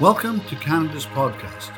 Welcome 0.00 0.40
to 0.46 0.56
Canada's 0.56 1.04
podcast. 1.04 1.70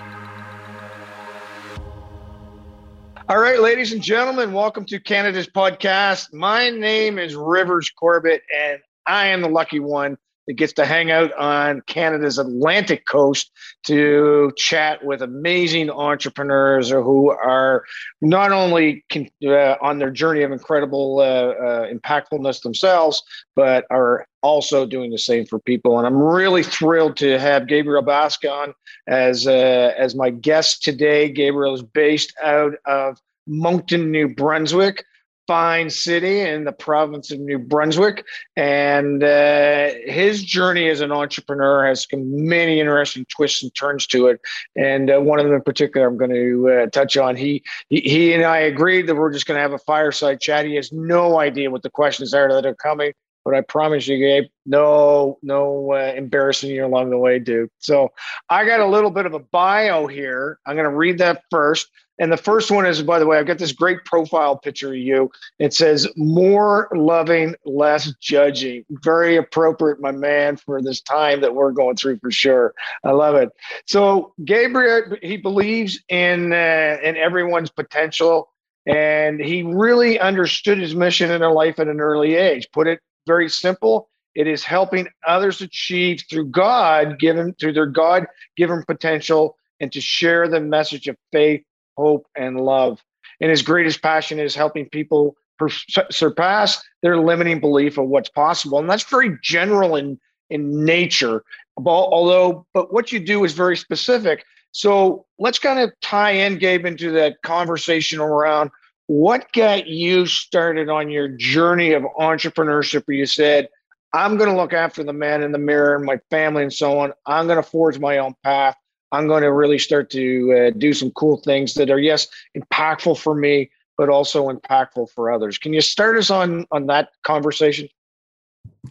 All 3.29 3.39
right, 3.39 3.61
ladies 3.61 3.93
and 3.93 4.01
gentlemen, 4.01 4.53
welcome 4.53 4.85
to 4.87 5.01
Canada's 5.01 5.49
podcast. 5.49 6.33
My 6.33 6.71
name 6.71 7.19
is 7.19 7.35
Rivers 7.35 7.91
Corbett, 7.91 8.43
and 8.57 8.79
I 9.05 9.27
am 9.27 9.43
the 9.43 9.49
lucky 9.49 9.81
one 9.81 10.17
that 10.47 10.55
gets 10.55 10.73
to 10.75 10.85
hang 10.85 11.11
out 11.11 11.33
on 11.35 11.83
Canada's 11.87 12.39
Atlantic 12.39 13.07
coast 13.07 13.51
to 13.87 14.53
chat 14.57 15.05
with 15.05 15.23
amazing 15.23 15.91
entrepreneurs 15.91 16.91
who 16.91 17.31
are 17.31 17.85
not 18.21 18.53
only 18.53 19.05
uh, 19.47 19.77
on 19.81 19.99
their 19.99 20.11
journey 20.11 20.43
of 20.43 20.53
incredible 20.53 21.21
uh, 21.21 21.23
uh, 21.23 21.93
impactfulness 21.93 22.63
themselves, 22.63 23.23
but 23.57 23.85
are 23.91 24.27
also 24.43 24.85
doing 24.87 25.11
the 25.11 25.19
same 25.19 25.47
for 25.47 25.59
people. 25.59 25.99
And 25.99 26.07
I'm 26.07 26.17
really 26.17 26.63
thrilled 26.63 27.17
to 27.19 27.39
have 27.39 27.67
Gabriel 27.67 28.03
Basque 28.03 28.45
on 28.45 28.75
as 29.07 29.47
uh, 29.47 29.95
as 29.97 30.15
my 30.15 30.31
guest 30.31 30.83
today. 30.83 31.31
Gabriel 31.31 31.75
is 31.75 31.83
based 31.83 32.33
out 32.43 32.75
of 32.87 33.19
Moncton, 33.47 34.11
New 34.11 34.29
Brunswick 34.29 35.05
fine 35.47 35.91
city 35.91 36.41
in 36.41 36.65
the 36.65 36.73
province 36.73 37.31
of 37.31 37.41
New 37.41 37.59
Brunswick. 37.59 38.25
And 38.57 39.23
uh, 39.23 39.91
his 40.07 40.43
journey 40.43 40.89
as 40.89 41.01
an 41.01 41.13
entrepreneur 41.13 41.87
has 41.87 42.07
many 42.13 42.81
interesting 42.81 43.27
twists 43.27 43.63
and 43.63 43.75
turns 43.75 44.07
to 44.09 44.29
it. 44.29 44.41
And 44.77 45.11
uh, 45.11 45.21
one 45.21 45.39
of 45.39 45.47
them 45.47 45.55
in 45.55 45.63
particular, 45.63 46.07
I'm 46.07 46.17
going 46.17 46.31
to 46.31 46.71
uh, 46.71 46.87
touch 46.91 47.17
on. 47.17 47.37
He, 47.37 47.63
he, 47.89 48.01
he 48.01 48.33
and 48.33 48.45
I 48.45 48.59
agreed 48.59 49.07
that 49.07 49.15
we're 49.15 49.33
just 49.33 49.47
going 49.47 49.57
to 49.57 49.63
have 49.63 49.73
a 49.73 49.79
fireside 49.79 50.41
chat. 50.41 50.67
He 50.67 50.77
has 50.77 50.93
no 50.93 51.39
idea 51.39 51.71
what 51.71 51.83
the 51.83 51.91
questions 51.91 52.35
are 52.35 52.53
that 52.53 52.67
are 52.67 52.75
coming. 52.75 53.13
But 53.45 53.55
I 53.55 53.61
promise 53.61 54.09
you, 54.09 54.17
Gabe, 54.17 54.45
no, 54.65 55.39
no 55.43 55.93
uh, 55.93 56.15
embarrassing 56.17 56.71
you 56.71 56.87
along 56.87 57.11
the 57.11 57.19
way, 57.19 57.39
dude. 57.39 57.69
So 57.79 58.13
I 58.49 58.65
got 58.65 58.81
a 58.81 58.87
little 58.87 59.11
bit 59.11 59.27
of 59.27 59.35
a 59.35 59.39
bio 59.39 60.07
here. 60.07 60.59
I'm 60.67 60.77
going 60.77 60.89
to 60.89 60.97
read 60.97 61.19
that 61.19 61.43
first. 61.51 61.89
And 62.19 62.31
the 62.31 62.37
first 62.37 62.71
one 62.71 62.87
is, 62.87 63.03
by 63.03 63.19
the 63.19 63.27
way, 63.27 63.39
I've 63.39 63.47
got 63.47 63.59
this 63.59 63.73
great 63.73 64.05
profile 64.05 64.57
picture 64.57 64.91
of 64.91 64.97
you. 64.97 65.31
It 65.59 65.75
says, 65.75 66.07
more 66.17 66.89
loving, 66.95 67.57
less 67.65 68.13
judging. 68.21 68.85
Very 69.03 69.37
appropriate, 69.37 70.01
my 70.01 70.13
man, 70.13 70.57
for 70.57 70.81
this 70.81 71.01
time 71.01 71.41
that 71.41 71.55
we're 71.55 71.73
going 71.73 71.97
through 71.97 72.19
for 72.19 72.31
sure. 72.31 72.75
I 73.05 73.11
love 73.11 73.35
it. 73.35 73.51
So, 73.87 74.33
Gabriel, 74.45 75.17
he 75.23 75.37
believes 75.37 76.01
in, 76.09 76.53
uh, 76.53 76.99
in 77.03 77.17
everyone's 77.17 77.71
potential. 77.71 78.51
And 78.87 79.41
he 79.41 79.63
really 79.63 80.21
understood 80.21 80.79
his 80.79 80.95
mission 80.95 81.31
in 81.31 81.41
life 81.41 81.79
at 81.79 81.89
an 81.89 82.01
early 82.01 82.35
age. 82.35 82.69
Put 82.73 82.87
it 82.87 83.01
very 83.27 83.49
simple. 83.49 84.09
It 84.35 84.47
is 84.47 84.63
helping 84.63 85.09
others 85.27 85.61
achieve 85.61 86.23
through 86.29 86.47
God 86.47 87.19
given, 87.19 87.55
through 87.55 87.73
their 87.73 87.87
God 87.87 88.27
given 88.57 88.85
potential, 88.85 89.57
and 89.81 89.91
to 89.93 90.01
share 90.01 90.49
the 90.49 90.61
message 90.61 91.09
of 91.09 91.17
faith 91.33 91.65
hope, 91.97 92.27
and 92.37 92.61
love. 92.61 93.03
And 93.41 93.51
his 93.51 93.63
greatest 93.63 94.03
passion 94.03 94.39
is 94.39 94.55
helping 94.55 94.89
people 94.89 95.37
per- 95.59 95.69
surpass 96.11 96.83
their 97.03 97.19
limiting 97.19 97.61
belief 97.61 97.99
of 97.99 98.09
what's 98.09 98.29
possible. 98.29 98.79
And 98.79 98.89
that's 98.89 99.05
very 99.05 99.37
general 99.43 99.97
in, 99.97 100.19
in 100.51 100.85
nature, 100.85 101.45
although, 101.85 102.67
but 102.75 102.93
what 102.93 103.13
you 103.13 103.21
do 103.21 103.45
is 103.45 103.53
very 103.53 103.77
specific. 103.77 104.45
So 104.73 105.27
let's 105.39 105.59
kind 105.59 105.79
of 105.79 105.93
tie 106.01 106.33
in, 106.33 106.59
Gabe, 106.59 106.85
into 106.85 107.11
that 107.13 107.43
conversation 107.43 108.19
around 108.21 108.71
what 109.07 109.53
got 109.53 109.87
you 109.87 110.27
started 110.27 110.89
on 110.89 111.11
your 111.11 111.29
journey 111.29 111.93
of 111.93 112.05
entrepreneurship 112.19 113.03
where 113.07 113.17
you 113.17 113.27
said, 113.27 113.69
I'm 114.13 114.37
going 114.37 114.49
to 114.49 114.57
look 114.57 114.73
after 114.73 115.03
the 115.03 115.13
man 115.13 115.43
in 115.43 115.53
the 115.53 115.59
mirror 115.59 115.97
and 115.97 116.05
my 116.05 116.19
family 116.31 116.63
and 116.63 116.73
so 116.73 117.01
on. 117.01 117.13
I'm 117.27 117.47
going 117.47 117.63
to 117.63 117.69
forge 117.69 117.99
my 117.99 118.19
own 118.19 118.35
path. 118.43 118.77
I'm 119.15 119.29
going 119.29 119.43
to 119.43 119.53
really 119.53 119.79
start 119.79 120.11
to 120.11 120.53
uh, 120.53 120.79
do 120.79 120.93
some 120.93 121.11
cool 121.13 121.37
things 121.39 121.75
that 121.75 121.91
are 121.91 121.99
yes 121.99 122.29
impactful 122.57 123.19
for 123.19 123.35
me, 123.35 123.71
but 123.97 124.09
also 124.09 124.51
impactful 124.51 125.11
for 125.11 125.31
others. 125.31 125.59
Can 125.59 125.73
you 125.73 125.81
start 125.81 126.17
us 126.17 126.31
on 126.31 126.67
on 126.71 126.87
that 126.87 127.11
conversation? 127.23 127.89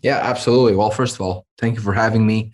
Yeah, 0.02 0.18
absolutely. 0.18 0.75
Well, 0.75 0.92
first 0.92 1.16
of 1.16 1.22
all, 1.22 1.46
thank 1.58 1.75
you 1.75 1.81
for 1.81 1.94
having 1.94 2.25
me. 2.25 2.53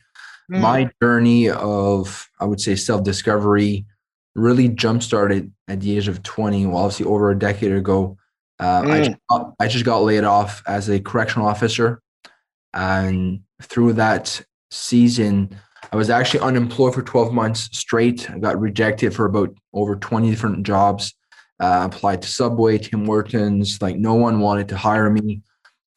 Mm. 0.51 0.61
My 0.61 0.89
journey 1.01 1.49
of 1.49 2.29
I 2.39 2.45
would 2.45 2.59
say 2.59 2.75
self 2.75 3.03
discovery 3.03 3.85
really 4.35 4.69
jump 4.69 5.03
started 5.03 5.51
at 5.67 5.81
the 5.81 5.97
age 5.97 6.07
of 6.07 6.23
20. 6.23 6.65
Well, 6.67 6.77
obviously 6.77 7.05
over 7.05 7.31
a 7.31 7.37
decade 7.37 7.71
ago. 7.71 8.17
Uh, 8.59 8.81
mm. 8.81 8.91
I, 8.91 9.03
just 9.03 9.17
got, 9.29 9.53
I 9.59 9.67
just 9.67 9.85
got 9.85 9.99
laid 9.99 10.23
off 10.23 10.63
as 10.67 10.89
a 10.89 10.99
correctional 10.99 11.47
officer, 11.47 12.01
and 12.73 13.41
through 13.61 13.93
that 13.93 14.41
season 14.71 15.55
I 15.91 15.95
was 15.95 16.09
actually 16.09 16.41
unemployed 16.41 16.93
for 16.93 17.01
12 17.01 17.33
months 17.33 17.69
straight. 17.77 18.29
I 18.29 18.39
got 18.39 18.59
rejected 18.59 19.13
for 19.13 19.25
about 19.25 19.55
over 19.73 19.95
20 19.95 20.29
different 20.29 20.65
jobs. 20.65 21.13
Uh, 21.59 21.89
applied 21.91 22.21
to 22.21 22.27
Subway, 22.27 22.77
Tim 22.77 23.05
Hortons. 23.05 23.81
Like 23.81 23.97
no 23.97 24.13
one 24.15 24.39
wanted 24.39 24.69
to 24.69 24.77
hire 24.77 25.09
me. 25.09 25.41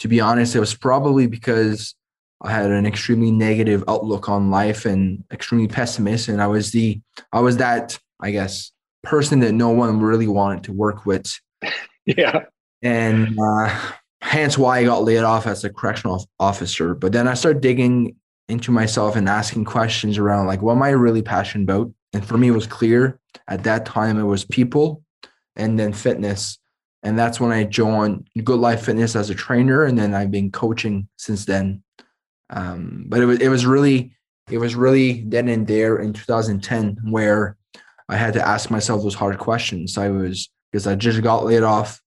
To 0.00 0.08
be 0.08 0.20
honest, 0.20 0.56
it 0.56 0.60
was 0.60 0.74
probably 0.74 1.26
because 1.26 1.94
I 2.42 2.50
had 2.50 2.70
an 2.70 2.86
extremely 2.86 3.30
negative 3.30 3.84
outlook 3.86 4.28
on 4.28 4.50
life 4.50 4.84
and 4.84 5.22
extremely 5.32 5.68
pessimist. 5.68 6.28
And 6.28 6.42
I 6.42 6.48
was 6.48 6.72
the, 6.72 7.00
I 7.32 7.40
was 7.40 7.58
that, 7.58 7.98
I 8.20 8.32
guess, 8.32 8.72
person 9.04 9.40
that 9.40 9.52
no 9.52 9.70
one 9.70 10.00
really 10.00 10.26
wanted 10.26 10.64
to 10.64 10.72
work 10.72 11.06
with. 11.06 11.32
Yeah. 12.04 12.46
And 12.82 13.38
uh, 13.38 13.80
hence 14.20 14.58
why 14.58 14.78
I 14.78 14.84
got 14.84 15.04
laid 15.04 15.22
off 15.22 15.46
as 15.46 15.62
a 15.62 15.70
correctional 15.70 16.28
officer. 16.40 16.96
But 16.96 17.12
then 17.12 17.28
I 17.28 17.34
started 17.34 17.62
digging 17.62 18.16
into 18.52 18.70
myself 18.70 19.16
and 19.16 19.28
asking 19.28 19.64
questions 19.64 20.18
around 20.18 20.46
like 20.46 20.62
what 20.62 20.76
am 20.76 20.82
I 20.82 20.90
really 20.90 21.22
passionate 21.22 21.64
about? 21.64 21.90
And 22.12 22.24
for 22.24 22.36
me, 22.36 22.48
it 22.48 22.52
was 22.52 22.66
clear 22.66 23.18
at 23.48 23.64
that 23.64 23.86
time 23.86 24.18
it 24.18 24.24
was 24.24 24.44
people 24.44 25.02
and 25.56 25.78
then 25.78 25.92
fitness. 25.92 26.58
And 27.02 27.18
that's 27.18 27.40
when 27.40 27.50
I 27.50 27.64
joined 27.64 28.28
Good 28.44 28.60
Life 28.60 28.84
Fitness 28.84 29.16
as 29.16 29.30
a 29.30 29.34
trainer, 29.34 29.84
and 29.84 29.98
then 29.98 30.14
I've 30.14 30.30
been 30.30 30.52
coaching 30.52 31.08
since 31.16 31.46
then. 31.46 31.82
Um, 32.50 33.06
but 33.08 33.20
it 33.20 33.24
was 33.24 33.40
it 33.40 33.48
was 33.48 33.66
really 33.66 34.12
it 34.50 34.58
was 34.58 34.74
really 34.74 35.24
then 35.26 35.48
and 35.48 35.66
there 35.66 35.96
in 35.98 36.12
2010 36.12 36.98
where 37.10 37.56
I 38.08 38.16
had 38.16 38.34
to 38.34 38.46
ask 38.46 38.70
myself 38.70 39.02
those 39.02 39.14
hard 39.14 39.38
questions. 39.38 39.98
I 39.98 40.10
was 40.10 40.48
because 40.70 40.86
I 40.86 40.94
just 40.94 41.22
got 41.22 41.44
laid 41.44 41.62
off 41.62 42.00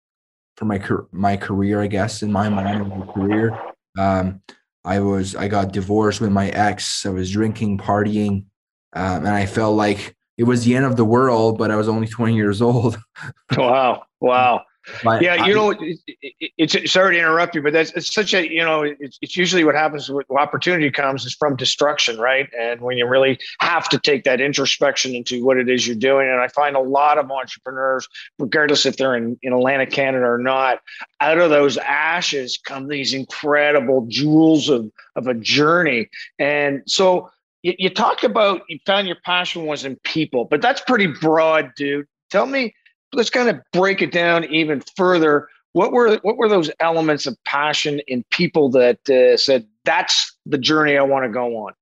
for 0.56 0.66
my 0.66 0.80
my 1.10 1.36
career, 1.36 1.80
I 1.80 1.88
guess, 1.88 2.22
in 2.22 2.30
my 2.30 2.48
mind, 2.48 2.92
career. 3.12 3.58
Um, 3.98 4.42
I 4.84 5.00
was 5.00 5.34
I 5.34 5.48
got 5.48 5.72
divorced 5.72 6.20
with 6.20 6.30
my 6.30 6.48
ex. 6.50 7.06
I 7.06 7.10
was 7.10 7.30
drinking, 7.30 7.78
partying, 7.78 8.44
um, 8.92 9.26
and 9.26 9.28
I 9.28 9.46
felt 9.46 9.76
like 9.76 10.16
it 10.36 10.44
was 10.44 10.64
the 10.64 10.76
end 10.76 10.84
of 10.84 10.96
the 10.96 11.04
world. 11.04 11.58
But 11.58 11.70
I 11.70 11.76
was 11.76 11.88
only 11.88 12.06
20 12.06 12.34
years 12.34 12.60
old. 12.60 12.98
wow! 13.56 14.04
Wow! 14.20 14.62
But 15.02 15.22
yeah, 15.22 15.46
you 15.46 15.54
know, 15.54 15.70
it, 15.70 15.98
it, 16.06 16.52
it's 16.58 16.92
sorry 16.92 17.14
to 17.14 17.18
interrupt 17.18 17.54
you, 17.54 17.62
but 17.62 17.72
that's 17.72 17.90
it's 17.92 18.12
such 18.12 18.34
a 18.34 18.46
you 18.46 18.62
know, 18.62 18.82
it's, 18.82 19.18
it's 19.22 19.36
usually 19.36 19.64
what 19.64 19.74
happens 19.74 20.10
when 20.10 20.24
opportunity 20.30 20.90
comes 20.90 21.24
is 21.24 21.34
from 21.34 21.56
destruction, 21.56 22.18
right? 22.18 22.48
And 22.58 22.80
when 22.80 22.98
you 22.98 23.06
really 23.06 23.38
have 23.60 23.88
to 23.90 23.98
take 23.98 24.24
that 24.24 24.40
introspection 24.40 25.14
into 25.14 25.44
what 25.44 25.56
it 25.56 25.68
is 25.68 25.86
you're 25.86 25.96
doing, 25.96 26.28
and 26.28 26.40
I 26.40 26.48
find 26.48 26.76
a 26.76 26.80
lot 26.80 27.18
of 27.18 27.30
entrepreneurs, 27.30 28.06
regardless 28.38 28.84
if 28.84 28.96
they're 28.96 29.16
in, 29.16 29.38
in 29.42 29.52
Atlantic 29.52 29.90
Canada 29.90 30.26
or 30.26 30.38
not, 30.38 30.80
out 31.20 31.38
of 31.38 31.50
those 31.50 31.78
ashes 31.78 32.58
come 32.62 32.88
these 32.88 33.14
incredible 33.14 34.06
jewels 34.08 34.68
of 34.68 34.90
of 35.16 35.26
a 35.26 35.34
journey, 35.34 36.08
and 36.38 36.82
so. 36.86 37.30
You, 37.62 37.72
you 37.78 37.88
talked 37.88 38.24
about 38.24 38.60
you 38.68 38.78
found 38.84 39.06
your 39.06 39.16
passion 39.24 39.64
was 39.64 39.86
in 39.86 39.96
people, 40.04 40.44
but 40.44 40.60
that's 40.60 40.82
pretty 40.82 41.06
broad, 41.06 41.72
dude. 41.76 42.04
Tell 42.30 42.44
me, 42.44 42.74
let's 43.14 43.30
kind 43.30 43.48
of 43.48 43.60
break 43.72 44.02
it 44.02 44.12
down 44.12 44.44
even 44.44 44.82
further. 44.96 45.48
What 45.72 45.92
were 45.92 46.18
what 46.22 46.36
were 46.36 46.48
those 46.48 46.70
elements 46.80 47.26
of 47.26 47.36
passion 47.44 48.00
in 48.06 48.24
people 48.30 48.70
that 48.70 49.08
uh, 49.08 49.36
said 49.36 49.66
that's 49.84 50.36
the 50.46 50.58
journey 50.58 50.96
I 50.96 51.02
want 51.02 51.24
to 51.24 51.30
go 51.30 51.56
on? 51.56 51.72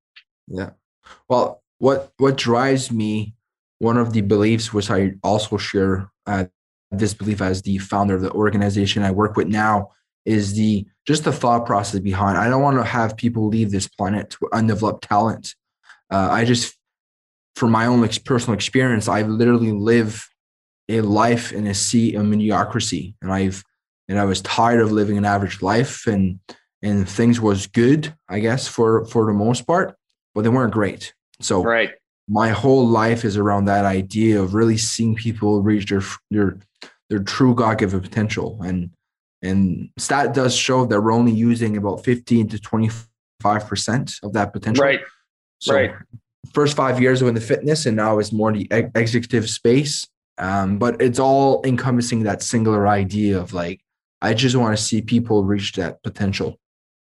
Yeah. 0.49 0.71
Well, 1.29 1.63
what 1.79 2.13
what 2.19 2.37
drives 2.37 2.91
me, 2.91 3.35
one 3.79 3.99
of 3.99 4.13
the 4.13 4.23
beliefs 4.23 4.73
which 4.73 4.91
I 4.91 5.13
also 5.23 5.59
share 5.59 6.11
uh, 6.27 6.45
this 6.91 7.15
belief 7.15 7.41
as 7.43 7.63
the 7.63 7.79
founder 7.79 8.15
of 8.15 8.23
the 8.23 8.31
organization 8.33 9.03
I 9.03 9.11
work 9.11 9.37
with 9.37 9.49
now 9.49 9.91
is 10.25 10.55
the 10.55 10.87
just 11.07 11.25
the 11.25 11.33
thought 11.33 11.67
process 11.67 12.01
behind. 12.01 12.39
I 12.39 12.49
don't 12.49 12.63
want 12.63 12.79
to 12.79 12.85
have 12.85 13.17
people 13.17 13.49
leave 13.49 13.71
this 13.71 13.89
planet 13.89 14.41
with 14.41 14.53
undeveloped 14.53 15.03
talent. 15.03 15.55
Uh, 16.11 16.29
I 16.31 16.45
just, 16.45 16.77
from 17.57 17.71
my 17.71 17.87
own 17.87 18.07
personal 18.25 18.55
experience, 18.55 19.09
I 19.09 19.23
literally 19.23 19.73
live 19.73 20.29
a 20.93 21.03
life 21.03 21.53
in 21.53 21.67
a 21.67 21.75
sea 21.75 22.15
of 22.15 22.25
mediocrity. 22.25 23.15
And 23.23 23.33
i've 23.33 23.65
and 24.09 24.19
i 24.19 24.25
was 24.25 24.43
tired 24.43 24.81
of 24.81 24.93
living 24.93 25.17
an 25.17 25.25
average 25.25 25.63
life 25.63 26.07
and 26.07 26.39
and 26.83 27.09
things 27.09 27.41
was 27.41 27.69
good 27.69 28.13
i 28.29 28.41
guess 28.41 28.67
for 28.67 29.05
for 29.07 29.27
the 29.27 29.33
most 29.33 29.67
part 29.67 29.97
but 30.35 30.43
they 30.43 30.49
weren't 30.49 30.73
great. 30.73 31.15
So 31.41 31.63
right. 31.63 31.91
my 32.29 32.51
whole 32.51 32.87
life 32.87 33.25
is 33.25 33.37
around 33.37 33.67
that 33.67 33.85
idea 33.85 34.41
of 34.41 34.55
really 34.55 34.79
seeing 34.79 35.15
people 35.15 35.63
reach 35.63 35.87
their 35.91 36.03
their 36.31 36.59
their 37.11 37.21
true 37.21 37.55
god-given 37.55 38.01
potential. 38.01 38.61
And 38.63 38.91
and 39.43 39.91
stat 39.99 40.35
does 40.35 40.55
show 40.55 40.87
that 40.87 41.01
we're 41.01 41.13
only 41.13 41.33
using 41.33 41.77
about 41.77 42.05
15 42.05 42.49
to 42.49 42.59
25 42.59 43.67
percent 43.67 44.15
of 44.23 44.33
that 44.35 44.53
potential. 44.53 44.85
Right. 44.85 45.01
So 45.59 45.75
right. 45.75 45.95
first 46.53 46.77
five 46.77 47.01
years 47.01 47.23
in 47.23 47.35
the 47.35 47.41
fitness, 47.41 47.87
and 47.87 47.97
now 47.97 48.19
it's 48.19 48.33
more 48.33 48.53
the 48.53 48.69
executive 48.71 49.49
space. 49.49 50.07
Um, 50.43 50.77
but 50.77 51.01
it's 51.01 51.21
all 51.21 51.65
encompassing 51.65 52.25
that 52.25 52.43
singular 52.43 52.89
idea 52.89 53.39
of 53.39 53.55
like, 53.55 53.81
I 54.21 54.35
just 54.35 54.57
want 54.57 54.77
to 54.77 54.83
see 54.83 55.01
people 55.01 55.45
reach 55.45 55.73
that 55.75 56.03
potential. 56.03 56.59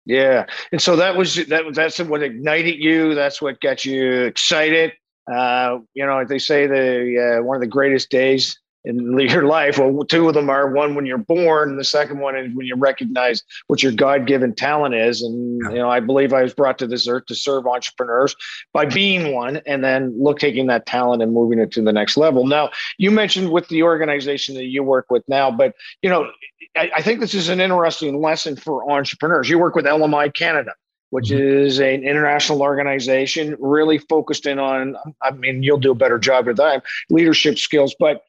Yeah, 0.05 0.47
and 0.71 0.81
so 0.81 0.95
that 0.97 1.15
was 1.15 1.35
that. 1.35 1.63
Was 1.63 1.75
that's 1.75 1.99
what 1.99 2.23
ignited 2.23 2.79
you. 2.79 3.15
That's 3.15 3.41
what 3.41 3.61
got 3.61 3.85
you 3.85 4.23
excited. 4.23 4.93
Uh, 5.31 5.77
you 5.93 6.05
know, 6.05 6.25
they 6.25 6.39
say 6.39 6.67
the 6.67 7.37
uh, 7.39 7.43
one 7.43 7.55
of 7.55 7.61
the 7.61 7.67
greatest 7.67 8.09
days 8.09 8.59
in 8.83 9.19
your 9.19 9.43
life. 9.43 9.77
Well, 9.77 10.03
two 10.05 10.27
of 10.27 10.33
them 10.33 10.49
are 10.49 10.71
one 10.71 10.95
when 10.95 11.05
you're 11.05 11.17
born, 11.17 11.69
and 11.69 11.79
the 11.79 11.83
second 11.83 12.19
one 12.19 12.35
is 12.35 12.53
when 12.55 12.65
you 12.65 12.75
recognize 12.75 13.43
what 13.67 13.83
your 13.83 13.91
God-given 13.91 14.55
talent 14.55 14.95
is. 14.95 15.21
And 15.21 15.61
you 15.71 15.77
know, 15.77 15.89
I 15.89 15.99
believe 15.99 16.33
I 16.33 16.43
was 16.43 16.53
brought 16.53 16.79
to 16.79 16.87
this 16.87 17.07
earth 17.07 17.25
to 17.27 17.35
serve 17.35 17.67
entrepreneurs 17.67 18.35
by 18.73 18.85
being 18.85 19.33
one, 19.33 19.57
and 19.65 19.83
then 19.83 20.15
look 20.21 20.39
taking 20.39 20.67
that 20.67 20.85
talent 20.85 21.21
and 21.21 21.33
moving 21.33 21.59
it 21.59 21.71
to 21.71 21.81
the 21.81 21.93
next 21.93 22.17
level. 22.17 22.45
Now, 22.47 22.69
you 22.97 23.11
mentioned 23.11 23.51
with 23.51 23.67
the 23.67 23.83
organization 23.83 24.55
that 24.55 24.65
you 24.65 24.83
work 24.83 25.07
with 25.09 25.23
now, 25.27 25.51
but 25.51 25.75
you 26.01 26.09
know, 26.09 26.29
I, 26.75 26.91
I 26.97 27.01
think 27.01 27.19
this 27.19 27.33
is 27.33 27.49
an 27.49 27.59
interesting 27.59 28.21
lesson 28.21 28.55
for 28.55 28.89
entrepreneurs. 28.91 29.49
You 29.49 29.59
work 29.59 29.75
with 29.75 29.85
LMI 29.85 30.33
Canada 30.33 30.73
which 31.11 31.25
mm-hmm. 31.25 31.65
is 31.65 31.79
an 31.79 32.03
international 32.03 32.61
organization 32.61 33.55
really 33.59 33.97
focused 33.97 34.47
in 34.47 34.57
on 34.57 34.95
i 35.21 35.29
mean 35.31 35.61
you'll 35.61 35.77
do 35.77 35.91
a 35.91 35.95
better 35.95 36.17
job 36.17 36.47
with 36.47 36.57
that 36.57 36.83
leadership 37.09 37.57
skills 37.57 37.93
but 37.99 38.23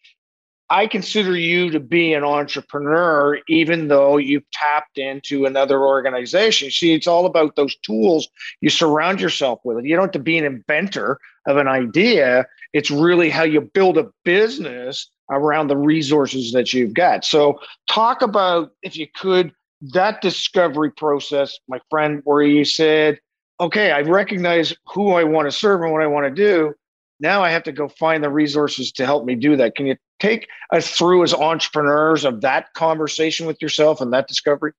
I 0.72 0.86
consider 0.86 1.36
you 1.36 1.69
to 1.69 1.78
be 1.78 2.14
an 2.14 2.24
entrepreneur, 2.24 3.38
even 3.46 3.88
though 3.88 4.16
you've 4.16 4.50
tapped 4.52 4.96
into 4.96 5.44
another 5.44 5.82
organization. 5.82 6.70
See, 6.70 6.94
it's 6.94 7.06
all 7.06 7.26
about 7.26 7.56
those 7.56 7.76
tools 7.76 8.26
you 8.62 8.70
surround 8.70 9.20
yourself 9.20 9.60
with. 9.64 9.84
You 9.84 9.96
don't 9.96 10.06
have 10.06 10.12
to 10.12 10.19
be 10.19 10.38
an 10.38 10.46
inventor 10.46 11.19
of 11.46 11.58
an 11.58 11.69
idea. 11.69 12.46
It's 12.72 12.90
really 12.90 13.28
how 13.28 13.42
you 13.42 13.60
build 13.60 13.98
a 13.98 14.08
business 14.24 15.10
around 15.30 15.66
the 15.66 15.76
resources 15.76 16.52
that 16.52 16.72
you've 16.72 16.94
got. 16.94 17.26
So, 17.26 17.60
talk 17.86 18.22
about, 18.22 18.70
if 18.82 18.96
you 18.96 19.08
could, 19.14 19.52
that 19.92 20.22
discovery 20.22 20.90
process, 20.90 21.58
my 21.69 21.80
friend, 21.90 22.22
where 22.24 22.40
you 22.40 22.64
said, 22.64 23.19
okay, 23.60 23.92
I 23.92 24.00
recognize 24.00 24.74
who 24.86 25.10
I 25.12 25.24
want 25.24 25.48
to 25.48 25.52
serve 25.52 25.82
and 25.82 25.92
what 25.92 26.00
I 26.00 26.06
want 26.06 26.34
to 26.34 26.34
do. 26.34 26.72
Now 27.20 27.42
I 27.42 27.50
have 27.50 27.62
to 27.64 27.72
go 27.72 27.88
find 27.88 28.24
the 28.24 28.30
resources 28.30 28.90
to 28.92 29.04
help 29.04 29.24
me 29.24 29.34
do 29.34 29.54
that. 29.56 29.76
Can 29.76 29.86
you 29.86 29.96
take 30.22 30.48
us 30.72 30.88
through 30.88 31.24
as 31.24 31.34
entrepreneurs 31.34 32.24
of 32.24 32.40
that 32.42 32.72
conversation 32.74 33.46
with 33.46 33.60
yourself 33.60 34.00
and 34.00 34.12
that 34.12 34.28
discovery? 34.28 34.72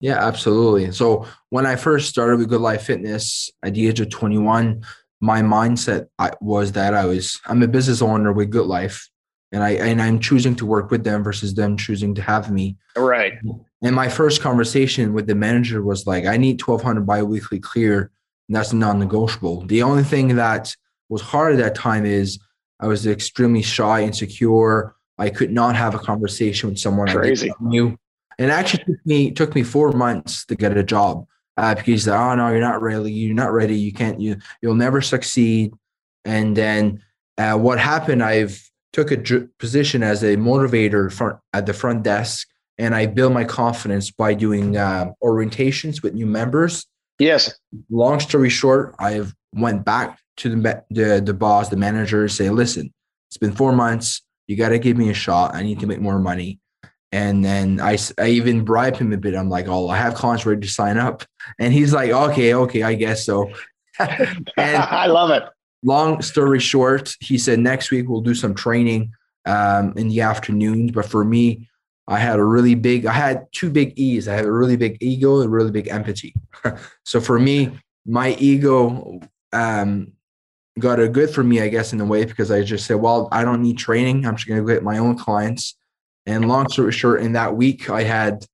Yeah, 0.00 0.24
absolutely. 0.24 0.92
So 0.92 1.26
when 1.50 1.66
I 1.66 1.76
first 1.76 2.08
started 2.08 2.38
with 2.38 2.48
Good 2.48 2.60
Life 2.60 2.82
Fitness 2.82 3.50
at 3.62 3.74
the 3.74 3.88
age 3.88 4.00
of 4.00 4.10
21, 4.10 4.84
my 5.20 5.42
mindset 5.42 6.08
was 6.40 6.72
that 6.72 6.94
I 6.94 7.04
was 7.04 7.40
I'm 7.46 7.62
a 7.62 7.68
business 7.68 8.02
owner 8.02 8.32
with 8.32 8.50
Good 8.50 8.66
Life, 8.66 9.08
and 9.50 9.62
I 9.62 9.70
and 9.70 10.00
I'm 10.00 10.20
choosing 10.20 10.54
to 10.56 10.66
work 10.66 10.90
with 10.90 11.02
them 11.02 11.24
versus 11.24 11.54
them 11.54 11.76
choosing 11.76 12.14
to 12.14 12.22
have 12.22 12.50
me. 12.50 12.76
Right. 12.96 13.34
And 13.82 13.94
my 13.94 14.08
first 14.08 14.40
conversation 14.40 15.12
with 15.14 15.26
the 15.26 15.34
manager 15.34 15.82
was 15.82 16.06
like, 16.06 16.26
I 16.26 16.36
need 16.36 16.60
1,200 16.60 17.04
biweekly 17.06 17.60
clear, 17.60 18.10
and 18.48 18.56
that's 18.56 18.72
non-negotiable. 18.72 19.66
The 19.66 19.82
only 19.82 20.04
thing 20.04 20.36
that 20.36 20.74
was 21.08 21.22
hard 21.22 21.54
at 21.54 21.58
that 21.58 21.74
time 21.74 22.04
is 22.04 22.38
I 22.80 22.86
was 22.86 23.06
extremely 23.06 23.62
shy, 23.62 24.02
insecure. 24.02 24.94
I 25.18 25.30
could 25.30 25.50
not 25.50 25.74
have 25.74 25.94
a 25.94 25.98
conversation 25.98 26.68
with 26.68 26.78
someone 26.78 27.08
Crazy. 27.08 27.50
I 27.50 27.54
knew. 27.60 27.98
And 28.38 28.50
it 28.50 28.52
actually 28.52 28.84
took 28.84 29.06
me 29.06 29.30
took 29.32 29.54
me 29.54 29.64
four 29.64 29.90
months 29.92 30.46
to 30.46 30.54
get 30.54 30.76
a 30.76 30.84
job 30.84 31.26
uh, 31.56 31.74
because 31.74 31.86
he 31.86 31.98
said, 31.98 32.16
"Oh 32.16 32.34
no, 32.36 32.50
you're 32.50 32.60
not 32.60 32.80
ready. 32.80 33.10
You're 33.10 33.34
not 33.34 33.52
ready. 33.52 33.76
You 33.76 33.92
can't. 33.92 34.20
You 34.20 34.36
you'll 34.62 34.76
never 34.76 35.00
succeed." 35.00 35.72
And 36.24 36.56
then 36.56 37.02
uh, 37.36 37.56
what 37.56 37.80
happened? 37.80 38.22
I've 38.22 38.62
took 38.92 39.10
a 39.10 39.16
j- 39.16 39.46
position 39.58 40.02
as 40.02 40.22
a 40.22 40.36
motivator 40.36 41.12
front 41.12 41.38
at 41.52 41.66
the 41.66 41.74
front 41.74 42.04
desk, 42.04 42.46
and 42.78 42.94
I 42.94 43.06
built 43.06 43.32
my 43.32 43.44
confidence 43.44 44.12
by 44.12 44.34
doing 44.34 44.76
uh, 44.76 45.10
orientations 45.22 46.00
with 46.00 46.14
new 46.14 46.26
members. 46.26 46.86
Yes. 47.18 47.58
Long 47.90 48.20
story 48.20 48.50
short, 48.50 48.94
I've 49.00 49.34
went 49.52 49.84
back 49.84 50.20
to 50.38 50.48
the, 50.48 50.84
the, 50.90 51.22
the 51.24 51.34
boss, 51.34 51.68
the 51.68 51.76
manager, 51.76 52.28
say, 52.28 52.50
listen, 52.50 52.92
it's 53.28 53.36
been 53.36 53.52
four 53.52 53.72
months. 53.72 54.22
You 54.46 54.56
got 54.56 54.70
to 54.70 54.78
give 54.78 54.96
me 54.96 55.10
a 55.10 55.14
shot. 55.14 55.54
I 55.54 55.62
need 55.62 55.80
to 55.80 55.86
make 55.86 56.00
more 56.00 56.18
money. 56.18 56.58
And 57.12 57.44
then 57.44 57.80
I, 57.80 57.96
I 58.18 58.28
even 58.28 58.64
bribe 58.64 58.96
him 58.96 59.12
a 59.12 59.16
bit. 59.16 59.34
I'm 59.34 59.48
like, 59.48 59.66
oh, 59.68 59.88
I 59.88 59.96
have 59.96 60.14
clients 60.14 60.44
ready 60.44 60.60
to 60.60 60.68
sign 60.68 60.98
up. 60.98 61.24
And 61.58 61.72
he's 61.72 61.92
like, 61.92 62.10
okay, 62.10 62.54
okay, 62.54 62.82
I 62.82 62.94
guess 62.94 63.24
so. 63.24 63.50
and 63.98 64.46
I 64.56 65.06
love 65.06 65.30
it. 65.30 65.44
Long 65.82 66.22
story 66.22 66.60
short, 66.60 67.14
he 67.20 67.38
said 67.38 67.60
next 67.60 67.90
week 67.90 68.08
we'll 68.08 68.20
do 68.20 68.34
some 68.34 68.54
training 68.54 69.12
um, 69.46 69.94
in 69.96 70.08
the 70.08 70.20
afternoons. 70.20 70.92
But 70.92 71.06
for 71.06 71.24
me, 71.24 71.68
I 72.06 72.18
had 72.18 72.38
a 72.38 72.44
really 72.44 72.74
big, 72.74 73.06
I 73.06 73.12
had 73.12 73.46
two 73.52 73.70
big 73.70 73.98
E's. 73.98 74.28
I 74.28 74.34
had 74.34 74.44
a 74.44 74.52
really 74.52 74.76
big 74.76 74.98
ego 75.00 75.40
and 75.40 75.52
really 75.52 75.70
big 75.70 75.88
empathy. 75.88 76.34
so 77.04 77.20
for 77.20 77.38
me, 77.38 77.70
my 78.06 78.34
ego 78.38 79.20
um, 79.52 80.12
got 80.78 81.00
a 81.00 81.08
good 81.08 81.30
for 81.30 81.44
me, 81.44 81.60
I 81.60 81.68
guess, 81.68 81.92
in 81.92 82.00
a 82.00 82.04
way, 82.04 82.24
because 82.24 82.50
I 82.50 82.62
just 82.62 82.86
said, 82.86 82.96
well, 82.96 83.28
I 83.32 83.44
don't 83.44 83.62
need 83.62 83.78
training. 83.78 84.26
I'm 84.26 84.36
just 84.36 84.48
going 84.48 84.64
to 84.64 84.72
get 84.72 84.82
my 84.82 84.98
own 84.98 85.16
clients. 85.16 85.76
And 86.26 86.48
long 86.48 86.68
story 86.68 86.92
short, 86.92 87.22
in 87.22 87.32
that 87.32 87.56
week, 87.56 87.88
I 87.88 88.02
had 88.02 88.44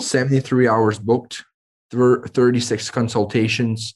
73 0.00 0.68
hours 0.68 0.98
booked, 0.98 1.44
36 1.92 2.90
consultations, 2.90 3.94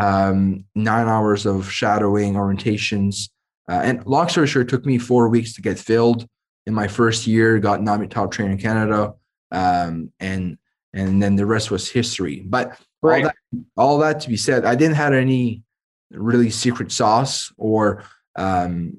um, 0.00 0.64
nine 0.74 1.08
hours 1.08 1.44
of 1.44 1.70
shadowing, 1.70 2.34
orientations. 2.34 3.28
Uh, 3.68 3.80
and 3.84 4.06
long 4.06 4.28
story 4.28 4.46
short, 4.46 4.66
it 4.66 4.70
took 4.70 4.86
me 4.86 4.98
four 4.98 5.28
weeks 5.28 5.54
to 5.54 5.62
get 5.62 5.78
filled. 5.78 6.26
In 6.66 6.74
my 6.74 6.86
first 6.86 7.26
year, 7.26 7.58
got 7.58 7.82
nominated 7.82 8.12
top 8.12 8.30
trainer 8.30 8.52
in 8.52 8.58
Canada, 8.58 9.14
um, 9.50 10.12
and 10.20 10.56
and 10.94 11.20
then 11.20 11.34
the 11.34 11.44
rest 11.44 11.72
was 11.72 11.90
history. 11.90 12.44
But 12.46 12.78
right. 13.02 13.24
all 13.24 13.30
that, 13.30 13.64
all 13.76 13.98
that 13.98 14.20
to 14.20 14.28
be 14.28 14.36
said, 14.36 14.64
I 14.64 14.76
didn't 14.76 14.94
have 14.94 15.12
any 15.12 15.64
really 16.12 16.50
secret 16.50 16.92
sauce 16.92 17.52
or 17.56 18.04
um, 18.36 18.98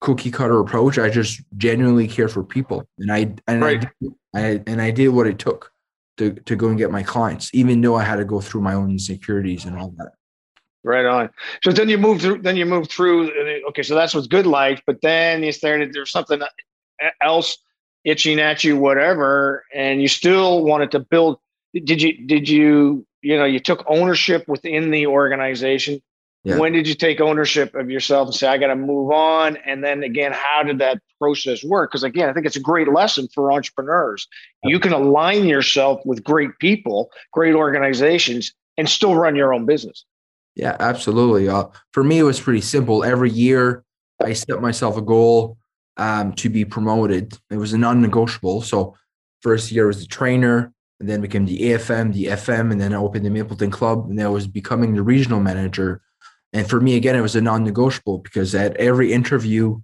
cookie 0.00 0.30
cutter 0.30 0.58
approach. 0.58 0.98
I 0.98 1.08
just 1.08 1.40
genuinely 1.56 2.08
care 2.08 2.28
for 2.28 2.42
people, 2.44 2.84
and 2.98 3.12
I 3.12 3.34
and 3.46 3.62
right. 3.62 3.86
I, 4.34 4.40
I 4.40 4.62
and 4.66 4.82
I 4.82 4.90
did 4.90 5.08
what 5.08 5.26
it 5.26 5.38
took 5.38 5.72
to 6.18 6.32
to 6.32 6.56
go 6.56 6.68
and 6.68 6.78
get 6.78 6.90
my 6.90 7.02
clients, 7.02 7.50
even 7.54 7.80
though 7.80 7.94
I 7.94 8.02
had 8.02 8.16
to 8.16 8.24
go 8.24 8.40
through 8.40 8.60
my 8.60 8.74
own 8.74 8.90
insecurities 8.90 9.64
and 9.64 9.78
all 9.78 9.94
that. 9.98 10.12
Right 10.84 11.06
on. 11.06 11.30
So 11.62 11.70
then 11.70 11.88
you 11.88 11.96
move 11.96 12.20
through. 12.20 12.42
Then 12.42 12.56
you 12.56 12.66
move 12.66 12.90
through. 12.90 13.30
Okay, 13.68 13.82
so 13.82 13.94
that's 13.94 14.14
what's 14.14 14.26
good 14.26 14.46
life. 14.46 14.82
But 14.86 15.00
then 15.00 15.42
you 15.42 15.52
started. 15.52 15.92
There's 15.92 16.10
something 16.10 16.42
else 17.22 17.56
itching 18.04 18.40
at 18.40 18.64
you, 18.64 18.76
whatever, 18.76 19.64
and 19.72 20.02
you 20.02 20.08
still 20.08 20.64
wanted 20.64 20.90
to 20.90 20.98
build. 20.98 21.38
Did 21.72 22.02
you? 22.02 22.26
Did 22.26 22.48
you? 22.48 23.06
You 23.22 23.38
know, 23.38 23.44
you 23.44 23.60
took 23.60 23.84
ownership 23.86 24.48
within 24.48 24.90
the 24.90 25.06
organization 25.06 26.02
yeah. 26.44 26.58
When 26.58 26.72
did 26.72 26.88
you 26.88 26.94
take 26.94 27.20
ownership 27.20 27.74
of 27.74 27.88
yourself 27.88 28.28
and 28.28 28.34
say, 28.34 28.48
I 28.48 28.58
got 28.58 28.68
to 28.68 28.76
move 28.76 29.12
on? 29.12 29.56
And 29.64 29.84
then 29.84 30.02
again, 30.02 30.32
how 30.32 30.64
did 30.64 30.78
that 30.80 31.00
process 31.20 31.62
work? 31.62 31.92
Because 31.92 32.02
again, 32.02 32.28
I 32.28 32.32
think 32.32 32.46
it's 32.46 32.56
a 32.56 32.60
great 32.60 32.88
lesson 32.88 33.28
for 33.32 33.52
entrepreneurs. 33.52 34.26
You 34.64 34.80
can 34.80 34.92
align 34.92 35.46
yourself 35.46 36.00
with 36.04 36.24
great 36.24 36.50
people, 36.58 37.12
great 37.32 37.54
organizations, 37.54 38.52
and 38.76 38.88
still 38.88 39.14
run 39.14 39.36
your 39.36 39.54
own 39.54 39.66
business. 39.66 40.04
Yeah, 40.56 40.76
absolutely. 40.80 41.48
Uh, 41.48 41.66
for 41.92 42.02
me, 42.02 42.18
it 42.18 42.24
was 42.24 42.40
pretty 42.40 42.60
simple. 42.60 43.04
Every 43.04 43.30
year, 43.30 43.84
I 44.20 44.32
set 44.32 44.60
myself 44.60 44.96
a 44.96 45.02
goal 45.02 45.56
um, 45.96 46.32
to 46.34 46.50
be 46.50 46.64
promoted. 46.64 47.38
It 47.50 47.56
was 47.56 47.72
a 47.72 47.78
non-negotiable. 47.78 48.62
So, 48.62 48.96
first 49.42 49.72
year 49.72 49.86
was 49.86 50.00
the 50.00 50.06
trainer, 50.06 50.72
and 51.00 51.08
then 51.08 51.20
became 51.20 51.46
the 51.46 51.58
AFM, 51.58 52.12
the 52.12 52.26
FM, 52.26 52.72
and 52.72 52.80
then 52.80 52.92
I 52.92 52.96
opened 52.96 53.24
the 53.24 53.30
Mapleton 53.30 53.70
Club, 53.70 54.06
and 54.08 54.18
then 54.18 54.26
I 54.26 54.28
was 54.28 54.46
becoming 54.46 54.94
the 54.94 55.02
regional 55.02 55.40
manager 55.40 56.02
and 56.52 56.68
for 56.68 56.80
me, 56.80 56.96
again, 56.96 57.16
it 57.16 57.20
was 57.20 57.36
a 57.36 57.40
non-negotiable 57.40 58.18
because 58.18 58.54
at 58.54 58.76
every 58.76 59.12
interview, 59.12 59.80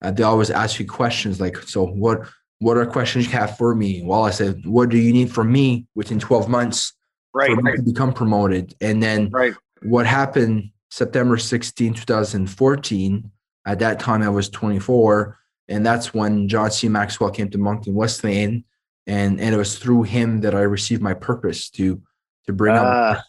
uh, 0.00 0.12
they 0.12 0.22
always 0.22 0.50
ask 0.50 0.78
you 0.78 0.86
questions 0.86 1.40
like, 1.40 1.56
"So 1.58 1.86
what? 1.86 2.28
What 2.60 2.76
are 2.76 2.86
questions 2.86 3.26
you 3.26 3.32
have 3.32 3.56
for 3.56 3.74
me?" 3.74 4.02
Well, 4.04 4.22
I 4.22 4.30
said, 4.30 4.64
"What 4.64 4.90
do 4.90 4.98
you 4.98 5.12
need 5.12 5.32
from 5.32 5.50
me 5.50 5.86
within 5.94 6.20
12 6.20 6.48
months 6.48 6.92
right, 7.34 7.50
for 7.50 7.56
me 7.56 7.70
right. 7.70 7.76
to 7.76 7.82
become 7.82 8.12
promoted?" 8.12 8.74
And 8.80 9.02
then 9.02 9.30
right. 9.30 9.54
what 9.82 10.06
happened 10.06 10.70
September 10.90 11.36
16, 11.36 11.94
2014? 11.94 13.30
At 13.66 13.78
that 13.80 13.98
time, 13.98 14.22
I 14.22 14.28
was 14.28 14.50
24, 14.50 15.38
and 15.68 15.84
that's 15.84 16.12
when 16.12 16.48
John 16.48 16.70
C. 16.70 16.88
Maxwell 16.88 17.30
came 17.30 17.48
to 17.50 17.58
Moncton 17.58 17.94
Wesleyan, 17.94 18.64
and 19.06 19.40
and 19.40 19.54
it 19.54 19.58
was 19.58 19.78
through 19.78 20.04
him 20.04 20.42
that 20.42 20.54
I 20.54 20.60
received 20.60 21.02
my 21.02 21.14
purpose 21.14 21.70
to 21.70 22.00
to 22.46 22.52
bring 22.52 22.76
uh, 22.76 22.78
up 22.78 22.84
ah. 22.86 23.24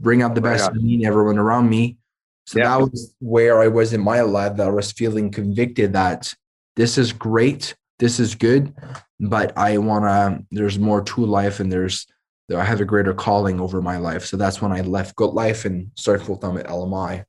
bring 0.00 0.22
out 0.22 0.34
the 0.34 0.40
best 0.40 0.70
in 0.70 0.82
me 0.82 0.94
and 0.94 1.04
everyone 1.04 1.36
around 1.36 1.68
me 1.68 1.98
so 2.44 2.58
yeah. 2.58 2.68
that 2.68 2.80
was 2.80 3.14
where 3.20 3.60
I 3.60 3.68
was 3.68 3.92
in 3.92 4.00
my 4.00 4.20
life 4.22 4.56
that 4.56 4.66
I 4.66 4.70
was 4.70 4.92
feeling 4.92 5.30
convicted 5.30 5.92
that 5.92 6.34
this 6.76 6.98
is 6.98 7.12
great, 7.12 7.74
this 7.98 8.18
is 8.18 8.34
good, 8.34 8.74
but 9.20 9.56
I 9.56 9.78
want 9.78 10.04
to, 10.04 10.44
there's 10.50 10.78
more 10.78 11.02
to 11.02 11.24
life 11.24 11.60
and 11.60 11.70
there's, 11.70 12.06
I 12.54 12.64
have 12.64 12.80
a 12.80 12.84
greater 12.84 13.14
calling 13.14 13.60
over 13.60 13.80
my 13.80 13.96
life. 13.96 14.24
So 14.24 14.36
that's 14.36 14.60
when 14.60 14.72
I 14.72 14.80
left 14.82 15.16
Good 15.16 15.30
Life 15.30 15.64
and 15.64 15.90
started 15.94 16.24
full 16.24 16.36
time 16.36 16.58
at 16.58 16.66
LMI. 16.66 17.24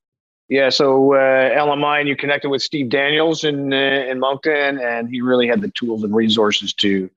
Yeah, 0.50 0.70
so 0.70 1.14
uh, 1.14 1.18
LMI, 1.58 2.02
and 2.02 2.10
you 2.10 2.18
connected 2.18 2.50
with 2.50 2.62
Steve 2.62 2.90
Daniels 2.90 3.46
in 3.46 3.72
uh, 3.72 4.06
in 4.10 4.20
Moncton, 4.20 4.78
and 4.78 5.10
he 5.10 5.22
really 5.22 5.48
had 5.48 5.62
the 5.62 5.70
tools 5.70 6.04
and 6.04 6.14
resources 6.14 6.74
to 6.76 7.10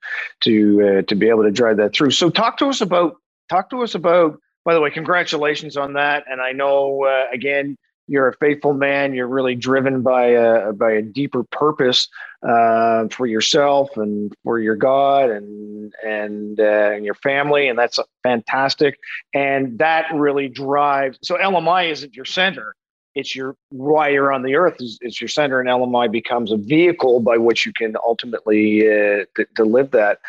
to 0.42 0.98
uh, 0.98 1.02
to 1.02 1.14
be 1.16 1.28
able 1.28 1.42
to 1.42 1.50
drive 1.50 1.76
that 1.78 1.92
through. 1.92 2.12
So, 2.12 2.30
talk 2.30 2.56
to 2.58 2.66
us 2.66 2.80
about 2.80 3.16
talk 3.50 3.68
to 3.70 3.82
us 3.82 3.94
about. 3.94 4.40
By 4.64 4.74
the 4.74 4.80
way, 4.80 4.90
congratulations 4.90 5.76
on 5.76 5.92
that, 5.94 6.24
and 6.30 6.40
I 6.40 6.52
know 6.52 7.04
uh, 7.04 7.26
again 7.32 7.76
you're 8.08 8.28
a 8.28 8.36
faithful 8.36 8.72
man. 8.72 9.14
You're 9.14 9.26
really 9.26 9.54
driven 9.54 10.02
by 10.02 10.26
a 10.28 10.72
by 10.72 10.92
a 10.92 11.02
deeper 11.02 11.42
purpose 11.44 12.08
uh, 12.46 13.08
for 13.08 13.26
yourself 13.26 13.96
and 13.96 14.32
for 14.44 14.58
your 14.58 14.76
God 14.76 15.30
and 15.30 15.92
and 16.04 16.60
uh, 16.60 16.90
and 16.92 17.04
your 17.04 17.14
family, 17.14 17.68
and 17.68 17.78
that's 17.78 17.98
fantastic. 18.22 18.98
And 19.34 19.78
that 19.78 20.06
really 20.14 20.48
drives. 20.48 21.18
So 21.22 21.36
LMI 21.36 21.90
isn't 21.90 22.14
your 22.14 22.24
center; 22.24 22.74
it's 23.14 23.34
your 23.34 23.56
why 23.70 24.10
you're 24.10 24.32
on 24.32 24.42
the 24.42 24.54
earth 24.54 24.76
is, 24.78 24.98
is 25.02 25.20
your 25.20 25.28
center, 25.28 25.58
and 25.58 25.68
LMI 25.68 26.10
becomes 26.10 26.52
a 26.52 26.56
vehicle 26.56 27.20
by 27.20 27.38
which 27.38 27.66
you 27.66 27.72
can 27.72 27.96
ultimately 28.04 28.82
uh, 28.82 29.24
to, 29.34 29.46
to 29.56 29.64
live 29.64 29.90
that. 29.92 30.20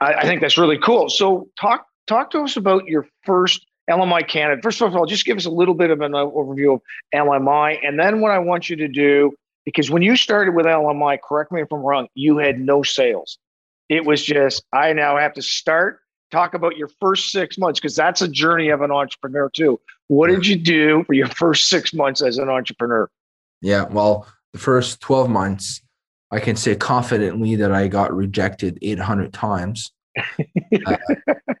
I, 0.00 0.14
I 0.14 0.22
think 0.22 0.40
that's 0.40 0.58
really 0.58 0.78
cool. 0.78 1.10
So 1.10 1.48
talk 1.60 1.86
talk 2.06 2.30
to 2.30 2.40
us 2.40 2.56
about 2.56 2.86
your 2.86 3.06
first 3.24 3.66
LMI 3.90 4.26
Canada. 4.26 4.62
First 4.62 4.80
of 4.80 4.94
all, 4.94 5.04
just 5.04 5.24
give 5.24 5.36
us 5.36 5.46
a 5.46 5.50
little 5.50 5.74
bit 5.74 5.90
of 5.90 6.00
an 6.00 6.12
overview 6.12 6.74
of 6.74 6.80
LMI. 7.14 7.78
And 7.82 7.98
then 7.98 8.20
what 8.20 8.30
I 8.30 8.38
want 8.38 8.70
you 8.70 8.76
to 8.76 8.88
do, 8.88 9.32
because 9.64 9.90
when 9.90 10.02
you 10.02 10.16
started 10.16 10.54
with 10.54 10.66
LMI, 10.66 11.18
correct 11.26 11.50
me 11.52 11.60
if 11.60 11.72
I'm 11.72 11.80
wrong, 11.80 12.08
you 12.14 12.38
had 12.38 12.60
no 12.60 12.82
sales. 12.82 13.38
It 13.88 14.06
was 14.06 14.24
just, 14.24 14.62
I 14.72 14.92
now 14.92 15.16
have 15.16 15.34
to 15.34 15.42
start, 15.42 16.00
talk 16.30 16.54
about 16.54 16.76
your 16.76 16.88
first 17.00 17.30
six 17.30 17.58
months, 17.58 17.80
because 17.80 17.96
that's 17.96 18.22
a 18.22 18.28
journey 18.28 18.68
of 18.68 18.82
an 18.82 18.92
entrepreneur 18.92 19.50
too. 19.50 19.80
What 20.06 20.30
did 20.30 20.46
you 20.46 20.56
do 20.56 21.02
for 21.04 21.14
your 21.14 21.26
first 21.28 21.68
six 21.68 21.92
months 21.92 22.22
as 22.22 22.38
an 22.38 22.48
entrepreneur? 22.48 23.10
Yeah, 23.60 23.84
well, 23.84 24.26
the 24.52 24.58
first 24.58 25.00
12 25.00 25.28
months, 25.28 25.82
I 26.30 26.38
can 26.38 26.54
say 26.54 26.76
confidently 26.76 27.56
that 27.56 27.72
I 27.72 27.88
got 27.88 28.14
rejected 28.14 28.78
800 28.80 29.32
times. 29.32 29.90
uh, 30.86 30.96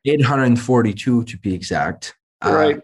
842 0.04 1.24
to 1.24 1.38
be 1.38 1.54
exact. 1.54 2.14
Uh, 2.42 2.52
right. 2.52 2.80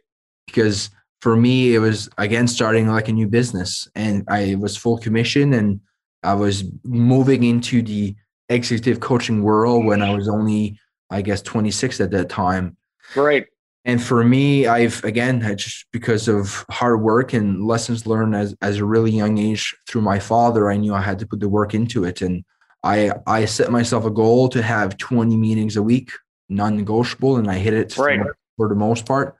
because 0.46 0.90
for 1.20 1.36
me, 1.36 1.74
it 1.74 1.78
was 1.78 2.08
again 2.18 2.46
starting 2.46 2.88
like 2.88 3.08
a 3.08 3.12
new 3.12 3.26
business, 3.26 3.88
and 3.94 4.24
I 4.28 4.54
was 4.56 4.76
full 4.76 4.98
commission, 4.98 5.54
and 5.54 5.80
I 6.22 6.34
was 6.34 6.64
moving 6.84 7.44
into 7.44 7.82
the 7.82 8.14
executive 8.48 9.00
coaching 9.00 9.42
world 9.42 9.86
when 9.86 10.02
I 10.02 10.14
was 10.14 10.28
only, 10.28 10.78
I 11.10 11.22
guess, 11.22 11.42
26 11.42 12.00
at 12.00 12.10
that 12.12 12.28
time. 12.28 12.76
Right. 13.14 13.46
And 13.84 14.02
for 14.02 14.24
me, 14.24 14.66
I've 14.66 15.02
again 15.04 15.40
just 15.56 15.86
because 15.92 16.26
of 16.26 16.64
hard 16.70 17.02
work 17.02 17.32
and 17.32 17.64
lessons 17.64 18.06
learned 18.06 18.34
as 18.34 18.54
as 18.60 18.78
a 18.78 18.84
really 18.84 19.12
young 19.12 19.38
age 19.38 19.76
through 19.88 20.02
my 20.02 20.18
father, 20.18 20.70
I 20.70 20.76
knew 20.76 20.92
I 20.92 21.00
had 21.00 21.20
to 21.20 21.26
put 21.26 21.40
the 21.40 21.48
work 21.48 21.72
into 21.72 22.04
it, 22.04 22.20
and 22.20 22.44
I 22.82 23.12
I 23.26 23.44
set 23.44 23.70
myself 23.70 24.04
a 24.04 24.10
goal 24.10 24.48
to 24.50 24.62
have 24.62 24.98
20 24.98 25.36
meetings 25.36 25.76
a 25.76 25.82
week, 25.82 26.10
non-negotiable, 26.48 27.36
and 27.36 27.48
I 27.48 27.58
hit 27.58 27.74
it 27.74 27.96
right. 27.96 28.20
for, 28.20 28.36
for 28.56 28.68
the 28.68 28.74
most 28.74 29.06
part. 29.06 29.36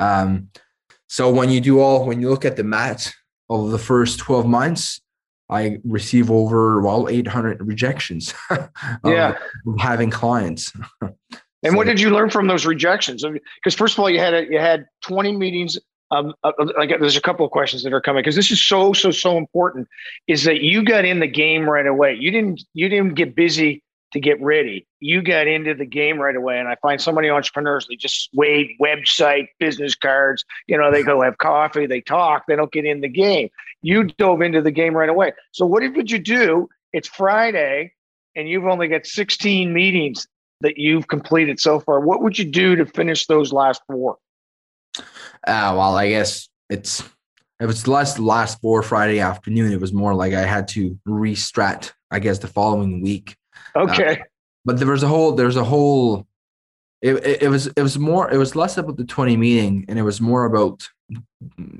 Um, 0.00 0.48
so 1.08 1.30
when 1.30 1.50
you 1.50 1.60
do 1.60 1.80
all, 1.80 2.06
when 2.06 2.20
you 2.20 2.30
look 2.30 2.44
at 2.44 2.56
the 2.56 2.64
mat 2.64 3.12
of 3.48 3.70
the 3.70 3.78
first 3.78 4.18
12 4.18 4.46
months, 4.46 5.00
I 5.50 5.78
receive 5.84 6.30
over 6.30 6.80
well 6.80 7.08
800 7.08 7.66
rejections. 7.66 8.32
yeah, 9.04 9.36
having 9.78 10.10
clients. 10.10 10.72
and 11.02 11.12
so, 11.66 11.76
what 11.76 11.86
did 11.86 12.00
you 12.00 12.10
learn 12.10 12.30
from 12.30 12.46
those 12.46 12.64
rejections? 12.64 13.24
Because 13.56 13.74
first 13.74 13.94
of 13.94 14.00
all, 14.00 14.08
you 14.08 14.20
had 14.20 14.32
a, 14.32 14.44
you 14.46 14.58
had 14.58 14.86
20 15.02 15.36
meetings. 15.36 15.78
Um, 16.12 16.34
uh, 16.42 16.52
uh 16.58 16.86
there's 16.86 17.16
a 17.16 17.20
couple 17.20 17.44
of 17.44 17.52
questions 17.52 17.82
that 17.84 17.92
are 17.92 18.00
coming 18.00 18.22
because 18.22 18.36
this 18.36 18.50
is 18.50 18.62
so 18.62 18.92
so 18.92 19.10
so 19.10 19.36
important. 19.36 19.88
Is 20.28 20.44
that 20.44 20.60
you 20.60 20.84
got 20.84 21.04
in 21.04 21.18
the 21.18 21.26
game 21.26 21.68
right 21.68 21.86
away? 21.86 22.14
You 22.14 22.30
didn't 22.30 22.62
you 22.72 22.88
didn't 22.88 23.14
get 23.14 23.34
busy 23.34 23.82
to 24.12 24.20
get 24.20 24.40
ready. 24.42 24.86
You 24.98 25.22
got 25.22 25.46
into 25.46 25.74
the 25.74 25.84
game 25.86 26.18
right 26.18 26.34
away. 26.34 26.58
And 26.58 26.68
I 26.68 26.76
find 26.82 27.00
so 27.00 27.12
many 27.12 27.30
entrepreneurs, 27.30 27.86
they 27.88 27.96
just 27.96 28.28
wait 28.32 28.78
website, 28.80 29.48
business 29.58 29.94
cards, 29.94 30.44
you 30.66 30.76
know, 30.76 30.90
they 30.90 31.02
go 31.02 31.22
have 31.22 31.38
coffee, 31.38 31.86
they 31.86 32.00
talk, 32.00 32.44
they 32.46 32.56
don't 32.56 32.72
get 32.72 32.84
in 32.84 33.00
the 33.00 33.08
game. 33.08 33.50
You 33.82 34.04
dove 34.04 34.42
into 34.42 34.62
the 34.62 34.70
game 34.70 34.96
right 34.96 35.08
away. 35.08 35.32
So 35.52 35.66
what 35.66 35.80
did 35.80 36.10
you 36.10 36.18
do? 36.18 36.68
It's 36.92 37.08
Friday 37.08 37.92
and 38.34 38.48
you've 38.48 38.66
only 38.66 38.88
got 38.88 39.06
16 39.06 39.72
meetings 39.72 40.26
that 40.60 40.78
you've 40.78 41.08
completed 41.08 41.58
so 41.60 41.80
far. 41.80 42.00
What 42.00 42.22
would 42.22 42.38
you 42.38 42.44
do 42.44 42.76
to 42.76 42.86
finish 42.86 43.26
those 43.26 43.52
last 43.52 43.82
four? 43.86 44.18
Uh, 44.96 45.72
well, 45.76 45.96
I 45.96 46.10
guess 46.10 46.48
it's 46.68 47.02
it 47.60 47.66
was 47.66 47.86
less 47.86 48.18
last 48.18 48.60
four 48.60 48.82
Friday 48.82 49.20
afternoon. 49.20 49.72
It 49.72 49.80
was 49.80 49.92
more 49.92 50.14
like 50.14 50.32
I 50.32 50.42
had 50.42 50.68
to 50.68 50.98
restrat, 51.06 51.92
I 52.10 52.18
guess, 52.18 52.38
the 52.38 52.46
following 52.46 53.02
week. 53.02 53.36
Okay. 53.76 54.20
Uh, 54.20 54.24
but 54.64 54.78
there 54.78 54.88
was 54.88 55.02
a 55.02 55.08
whole 55.08 55.32
there's 55.32 55.56
a 55.56 55.64
whole 55.64 56.26
it, 57.02 57.14
it, 57.14 57.42
it, 57.42 57.48
was 57.48 57.66
it 57.68 57.82
was 57.82 57.98
more 57.98 58.30
it 58.30 58.36
was 58.36 58.54
less 58.54 58.76
about 58.76 58.96
the 58.96 59.04
20 59.04 59.36
meeting 59.36 59.84
and 59.88 59.98
it 59.98 60.02
was 60.02 60.20
more 60.20 60.44
about 60.44 60.86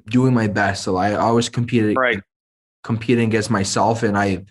doing 0.08 0.34
my 0.34 0.46
best. 0.46 0.82
So 0.84 0.96
i 0.96 1.14
always 1.14 1.48
competed 1.48 1.96
right. 1.96 2.20
competing 2.82 3.28
against 3.28 3.50
myself 3.50 4.02
and 4.02 4.16
i 4.16 4.44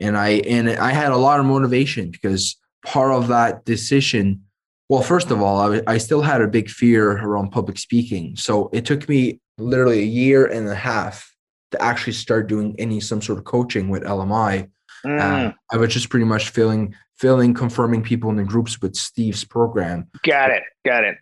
and 0.00 0.16
i 0.16 0.28
and 0.46 0.68
i 0.68 0.92
had 0.92 1.12
a 1.12 1.16
lot 1.16 1.40
of 1.40 1.46
motivation 1.46 2.10
because 2.10 2.56
part 2.84 3.12
of 3.12 3.28
that 3.28 3.64
decision 3.64 4.42
well 4.88 5.02
first 5.02 5.30
of 5.30 5.40
all 5.40 5.72
I, 5.72 5.82
I 5.86 5.98
still 5.98 6.22
had 6.22 6.42
a 6.42 6.48
big 6.48 6.68
fear 6.68 7.12
around 7.12 7.50
public 7.50 7.78
speaking. 7.78 8.36
So 8.36 8.68
it 8.72 8.84
took 8.84 9.08
me 9.08 9.40
literally 9.56 10.00
a 10.00 10.06
year 10.06 10.46
and 10.46 10.68
a 10.68 10.74
half 10.74 11.34
to 11.70 11.82
actually 11.82 12.12
start 12.12 12.46
doing 12.46 12.74
any 12.78 13.00
some 13.00 13.22
sort 13.22 13.38
of 13.38 13.44
coaching 13.44 13.88
with 13.88 14.02
lmi 14.02 14.68
Mm. 15.04 15.20
Uh, 15.20 15.52
I 15.70 15.76
was 15.76 15.92
just 15.92 16.10
pretty 16.10 16.26
much 16.26 16.48
filling, 16.48 16.94
filling, 17.16 17.54
confirming 17.54 18.02
people 18.02 18.30
in 18.30 18.36
the 18.36 18.44
groups 18.44 18.80
with 18.80 18.96
Steve's 18.96 19.44
program. 19.44 20.08
Got 20.22 20.50
it. 20.50 20.62
Got 20.84 21.04
it. 21.04 21.18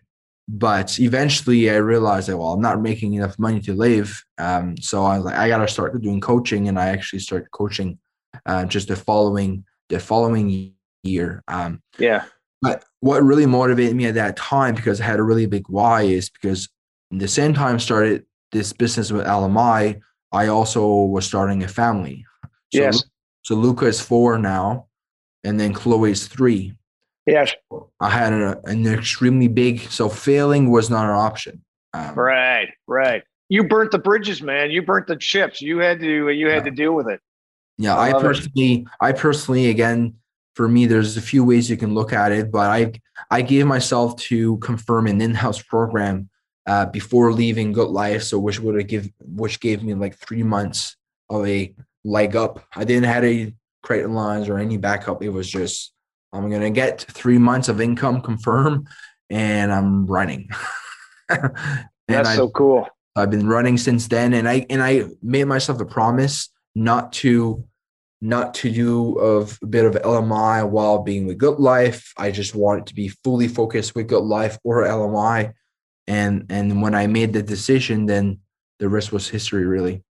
But 0.47 0.99
eventually, 0.99 1.69
I 1.69 1.75
realized 1.75 2.27
that 2.27 2.37
well, 2.37 2.53
I'm 2.53 2.61
not 2.61 2.81
making 2.81 3.13
enough 3.13 3.39
money 3.39 3.61
to 3.61 3.73
live. 3.73 4.23
Um, 4.37 4.75
so 4.77 5.03
I 5.03 5.17
was 5.17 5.25
like, 5.25 5.35
I 5.35 5.47
gotta 5.47 5.67
start 5.67 6.01
doing 6.01 6.19
coaching, 6.19 6.67
and 6.67 6.77
I 6.77 6.87
actually 6.87 7.19
started 7.19 7.49
coaching 7.51 7.97
uh, 8.45 8.65
just 8.65 8.89
the 8.89 8.95
following 8.95 9.63
the 9.89 9.99
following 9.99 10.73
year. 11.03 11.43
Um, 11.47 11.81
yeah. 11.97 12.25
But 12.61 12.83
what 13.01 13.23
really 13.23 13.45
motivated 13.45 13.95
me 13.95 14.05
at 14.05 14.15
that 14.15 14.37
time, 14.37 14.75
because 14.75 15.01
I 15.01 15.05
had 15.05 15.19
a 15.19 15.23
really 15.23 15.45
big 15.45 15.65
why, 15.67 16.03
is 16.03 16.29
because 16.29 16.69
in 17.11 17.17
the 17.17 17.27
same 17.27 17.53
time 17.53 17.75
I 17.75 17.79
started 17.79 18.25
this 18.51 18.71
business 18.71 19.11
with 19.11 19.25
LMI, 19.25 19.99
I 20.31 20.47
also 20.47 20.87
was 20.87 21.25
starting 21.25 21.63
a 21.63 21.67
family. 21.67 22.25
So 22.73 22.81
yes. 22.81 23.03
So 23.43 23.55
Luca 23.55 23.85
is 23.85 24.01
four 24.01 24.37
now, 24.37 24.87
and 25.43 25.59
then 25.59 25.73
Chloe 25.73 26.11
is 26.11 26.27
three. 26.27 26.73
Yes. 27.25 27.53
I 27.99 28.09
had 28.09 28.33
a, 28.33 28.59
an 28.65 28.85
extremely 28.87 29.47
big, 29.47 29.79
so 29.91 30.09
failing 30.09 30.71
was 30.71 30.89
not 30.89 31.05
an 31.05 31.15
option. 31.15 31.63
Um, 31.93 32.15
right, 32.15 32.69
right. 32.87 33.23
You 33.49 33.63
burnt 33.63 33.91
the 33.91 33.99
bridges, 33.99 34.41
man. 34.41 34.71
You 34.71 34.81
burnt 34.81 35.07
the 35.07 35.15
chips. 35.15 35.61
You 35.61 35.77
had 35.79 35.99
to. 35.99 36.29
You 36.29 36.47
had 36.47 36.65
yeah. 36.65 36.69
to 36.69 36.71
deal 36.71 36.93
with 36.93 37.07
it. 37.07 37.21
Yeah, 37.77 37.95
I, 37.95 38.17
I 38.17 38.21
personally, 38.21 38.73
it. 38.73 38.87
I 38.99 39.11
personally, 39.11 39.69
again, 39.69 40.15
for 40.55 40.67
me, 40.67 40.85
there's 40.85 41.17
a 41.17 41.21
few 41.21 41.43
ways 41.43 41.69
you 41.69 41.77
can 41.77 41.93
look 41.93 42.13
at 42.13 42.31
it, 42.31 42.51
but 42.51 42.69
I, 42.69 42.93
I 43.29 43.41
gave 43.41 43.65
myself 43.65 44.15
to 44.17 44.57
confirm 44.57 45.07
an 45.07 45.21
in-house 45.21 45.61
program 45.61 46.29
uh, 46.65 46.85
before 46.87 47.33
leaving 47.33 47.73
Good 47.73 47.89
Life, 47.89 48.23
so 48.23 48.39
which 48.39 48.59
would 48.59 48.75
have 48.75 48.87
give, 48.87 49.09
which 49.19 49.59
gave 49.59 49.83
me 49.83 49.93
like 49.93 50.15
three 50.15 50.43
months 50.43 50.95
of 51.29 51.45
a 51.47 51.73
leg 52.03 52.35
up. 52.35 52.63
I 52.75 52.83
didn't 52.83 53.05
have 53.05 53.23
any 53.23 53.53
credit 53.81 54.09
lines 54.09 54.49
or 54.49 54.57
any 54.57 54.77
backup. 54.77 55.23
It 55.23 55.29
was 55.29 55.49
just 55.49 55.93
I'm 56.31 56.49
gonna 56.49 56.71
get 56.71 57.01
three 57.01 57.37
months 57.37 57.69
of 57.69 57.79
income 57.79 58.21
confirmed, 58.21 58.87
and 59.29 59.71
I'm 59.71 60.05
running. 60.05 60.49
That's 61.29 62.29
I, 62.29 62.35
so 62.35 62.49
cool. 62.49 62.87
I've 63.15 63.29
been 63.29 63.47
running 63.47 63.77
since 63.77 64.07
then, 64.07 64.33
and 64.33 64.49
I 64.49 64.65
and 64.69 64.81
I 64.81 65.05
made 65.21 65.45
myself 65.45 65.79
a 65.79 65.85
promise 65.85 66.49
not 66.75 67.13
to 67.13 67.63
not 68.23 68.53
to 68.53 68.71
do 68.71 69.19
of 69.19 69.59
a 69.61 69.67
bit 69.67 69.85
of 69.85 69.93
LMI 69.95 70.67
while 70.67 71.03
being 71.03 71.27
with 71.27 71.37
Good 71.37 71.59
Life. 71.59 72.13
I 72.17 72.31
just 72.31 72.55
wanted 72.55 72.87
to 72.87 72.95
be 72.95 73.09
fully 73.09 73.49
focused 73.49 73.95
with 73.95 74.07
Good 74.07 74.23
Life 74.23 74.57
or 74.63 74.83
LMI. 74.83 75.53
And 76.07 76.45
and 76.49 76.81
when 76.81 76.95
I 76.95 77.07
made 77.07 77.33
the 77.33 77.43
decision, 77.43 78.05
then 78.05 78.39
the 78.79 78.89
rest 78.89 79.11
was 79.11 79.29
history 79.29 79.65
really. 79.65 80.03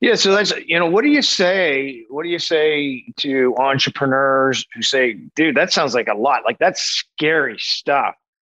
Yeah, 0.00 0.16
so 0.16 0.34
that's 0.34 0.52
you 0.66 0.78
know, 0.78 0.86
what 0.86 1.02
do 1.02 1.08
you 1.08 1.22
say? 1.22 2.04
What 2.10 2.24
do 2.24 2.28
you 2.28 2.38
say 2.38 3.04
to 3.18 3.54
entrepreneurs 3.56 4.66
who 4.74 4.82
say, 4.82 5.14
"Dude, 5.34 5.56
that 5.56 5.72
sounds 5.72 5.94
like 5.94 6.08
a 6.08 6.14
lot. 6.14 6.42
Like 6.44 6.58
that's 6.58 6.82
scary 6.82 7.56
stuff." 7.58 8.14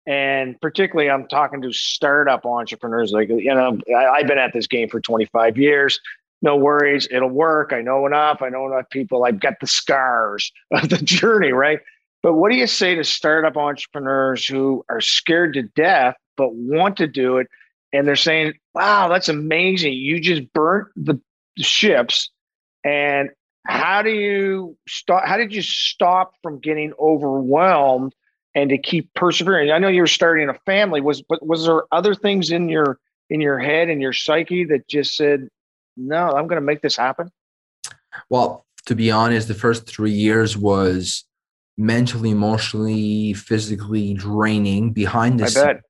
And 0.05 0.60
particularly, 0.60 1.10
I'm 1.10 1.27
talking 1.27 1.62
to 1.62 1.72
startup 1.72 2.46
entrepreneurs. 2.46 3.12
Like, 3.12 3.29
you 3.29 3.53
know, 3.53 3.79
I, 3.96 4.20
have 4.20 4.27
been 4.27 4.38
at 4.38 4.51
this 4.51 4.67
game 4.67 4.89
for 4.89 5.00
25 5.00 5.58
years. 5.58 6.00
No 6.41 6.58
worries, 6.58 7.08
it'll 7.10 7.29
work. 7.29 7.72
I 7.72 7.82
know 7.82 8.05
enough. 8.05 8.41
I 8.41 8.50
know 8.50 8.65
enough 8.65 8.89
people. 8.89 9.24
I've 9.24 9.39
got 9.39 9.62
the 9.62 9.67
scars 9.67 10.51
of 10.72 10.89
the 10.89 10.98
journey, 10.98 11.53
right? 11.53 11.79
But 12.22 12.34
what 12.34 12.51
do 12.51 12.58
you 12.58 12.67
say 12.67 12.96
to 12.96 13.03
startup 13.03 13.55
entrepreneurs 13.55 14.46
who 14.46 14.84
are 14.89 15.01
scared 15.01 15.53
to 15.53 15.63
death 15.63 16.15
but 16.36 16.55
want 16.55 16.98
to 16.98 17.08
do 17.08 17.38
it 17.38 17.48
and 17.94 18.08
they're 18.08 18.16
saying, 18.16 18.54
"Wow, 18.74 19.08
that's 19.08 19.30
amazing! 19.30 19.94
You 19.94 20.20
just 20.20 20.52
burnt 20.52 20.90
the 20.96 21.22
ships." 21.58 22.30
And 22.84 23.30
how 23.66 24.02
do 24.02 24.10
you 24.10 24.78
stop? 24.88 25.26
How 25.26 25.38
did 25.38 25.54
you 25.54 25.62
stop 25.62 26.34
from 26.42 26.60
getting 26.60 26.92
overwhelmed 27.00 28.14
and 28.56 28.70
to 28.72 28.78
keep 28.78 29.14
persevering? 29.14 29.72
I 29.72 29.78
know 29.78 29.88
you 29.88 30.02
were 30.02 30.08
starting 30.08 30.50
a 30.50 30.56
family. 30.66 31.00
Was 31.00 31.22
but 31.22 31.46
was 31.46 31.66
there 31.66 31.84
other 31.92 32.16
things 32.16 32.52
in 32.52 32.68
your 32.68 33.00
in 33.30 33.40
your 33.40 33.60
head 33.60 33.90
and 33.90 34.02
your 34.02 34.14
psyche 34.14 34.66
that 34.66 34.88
just 34.88 35.16
said, 35.16 35.48
"No, 35.96 36.32
I'm 36.32 36.48
going 36.48 36.60
to 36.60 36.66
make 36.66 36.82
this 36.82 36.98
happen"? 36.98 37.32
Well, 38.30 38.66
to 38.88 38.96
be 38.96 39.12
honest, 39.12 39.48
the 39.48 39.54
first 39.54 39.88
three 39.88 40.12
years 40.12 40.58
was 40.58 41.24
mentally, 41.78 42.32
emotionally, 42.32 43.34
physically 43.34 44.14
draining 44.14 44.92
behind 44.92 45.40
the 45.40 45.52
bet. 45.54 45.82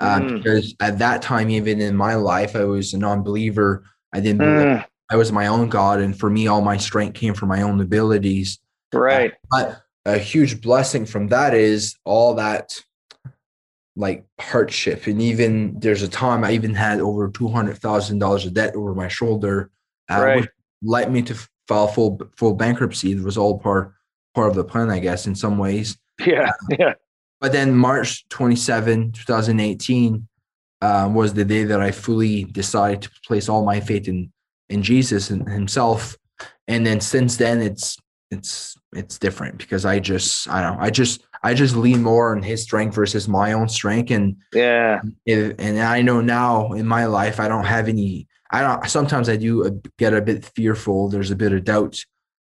Uh, 0.00 0.20
mm. 0.20 0.42
Because 0.42 0.74
at 0.80 0.98
that 0.98 1.22
time, 1.22 1.50
even 1.50 1.80
in 1.80 1.94
my 1.94 2.14
life, 2.14 2.56
I 2.56 2.64
was 2.64 2.94
a 2.94 2.98
non-believer. 2.98 3.84
I 4.12 4.20
didn't 4.20 4.38
believe 4.38 4.66
mm. 4.66 4.84
I 5.10 5.16
was 5.16 5.32
my 5.32 5.46
own 5.46 5.68
God, 5.68 6.00
and 6.00 6.18
for 6.18 6.30
me, 6.30 6.46
all 6.46 6.62
my 6.62 6.76
strength 6.76 7.14
came 7.14 7.34
from 7.34 7.48
my 7.48 7.62
own 7.62 7.80
abilities. 7.80 8.58
Right. 8.92 9.32
Uh, 9.32 9.36
but 9.50 9.82
a 10.06 10.18
huge 10.18 10.60
blessing 10.60 11.04
from 11.04 11.28
that 11.28 11.52
is 11.52 11.96
all 12.04 12.34
that 12.34 12.80
like 13.96 14.24
hardship, 14.40 15.06
and 15.06 15.20
even 15.20 15.78
there's 15.78 16.02
a 16.02 16.08
time 16.08 16.44
I 16.44 16.52
even 16.52 16.74
had 16.74 17.00
over 17.00 17.28
two 17.28 17.48
hundred 17.48 17.78
thousand 17.78 18.20
dollars 18.20 18.46
of 18.46 18.54
debt 18.54 18.74
over 18.74 18.94
my 18.94 19.08
shoulder, 19.08 19.70
uh, 20.08 20.22
right. 20.22 20.40
which 20.40 20.50
led 20.82 21.12
me 21.12 21.22
to 21.22 21.36
file 21.68 21.88
full 21.88 22.20
full 22.36 22.54
bankruptcy. 22.54 23.12
It 23.12 23.22
was 23.22 23.36
all 23.36 23.58
part 23.58 23.92
part 24.34 24.48
of 24.48 24.54
the 24.54 24.64
plan, 24.64 24.90
I 24.90 25.00
guess, 25.00 25.26
in 25.26 25.34
some 25.34 25.58
ways. 25.58 25.98
Yeah, 26.24 26.50
yeah. 26.78 26.94
But 27.40 27.52
then 27.52 27.74
March 27.74 28.28
27, 28.28 29.12
2018 29.12 30.28
uh, 30.82 31.10
was 31.12 31.34
the 31.34 31.44
day 31.44 31.64
that 31.64 31.80
I 31.80 31.90
fully 31.90 32.44
decided 32.44 33.02
to 33.02 33.10
place 33.26 33.48
all 33.48 33.64
my 33.64 33.80
faith 33.80 34.08
in 34.08 34.32
in 34.68 34.82
Jesus 34.82 35.30
and 35.30 35.46
himself. 35.48 36.16
And 36.68 36.86
then 36.86 37.00
since 37.00 37.36
then 37.36 37.60
it's 37.60 37.98
it's 38.30 38.76
it's 38.94 39.18
different 39.18 39.58
because 39.58 39.84
I 39.84 39.98
just 39.98 40.48
I 40.48 40.62
don't 40.62 40.76
know, 40.76 40.84
I 40.84 40.90
just 40.90 41.22
I 41.42 41.54
just 41.54 41.74
lean 41.74 42.02
more 42.02 42.34
on 42.34 42.42
his 42.42 42.62
strength 42.62 42.94
versus 42.94 43.28
my 43.28 43.52
own 43.52 43.68
strength. 43.68 44.10
And 44.10 44.36
yeah, 44.52 45.00
if, 45.26 45.56
and 45.58 45.80
I 45.80 46.02
know 46.02 46.20
now 46.20 46.72
in 46.72 46.86
my 46.86 47.06
life 47.06 47.40
I 47.40 47.48
don't 47.48 47.64
have 47.64 47.88
any 47.88 48.28
I 48.50 48.62
don't 48.62 48.88
sometimes 48.88 49.28
I 49.28 49.36
do 49.36 49.80
get 49.98 50.14
a 50.14 50.22
bit 50.22 50.44
fearful. 50.44 51.08
There's 51.08 51.30
a 51.30 51.36
bit 51.36 51.52
of 51.52 51.64
doubt, 51.64 51.98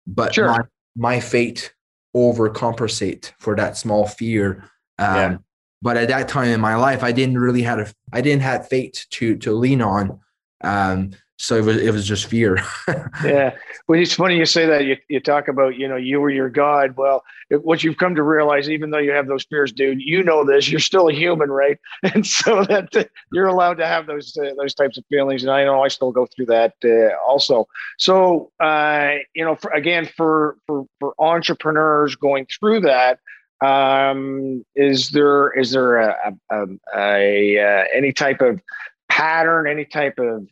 but 0.08 0.34
sure. 0.34 0.48
my, 0.48 0.60
my 0.96 1.20
fate 1.20 1.74
overcompensate 2.16 3.32
for 3.40 3.56
that 3.56 3.76
small 3.78 4.08
fear 4.08 4.70
um, 5.00 5.16
yeah. 5.16 5.38
But 5.82 5.98
at 5.98 6.08
that 6.08 6.30
time 6.30 6.48
in 6.48 6.62
my 6.62 6.76
life, 6.76 7.04
I 7.04 7.12
didn't 7.12 7.38
really 7.38 7.64
have 7.64 7.80
a, 7.80 7.94
I 8.14 8.22
didn't 8.22 8.42
have 8.44 8.70
fate 8.70 9.06
to 9.12 9.36
to 9.38 9.52
lean 9.52 9.82
on. 9.82 10.20
Um, 10.64 11.12
so 11.38 11.58
it 11.58 11.66
was 11.66 11.78
it 11.78 11.92
was 11.92 12.08
just 12.08 12.28
fear. 12.28 12.58
yeah, 13.24 13.56
well, 13.88 14.00
it's 14.00 14.14
funny 14.14 14.38
you 14.38 14.46
say 14.46 14.66
that. 14.66 14.86
You 14.86 14.96
you 15.10 15.20
talk 15.20 15.50
about 15.50 15.76
you 15.76 15.88
know 15.88 15.98
you 15.98 16.22
were 16.22 16.30
your 16.30 16.50
God. 16.50 16.96
Well, 16.96 17.24
it, 17.50 17.66
what 17.66 17.84
you've 17.84 17.98
come 17.98 18.16
to 18.16 18.24
realize, 18.24 18.70
even 18.70 18.92
though 18.92 19.00
you 19.00 19.12
have 19.12 19.28
those 19.28 19.44
fears, 19.44 19.74
dude, 19.74 20.02
you 20.02 20.24
know 20.24 20.46
this. 20.46 20.70
You're 20.70 20.80
still 20.80 21.10
a 21.10 21.14
human, 21.14 21.50
right? 21.50 21.78
And 22.04 22.26
so 22.26 22.64
that 22.66 22.96
uh, 22.96 23.04
you're 23.34 23.48
allowed 23.48 23.78
to 23.80 23.88
have 23.88 24.08
those 24.08 24.38
uh, 24.38 24.52
those 24.58 24.74
types 24.74 24.98
of 24.98 25.04
feelings. 25.10 25.44
And 25.44 25.52
I 25.52 25.66
know 25.66 25.84
I 25.84 25.90
still 25.90 26.12
go 26.12 26.28
through 26.28 26.46
that 26.46 26.76
uh, 26.86 27.16
also. 27.28 27.68
So 27.98 28.52
uh, 28.62 29.16
you 29.36 29.44
know, 29.44 29.56
for, 29.56 29.72
again, 29.72 30.08
for 30.16 30.58
for 30.66 30.86
for 31.00 31.14
entrepreneurs 31.20 32.16
going 32.16 32.46
through 32.46 32.82
that, 32.82 33.20
um, 33.62 34.66
is 34.76 35.10
there 35.10 35.52
is 35.52 35.72
there 35.72 35.98
a, 35.98 36.36
a, 36.50 36.58
a, 36.58 36.68
a 36.96 37.60
uh, 37.60 37.86
any 37.96 38.12
type 38.12 38.42
of 38.42 38.62
pattern, 39.10 39.68
any 39.68 39.86
type 39.86 40.20
of 40.20 40.48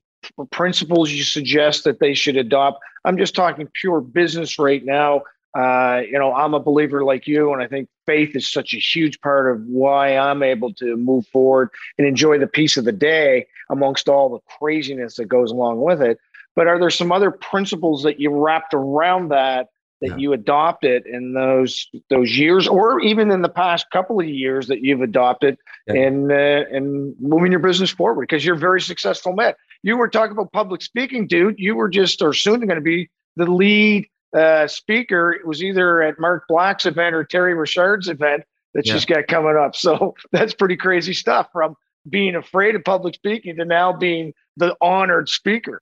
principles 0.51 1.12
you 1.12 1.24
suggest 1.24 1.84
that 1.84 2.00
they 2.00 2.13
should 2.13 2.38
adopt? 2.38 2.79
I'm 3.03 3.17
just 3.17 3.36
talking 3.36 3.67
pure 3.74 4.01
business 4.01 4.60
right 4.60 4.84
now. 4.84 5.24
Uh, 5.54 6.02
you 6.10 6.17
know, 6.17 6.34
I'm 6.34 6.54
a 6.54 6.62
believer 6.62 7.04
like 7.04 7.28
you, 7.28 7.52
and 7.52 7.62
I 7.62 7.67
think 7.67 7.89
faith 8.06 8.36
is 8.36 8.49
such 8.49 8.73
a 8.73 8.78
huge 8.78 9.19
part 9.19 9.52
of 9.52 9.62
why 9.65 10.17
I'm 10.17 10.43
able 10.43 10.73
to 10.75 10.95
move 10.95 11.28
forward 11.28 11.69
and 11.97 12.08
enjoy 12.08 12.38
the 12.39 12.47
peace 12.47 12.78
of 12.78 12.86
the 12.86 12.93
day 12.93 13.47
amongst 13.69 14.08
all 14.08 14.30
the 14.30 14.39
craziness 14.58 15.15
that 15.15 15.25
goes 15.25 15.52
along 15.52 15.82
with 15.82 16.02
it. 16.02 16.19
But 16.56 16.67
are 16.67 16.80
there 16.80 16.89
some 16.89 17.12
other 17.12 17.32
principles 17.32 18.04
that 18.04 18.19
you 18.19 18.30
wrapped 18.30 18.73
around 18.73 19.30
that 19.30 19.67
that 20.01 20.11
yeah. 20.11 20.17
you 20.17 20.33
adopted 20.33 21.05
in 21.05 21.33
those 21.33 21.87
those 22.09 22.37
years, 22.37 22.67
or 22.67 22.99
even 23.01 23.31
in 23.31 23.41
the 23.41 23.49
past 23.49 23.85
couple 23.91 24.19
of 24.19 24.27
years 24.27 24.67
that 24.67 24.81
you've 24.81 25.01
adopted 25.01 25.57
yeah. 25.87 25.93
in 25.93 26.31
uh, 26.31 26.63
in 26.71 27.15
moving 27.19 27.51
your 27.51 27.59
business 27.59 27.91
forward? 27.91 28.27
Because 28.27 28.45
you're 28.45 28.55
very 28.55 28.81
successful 28.81 29.33
man. 29.33 29.53
You 29.83 29.97
were 29.97 30.09
talking 30.09 30.33
about 30.33 30.51
public 30.51 30.81
speaking, 30.81 31.27
dude. 31.27 31.55
You 31.57 31.75
were 31.75 31.89
just 31.89 32.21
or 32.21 32.33
soon 32.33 32.61
going 32.61 32.75
to 32.75 32.81
be 32.81 33.09
the 33.35 33.45
lead 33.45 34.07
uh, 34.35 34.67
speaker. 34.67 35.31
It 35.31 35.45
was 35.45 35.63
either 35.63 36.01
at 36.01 36.19
Mark 36.19 36.45
Black's 36.47 36.85
event 36.85 37.15
or 37.15 37.23
Terry 37.23 37.53
Richard's 37.53 38.07
event 38.07 38.43
that 38.73 38.85
yeah. 38.85 38.93
she's 38.93 39.05
got 39.05 39.27
coming 39.27 39.57
up. 39.57 39.75
So 39.75 40.15
that's 40.31 40.53
pretty 40.53 40.77
crazy 40.77 41.13
stuff. 41.13 41.47
From 41.51 41.75
being 42.09 42.35
afraid 42.35 42.75
of 42.75 42.83
public 42.83 43.15
speaking 43.15 43.55
to 43.57 43.65
now 43.65 43.93
being 43.93 44.33
the 44.57 44.75
honored 44.81 45.29
speaker. 45.29 45.81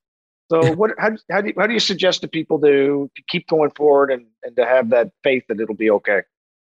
So 0.51 0.73
what 0.73 0.91
how, 0.97 1.11
how 1.31 1.41
do 1.41 1.49
you, 1.49 1.53
how 1.57 1.67
do 1.67 1.73
you 1.73 1.79
suggest 1.79 2.21
to 2.21 2.27
people 2.27 2.59
to, 2.61 3.09
to 3.15 3.23
keep 3.29 3.47
going 3.47 3.71
forward 3.71 4.11
and, 4.11 4.25
and 4.43 4.55
to 4.55 4.65
have 4.65 4.89
that 4.89 5.11
faith 5.23 5.43
that 5.47 5.59
it'll 5.59 5.75
be 5.75 5.91
okay? 5.91 6.21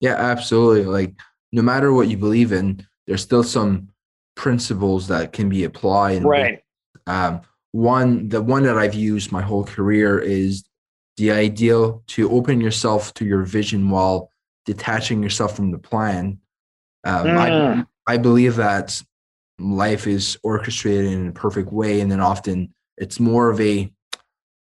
Yeah, 0.00 0.14
absolutely. 0.14 0.84
Like 0.84 1.14
no 1.52 1.62
matter 1.62 1.92
what 1.92 2.08
you 2.08 2.16
believe 2.16 2.52
in, 2.52 2.86
there's 3.06 3.22
still 3.22 3.42
some 3.42 3.88
principles 4.34 5.08
that 5.08 5.32
can 5.32 5.48
be 5.48 5.64
applied. 5.64 6.24
Right. 6.24 6.62
Um, 7.06 7.42
one 7.72 8.28
the 8.28 8.40
one 8.40 8.62
that 8.62 8.78
I've 8.78 8.94
used 8.94 9.30
my 9.30 9.42
whole 9.42 9.64
career 9.64 10.18
is 10.18 10.64
the 11.18 11.30
ideal 11.30 12.02
to 12.08 12.30
open 12.30 12.60
yourself 12.60 13.12
to 13.14 13.24
your 13.24 13.42
vision 13.42 13.90
while 13.90 14.30
detaching 14.64 15.22
yourself 15.22 15.54
from 15.54 15.70
the 15.70 15.78
plan. 15.78 16.38
Um, 17.04 17.26
mm. 17.26 17.86
I, 18.06 18.12
I 18.14 18.16
believe 18.16 18.56
that 18.56 19.02
life 19.58 20.06
is 20.06 20.38
orchestrated 20.42 21.12
in 21.12 21.28
a 21.28 21.32
perfect 21.32 21.72
way, 21.72 22.00
and 22.00 22.10
then 22.10 22.20
often 22.20 22.74
it's 22.96 23.20
more 23.20 23.50
of 23.50 23.60
a 23.60 23.90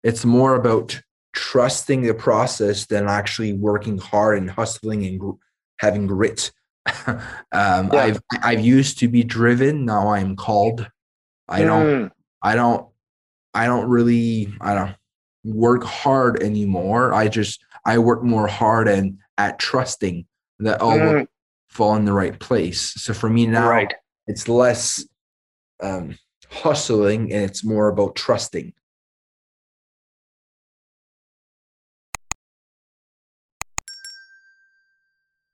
it's 0.02 0.24
more 0.24 0.54
about 0.54 1.00
trusting 1.32 2.02
the 2.02 2.14
process 2.14 2.86
than 2.86 3.06
actually 3.08 3.52
working 3.52 3.98
hard 3.98 4.38
and 4.38 4.50
hustling 4.50 5.04
and 5.06 5.20
gr- 5.20 5.30
having 5.78 6.06
grit 6.06 6.50
um, 7.06 7.20
yeah. 7.52 7.88
i've 7.92 8.20
i've 8.42 8.60
used 8.60 8.98
to 8.98 9.08
be 9.08 9.22
driven 9.22 9.84
now 9.84 10.08
i'm 10.08 10.34
called 10.34 10.88
i 11.48 11.62
don't 11.62 11.86
mm. 11.86 12.10
i 12.42 12.54
don't 12.54 12.86
i 13.54 13.66
don't 13.66 13.88
really 13.88 14.52
i 14.60 14.74
don't 14.74 14.94
work 15.44 15.84
hard 15.84 16.42
anymore 16.42 17.14
i 17.14 17.28
just 17.28 17.62
i 17.84 17.98
work 17.98 18.22
more 18.22 18.46
hard 18.46 18.88
and 18.88 19.18
at 19.38 19.58
trusting 19.58 20.26
that 20.58 20.80
all 20.80 20.98
mm. 20.98 21.18
will 21.18 21.26
fall 21.68 21.94
in 21.96 22.04
the 22.04 22.12
right 22.12 22.38
place 22.40 22.94
so 22.94 23.14
for 23.14 23.30
me 23.30 23.46
now 23.46 23.68
right. 23.68 23.94
it's 24.26 24.48
less 24.48 25.04
um 25.82 26.16
hustling 26.50 27.32
and 27.32 27.44
it's 27.44 27.64
more 27.64 27.88
about 27.88 28.16
trusting. 28.16 28.72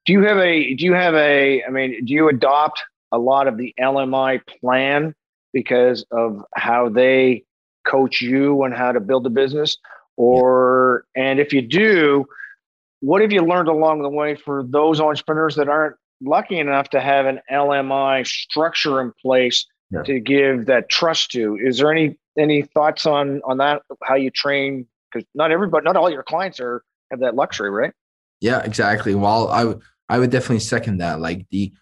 Do 0.06 0.12
you 0.12 0.22
have 0.22 0.38
a 0.38 0.74
do 0.74 0.84
you 0.84 0.94
have 0.94 1.14
a 1.14 1.64
I 1.64 1.70
mean 1.70 2.04
do 2.04 2.12
you 2.12 2.28
adopt 2.28 2.82
a 3.12 3.18
lot 3.18 3.48
of 3.48 3.56
the 3.56 3.74
LMI 3.80 4.40
plan 4.60 5.14
because 5.52 6.04
of 6.10 6.42
how 6.54 6.88
they 6.88 7.44
coach 7.84 8.20
you 8.20 8.62
on 8.64 8.72
how 8.72 8.92
to 8.92 9.00
build 9.00 9.26
a 9.26 9.30
business 9.30 9.76
or 10.16 11.04
yeah. 11.16 11.24
and 11.30 11.40
if 11.40 11.52
you 11.52 11.62
do 11.62 12.24
what 13.00 13.20
have 13.20 13.32
you 13.32 13.42
learned 13.42 13.68
along 13.68 14.02
the 14.02 14.08
way 14.08 14.34
for 14.34 14.64
those 14.64 15.00
entrepreneurs 15.00 15.56
that 15.56 15.68
aren't 15.68 15.96
lucky 16.20 16.58
enough 16.58 16.88
to 16.90 17.00
have 17.00 17.26
an 17.26 17.40
LMI 17.50 18.26
structure 18.26 19.00
in 19.00 19.12
place 19.20 19.66
yeah. 19.90 20.02
to 20.02 20.20
give 20.20 20.66
that 20.66 20.88
trust 20.88 21.30
to. 21.32 21.58
Is 21.60 21.78
there 21.78 21.92
any 21.92 22.18
any 22.38 22.62
thoughts 22.62 23.06
on 23.06 23.40
on 23.44 23.58
that? 23.58 23.82
How 24.02 24.14
you 24.14 24.30
train? 24.30 24.86
Because 25.12 25.26
not 25.34 25.50
everybody, 25.50 25.84
not 25.84 25.96
all 25.96 26.10
your 26.10 26.22
clients 26.22 26.60
are 26.60 26.82
have 27.10 27.20
that 27.20 27.34
luxury, 27.34 27.70
right? 27.70 27.92
Yeah, 28.40 28.62
exactly. 28.62 29.14
Well, 29.14 29.48
I 29.48 29.64
would 29.64 29.80
I 30.08 30.18
would 30.18 30.30
definitely 30.30 30.60
second 30.60 30.98
that. 30.98 31.20
Like 31.20 31.46
the 31.50 31.72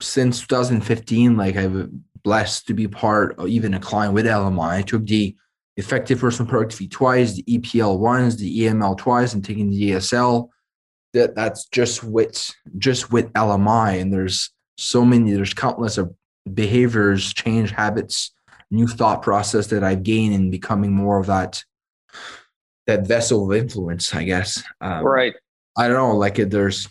since 0.00 0.46
2015, 0.46 1.36
like 1.36 1.56
I've 1.56 1.88
blessed 2.22 2.66
to 2.66 2.74
be 2.74 2.88
part 2.88 3.38
of 3.38 3.48
even 3.48 3.74
a 3.74 3.80
client 3.80 4.14
with 4.14 4.26
LMI. 4.26 4.70
I 4.70 4.82
took 4.82 5.06
the 5.06 5.36
effective 5.76 6.20
personal 6.20 6.50
productivity 6.50 6.88
twice, 6.88 7.34
the 7.34 7.44
EPL 7.44 7.98
once, 7.98 8.36
the 8.36 8.60
EML 8.60 8.98
twice, 8.98 9.34
and 9.34 9.44
taking 9.44 9.70
the 9.70 9.92
ESL. 9.92 10.48
That 11.14 11.34
that's 11.34 11.66
just 11.66 12.04
with 12.04 12.54
just 12.76 13.10
with 13.10 13.32
LMI, 13.32 14.00
and 14.00 14.12
there's 14.12 14.50
so 14.76 15.04
many. 15.04 15.32
There's 15.32 15.54
countless 15.54 15.96
of 15.96 16.14
behaviors, 16.54 17.32
change 17.32 17.70
habits, 17.70 18.32
new 18.70 18.86
thought 18.86 19.22
process 19.22 19.68
that 19.68 19.84
I've 19.84 20.02
gained 20.02 20.34
in 20.34 20.50
becoming 20.50 20.92
more 20.92 21.18
of 21.18 21.26
that 21.26 21.64
that 22.86 23.06
vessel 23.06 23.50
of 23.50 23.56
influence, 23.56 24.14
I 24.14 24.24
guess. 24.24 24.62
Um, 24.80 25.04
right. 25.04 25.34
I 25.76 25.88
don't 25.88 25.96
know. 25.96 26.16
Like 26.16 26.38
it, 26.38 26.50
there's 26.50 26.88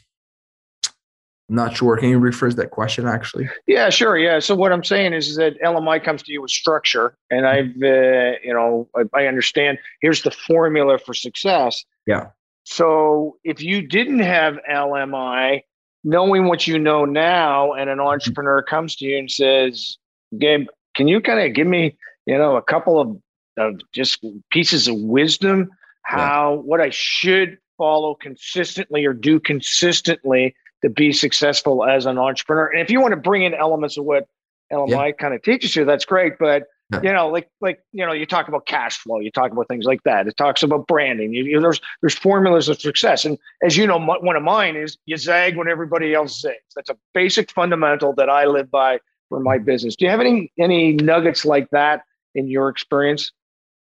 I'm 1.50 1.56
not 1.56 1.78
sure. 1.78 1.96
Can 1.98 2.10
you 2.10 2.20
rephrase 2.20 2.56
that 2.58 2.72
question 2.72 3.08
actually? 3.08 3.50
Yeah, 3.68 3.90
sure. 3.90 4.18
Yeah. 4.18 4.40
So 4.40 4.54
what 4.54 4.74
I'm 4.74 4.84
saying 4.84 5.14
is, 5.14 5.38
that 5.38 5.62
LMI 5.62 6.04
comes 6.04 6.22
to 6.24 6.32
you 6.32 6.42
with 6.42 6.52
structure, 6.52 7.18
and 7.32 7.48
I've, 7.48 7.76
uh, 7.82 8.38
you 8.44 8.54
know, 8.54 8.90
I, 8.96 9.04
I 9.22 9.28
understand. 9.28 9.80
Here's 10.02 10.24
the 10.24 10.32
formula 10.32 10.98
for 10.98 11.14
success. 11.14 11.86
Yeah. 12.06 12.28
So 12.66 13.38
if 13.46 13.62
you 13.62 13.88
didn't 13.88 14.20
have 14.20 14.60
LMI, 14.70 15.62
knowing 16.08 16.48
what 16.48 16.66
you 16.66 16.80
know 16.80 17.04
now, 17.04 17.74
and 17.74 17.90
an 17.90 17.98
mm-hmm. 17.98 18.08
entrepreneur 18.08 18.64
comes 18.64 18.96
to 18.96 19.06
you 19.06 19.18
and 19.18 19.30
says, 19.30 19.98
"Gabe, 20.40 20.68
can 20.96 21.08
you 21.08 21.20
kind 21.20 21.46
of 21.46 21.54
give 21.54 21.68
me, 21.68 21.98
you 22.26 22.38
know, 22.38 22.56
a 22.56 22.62
couple 22.62 23.00
of, 23.00 23.18
of 23.58 23.80
just 23.94 24.26
pieces 24.50 24.88
of 24.88 24.96
wisdom 24.96 25.70
how 26.04 26.54
yeah. 26.54 26.62
what 26.62 26.80
I 26.80 26.90
should 26.90 27.58
follow 27.78 28.16
consistently 28.16 29.06
or 29.06 29.14
do 29.14 29.42
consistently 29.42 30.56
to 30.82 30.90
be 30.90 31.12
successful 31.12 31.86
as 31.86 32.06
an 32.06 32.18
entrepreneur. 32.18 32.68
And 32.68 32.82
if 32.82 32.90
you 32.90 33.02
want 33.02 33.12
to 33.12 33.20
bring 33.20 33.44
in 33.44 33.54
elements 33.54 33.98
of 33.98 34.06
what 34.06 34.28
LMI 34.72 35.08
yeah. 35.08 35.12
kind 35.12 35.34
of 35.34 35.44
teaches 35.44 35.76
you, 35.76 35.86
that's 35.86 36.06
great. 36.06 36.34
But. 36.40 36.64
You 37.04 37.12
know, 37.12 37.28
like 37.28 37.50
like 37.60 37.82
you 37.92 38.06
know, 38.06 38.14
you 38.14 38.26
talk 38.26 38.48
about 38.48 38.66
cash 38.66 38.98
flow, 38.98 39.20
you 39.20 39.30
talk 39.30 39.52
about 39.52 39.68
things 39.68 39.86
like 39.86 40.02
that. 40.04 40.28
It 40.28 40.38
talks 40.38 40.64
about 40.64 40.88
branding. 40.88 41.34
You, 41.34 41.44
you, 41.44 41.60
there's 41.60 41.82
there's 42.02 42.16
formulas 42.16 42.70
of 42.70 42.80
success, 42.80 43.26
and 43.26 43.38
as 43.64 43.76
you 43.76 43.86
know, 43.86 44.00
one 44.00 44.36
of 44.36 44.44
mine 44.44 44.76
is 44.76 44.98
you 45.06 45.18
zag 45.18 45.58
when 45.58 45.68
everybody 45.68 46.14
else 46.14 46.40
zags. 46.40 46.58
That's 46.76 46.90
a 46.90 46.98
basic 47.14 47.52
fundamental 47.52 48.14
that 48.14 48.30
I 48.30 48.46
live 48.46 48.72
by 48.72 49.00
for 49.30 49.40
my 49.40 49.58
business. 49.58 49.96
Do 49.96 50.06
you 50.06 50.12
have 50.12 50.22
any 50.22 50.52
any 50.58 50.94
nuggets 50.94 51.44
like 51.44 51.70
that 51.72 52.04
in 52.36 52.48
your 52.48 52.70
experience? 52.70 53.32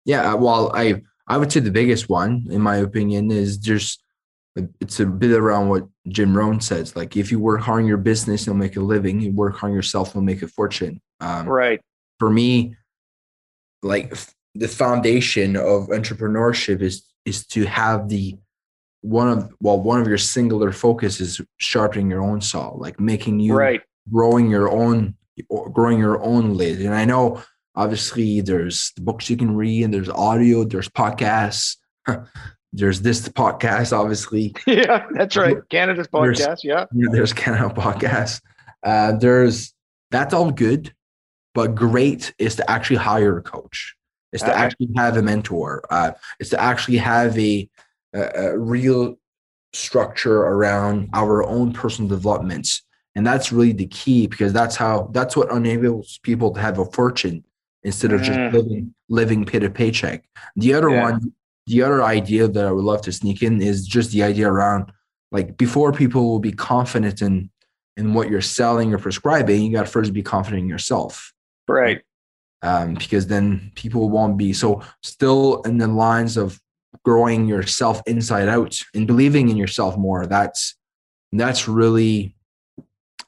Yeah, 0.07 0.35
well, 0.35 0.72
I 0.74 1.03
I 1.27 1.37
would 1.37 1.53
say 1.53 1.61
the 1.61 1.70
biggest 1.70 2.09
one, 2.09 2.46
in 2.51 2.62
my 2.62 2.77
opinion, 2.77 3.31
is 3.31 3.59
just 3.59 4.03
it's 4.81 4.98
a 4.98 5.07
bit 5.07 5.33
around 5.33 5.68
what 5.68 5.87
Jim 6.09 6.37
Rohn 6.37 6.61
says. 6.61 6.96
Like 6.96 7.16
if 7.16 7.31
you 7.31 7.38
work 7.38 7.61
hard 7.61 7.83
in 7.83 7.87
your 7.87 7.98
business, 7.98 8.46
you'll 8.46 8.57
make 8.57 8.77
a 8.77 8.81
living. 8.81 9.20
You 9.20 9.33
work 9.33 9.57
hard 9.57 9.74
yourself, 9.74 10.12
you'll 10.14 10.24
make 10.24 10.42
a 10.42 10.48
fortune. 10.48 11.01
Um, 11.20 11.46
right. 11.46 11.81
For 12.18 12.31
me, 12.31 12.74
like 13.83 14.14
the 14.55 14.69
foundation 14.69 15.57
of 15.57 15.88
entrepreneurship 15.88 16.83
is 16.83 17.05
is 17.25 17.47
to 17.47 17.64
have 17.64 18.09
the 18.09 18.37
one 19.03 19.29
of 19.29 19.53
well 19.61 19.81
one 19.81 20.01
of 20.01 20.09
your 20.09 20.19
singular 20.19 20.73
focus 20.73 21.21
is 21.21 21.41
sharpening 21.59 22.11
your 22.11 22.23
own 22.23 22.41
saw, 22.41 22.71
like 22.71 22.99
making 22.99 23.41
you 23.41 23.55
right 23.55 23.83
growing 24.11 24.51
your 24.51 24.69
own 24.69 25.14
growing 25.73 25.99
your 25.99 26.23
own 26.23 26.55
lid. 26.55 26.81
And 26.81 26.95
I 26.95 27.05
know 27.05 27.43
obviously 27.75 28.41
there's 28.41 28.93
the 28.97 29.03
books 29.03 29.31
you 29.31 29.37
can 29.37 29.55
read 29.55 29.85
and 29.85 29.95
there's 29.95 30.09
audio, 30.09 30.64
there's 30.64 30.88
podcasts. 30.88 31.77
there's 32.73 33.01
this 33.01 33.29
podcast, 33.29 33.97
obviously. 33.97 34.55
Yeah, 34.67 35.07
that's 35.14 35.37
right. 35.37 35.57
Canada's 35.71 36.09
podcast. 36.12 36.62
There's, 36.62 36.64
yeah. 36.64 36.85
There's 36.91 37.33
Canada 37.33 37.73
podcast. 37.75 38.41
Uh, 38.83 39.12
there's 39.12 39.73
that's 40.11 40.35
all 40.35 40.51
good, 40.51 40.93
but 41.54 41.74
great 41.74 42.34
is 42.38 42.56
to 42.56 42.70
actually 42.70 42.96
hire 42.96 43.38
a 43.38 43.42
coach. 43.42 43.94
Is 44.32 44.42
to 44.42 44.50
okay. 44.50 44.61
actually 44.61 44.88
have 44.96 45.16
a 45.16 45.22
mentor. 45.22 45.82
Uh, 45.90 46.12
is 46.38 46.50
to 46.50 46.61
actually 46.61 46.98
have 46.98 47.38
a, 47.38 47.68
a, 48.14 48.20
a 48.20 48.58
real 48.58 49.18
structure 49.72 50.40
around 50.42 51.08
our 51.14 51.44
own 51.44 51.72
personal 51.72 52.08
developments. 52.08 52.82
And 53.14 53.26
that's 53.26 53.52
really 53.52 53.72
the 53.72 53.87
key 53.87 54.26
because 54.26 54.52
that's 54.52 54.76
how 54.76 55.11
that's 55.12 55.37
what 55.37 55.50
enables 55.50 56.18
people 56.22 56.52
to 56.52 56.61
have 56.61 56.78
a 56.78 56.84
fortune 56.84 57.44
instead 57.82 58.12
of 58.12 58.22
just 58.22 58.38
mm. 58.38 58.52
living 58.52 58.94
living 59.08 59.44
pay 59.44 59.58
to 59.58 59.70
paycheck. 59.70 60.24
The 60.56 60.74
other 60.74 60.90
yeah. 60.90 61.02
one 61.02 61.32
the 61.66 61.82
other 61.82 62.02
idea 62.02 62.48
that 62.48 62.64
I 62.64 62.72
would 62.72 62.84
love 62.84 63.02
to 63.02 63.12
sneak 63.12 63.42
in 63.42 63.61
is 63.61 63.87
just 63.87 64.12
the 64.12 64.22
idea 64.22 64.48
around 64.48 64.92
like 65.30 65.56
before 65.56 65.92
people 65.92 66.28
will 66.28 66.38
be 66.38 66.52
confident 66.52 67.20
in 67.22 67.50
in 67.96 68.14
what 68.14 68.30
you're 68.30 68.40
selling 68.40 68.94
or 68.94 68.98
prescribing, 68.98 69.62
you 69.62 69.72
got 69.72 69.87
to 69.87 69.90
first 69.90 70.12
be 70.12 70.22
confident 70.22 70.62
in 70.62 70.68
yourself. 70.68 71.32
Right. 71.68 72.02
Um, 72.62 72.94
because 72.94 73.28
then 73.28 73.70
people 73.76 74.11
won't 74.11 74.37
be 74.37 74.52
so 74.52 74.83
still 75.02 75.62
in 75.62 75.78
the 75.78 75.87
lines 75.87 76.37
of 76.37 76.61
growing 77.04 77.46
yourself 77.46 78.02
inside 78.07 78.48
out 78.48 78.76
and 78.94 79.07
believing 79.07 79.48
in 79.48 79.57
yourself 79.57 79.96
more. 79.96 80.26
That's 80.26 80.74
that's 81.33 81.68
really, 81.68 82.35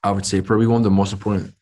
I 0.03 0.11
would 0.11 0.27
say, 0.27 0.41
probably 0.41 0.67
one 0.67 0.79
of 0.79 0.85
the 0.85 0.91
most 0.91 1.13
important 1.13 1.55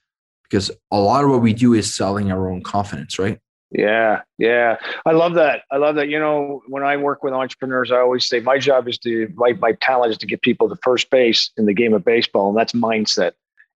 because 0.44 0.70
a 0.90 0.98
lot 0.98 1.24
of 1.24 1.30
what 1.30 1.42
we 1.42 1.52
do 1.52 1.74
is 1.74 1.94
selling 1.94 2.32
our 2.32 2.50
own 2.50 2.62
confidence, 2.62 3.18
right? 3.18 3.38
Yeah, 3.70 4.22
yeah. 4.38 4.78
I 5.04 5.12
love 5.12 5.34
that. 5.34 5.62
I 5.70 5.76
love 5.76 5.96
that. 5.96 6.08
You 6.08 6.18
know, 6.18 6.62
when 6.68 6.82
I 6.82 6.96
work 6.96 7.22
with 7.22 7.34
entrepreneurs, 7.34 7.92
I 7.92 7.98
always 7.98 8.26
say 8.26 8.40
my 8.40 8.58
job 8.58 8.88
is 8.88 8.96
to 8.98 9.30
my 9.34 9.52
my 9.52 9.72
talent 9.72 10.12
is 10.12 10.18
to 10.18 10.26
get 10.26 10.40
people 10.40 10.68
to 10.70 10.76
first 10.82 11.10
base 11.10 11.50
in 11.58 11.66
the 11.66 11.74
game 11.74 11.92
of 11.92 12.04
baseball, 12.04 12.48
and 12.48 12.56
that's 12.56 12.72
mindset. 12.72 13.32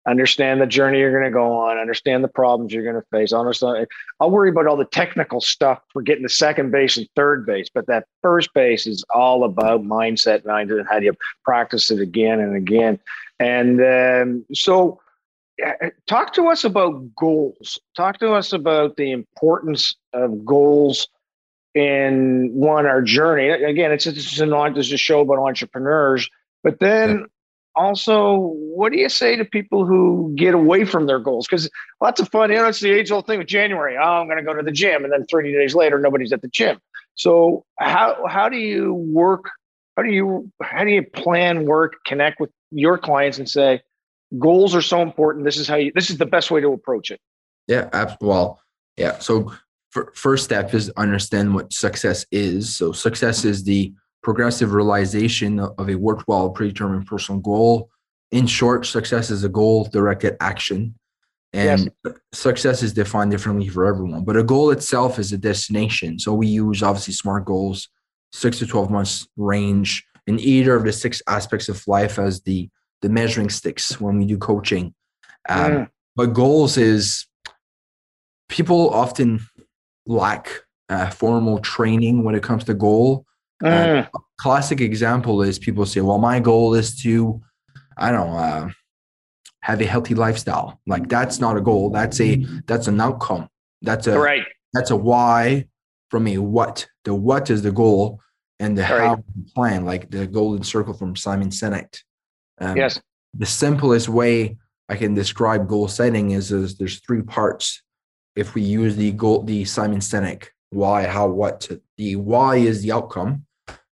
Understand 0.08 0.62
the 0.62 0.66
journey 0.66 0.98
you're 0.98 1.12
going 1.12 1.30
to 1.30 1.30
go 1.30 1.52
on. 1.52 1.76
Understand 1.76 2.24
the 2.24 2.28
problems 2.28 2.72
you're 2.72 2.84
going 2.84 2.94
to 2.94 3.06
face. 3.10 3.32
Understand. 3.32 3.86
I'll 4.18 4.30
worry 4.30 4.48
about 4.48 4.66
all 4.66 4.76
the 4.76 4.86
technical 4.86 5.42
stuff 5.42 5.82
for 5.92 6.00
getting 6.00 6.22
to 6.22 6.28
second 6.28 6.70
base 6.70 6.96
and 6.96 7.06
third 7.14 7.44
base, 7.44 7.68
but 7.72 7.86
that 7.86 8.06
first 8.22 8.52
base 8.54 8.86
is 8.86 9.04
all 9.14 9.44
about 9.44 9.82
mindset, 9.82 10.44
mindset. 10.44 10.78
and 10.78 10.88
How 10.88 10.98
do 10.98 11.04
you 11.04 11.14
practice 11.44 11.90
it 11.90 12.00
again 12.00 12.40
and 12.40 12.56
again? 12.56 12.98
And 13.38 13.80
um, 13.82 14.46
so 14.54 15.00
talk 16.06 16.32
to 16.34 16.48
us 16.48 16.64
about 16.64 17.14
goals. 17.14 17.78
Talk 17.94 18.18
to 18.20 18.32
us 18.32 18.54
about 18.54 18.96
the 18.96 19.12
importance 19.12 19.96
of 20.14 20.46
goals 20.46 21.08
in 21.74 22.50
one 22.54 22.86
our 22.86 23.02
journey. 23.02 23.50
Again, 23.50 23.92
it's 23.92 24.04
just 24.04 24.40
an 24.40 24.50
this 24.74 24.86
is 24.86 24.92
a 24.94 24.96
show 24.96 25.20
about 25.20 25.38
entrepreneurs, 25.38 26.28
but 26.62 26.80
then. 26.80 27.26
Also, 27.76 28.52
what 28.74 28.92
do 28.92 28.98
you 28.98 29.08
say 29.08 29.36
to 29.36 29.44
people 29.44 29.86
who 29.86 30.32
get 30.36 30.54
away 30.54 30.84
from 30.84 31.06
their 31.06 31.18
goals? 31.18 31.46
Because 31.46 31.70
lots 32.00 32.20
of 32.20 32.28
fun. 32.28 32.50
You 32.50 32.56
know, 32.56 32.68
it's 32.68 32.80
the 32.80 32.90
age 32.90 33.10
old 33.10 33.26
thing 33.26 33.38
with 33.38 33.48
January. 33.48 33.96
Oh, 33.96 34.20
I'm 34.20 34.26
going 34.26 34.38
to 34.38 34.44
go 34.44 34.54
to 34.54 34.62
the 34.62 34.72
gym, 34.72 35.04
and 35.04 35.12
then 35.12 35.24
30 35.26 35.52
days 35.52 35.74
later, 35.74 35.98
nobody's 35.98 36.32
at 36.32 36.42
the 36.42 36.48
gym. 36.48 36.78
So 37.14 37.64
how 37.78 38.26
how 38.26 38.48
do 38.48 38.56
you 38.56 38.94
work? 38.94 39.50
How 39.96 40.02
do 40.02 40.10
you 40.10 40.50
how 40.62 40.84
do 40.84 40.90
you 40.90 41.04
plan 41.04 41.64
work? 41.66 41.96
Connect 42.06 42.40
with 42.40 42.50
your 42.70 42.98
clients 42.98 43.38
and 43.38 43.48
say 43.48 43.82
goals 44.38 44.74
are 44.74 44.82
so 44.82 45.02
important. 45.02 45.44
This 45.44 45.56
is 45.56 45.68
how 45.68 45.76
you, 45.76 45.92
this 45.94 46.10
is 46.10 46.18
the 46.18 46.26
best 46.26 46.50
way 46.50 46.60
to 46.60 46.72
approach 46.72 47.10
it. 47.10 47.20
Yeah. 47.66 48.16
Well, 48.20 48.60
yeah. 48.96 49.18
So 49.18 49.52
first 50.14 50.44
step 50.44 50.72
is 50.72 50.90
understand 50.96 51.54
what 51.54 51.72
success 51.72 52.24
is. 52.30 52.74
So 52.74 52.92
success 52.92 53.44
is 53.44 53.64
the 53.64 53.92
progressive 54.22 54.72
realization 54.72 55.60
of 55.60 55.88
a 55.88 55.94
worthwhile 55.94 56.50
predetermined 56.50 57.06
personal 57.06 57.40
goal. 57.40 57.90
In 58.30 58.46
short, 58.46 58.86
success 58.86 59.30
is 59.30 59.44
a 59.44 59.48
goal 59.48 59.84
directed 59.84 60.36
action. 60.40 60.94
And 61.52 61.90
yes. 62.04 62.14
success 62.32 62.82
is 62.82 62.92
defined 62.92 63.32
differently 63.32 63.66
for 63.66 63.84
everyone, 63.86 64.24
but 64.24 64.36
a 64.36 64.44
goal 64.44 64.70
itself 64.70 65.18
is 65.18 65.32
a 65.32 65.38
destination. 65.38 66.18
So 66.20 66.32
we 66.32 66.46
use 66.46 66.80
obviously 66.80 67.14
SMART 67.14 67.44
goals, 67.44 67.88
six 68.30 68.60
to 68.60 68.66
12 68.66 68.88
months 68.88 69.26
range 69.36 70.06
in 70.28 70.38
either 70.38 70.76
of 70.76 70.84
the 70.84 70.92
six 70.92 71.20
aspects 71.26 71.68
of 71.68 71.82
life 71.88 72.18
as 72.18 72.42
the 72.42 72.70
the 73.02 73.08
measuring 73.08 73.48
sticks 73.48 74.00
when 74.00 74.18
we 74.18 74.26
do 74.26 74.36
coaching. 74.36 74.94
Um, 75.48 75.72
yeah. 75.72 75.86
But 76.16 76.34
goals 76.34 76.76
is 76.76 77.26
people 78.48 78.90
often 78.90 79.40
lack 80.06 80.50
uh, 80.88 81.08
formal 81.10 81.60
training 81.60 82.24
when 82.24 82.34
it 82.34 82.42
comes 82.42 82.64
to 82.64 82.74
goal. 82.74 83.24
Uh, 83.62 84.06
classic 84.38 84.80
example 84.80 85.42
is 85.42 85.58
people 85.58 85.84
say, 85.86 86.00
"Well, 86.00 86.18
my 86.18 86.40
goal 86.40 86.74
is 86.74 86.96
to, 87.02 87.40
I 87.96 88.10
don't 88.10 88.30
know, 88.30 88.36
uh, 88.36 88.70
have 89.62 89.80
a 89.80 89.86
healthy 89.86 90.14
lifestyle." 90.14 90.80
Like 90.86 91.08
that's 91.08 91.40
not 91.40 91.56
a 91.56 91.60
goal. 91.60 91.90
That's 91.90 92.20
a 92.20 92.36
that's 92.66 92.86
an 92.86 93.00
outcome. 93.00 93.48
That's 93.82 94.06
a 94.06 94.18
right. 94.18 94.44
That's 94.72 94.90
a 94.90 94.96
why 94.96 95.66
from 96.10 96.26
a 96.26 96.38
what. 96.38 96.86
The 97.04 97.14
what 97.14 97.50
is 97.50 97.62
the 97.62 97.72
goal, 97.72 98.20
and 98.58 98.76
the 98.76 98.82
right. 98.82 98.90
how 98.90 99.24
plan. 99.54 99.84
Like 99.84 100.10
the 100.10 100.26
golden 100.26 100.62
circle 100.64 100.94
from 100.94 101.16
Simon 101.16 101.50
Sinek. 101.50 101.98
Um, 102.60 102.76
yes. 102.76 103.00
The 103.34 103.46
simplest 103.46 104.08
way 104.08 104.56
I 104.88 104.96
can 104.96 105.14
describe 105.14 105.68
goal 105.68 105.88
setting 105.88 106.32
is, 106.32 106.50
is 106.50 106.76
there's 106.76 107.00
three 107.00 107.22
parts. 107.22 107.82
If 108.36 108.54
we 108.54 108.62
use 108.62 108.96
the 108.96 109.12
goal, 109.12 109.42
the 109.42 109.64
Simon 109.64 110.00
Sinek, 110.00 110.48
why, 110.70 111.06
how, 111.06 111.28
what. 111.28 111.68
The 111.96 112.16
why 112.16 112.56
is 112.56 112.82
the 112.82 112.92
outcome. 112.92 113.46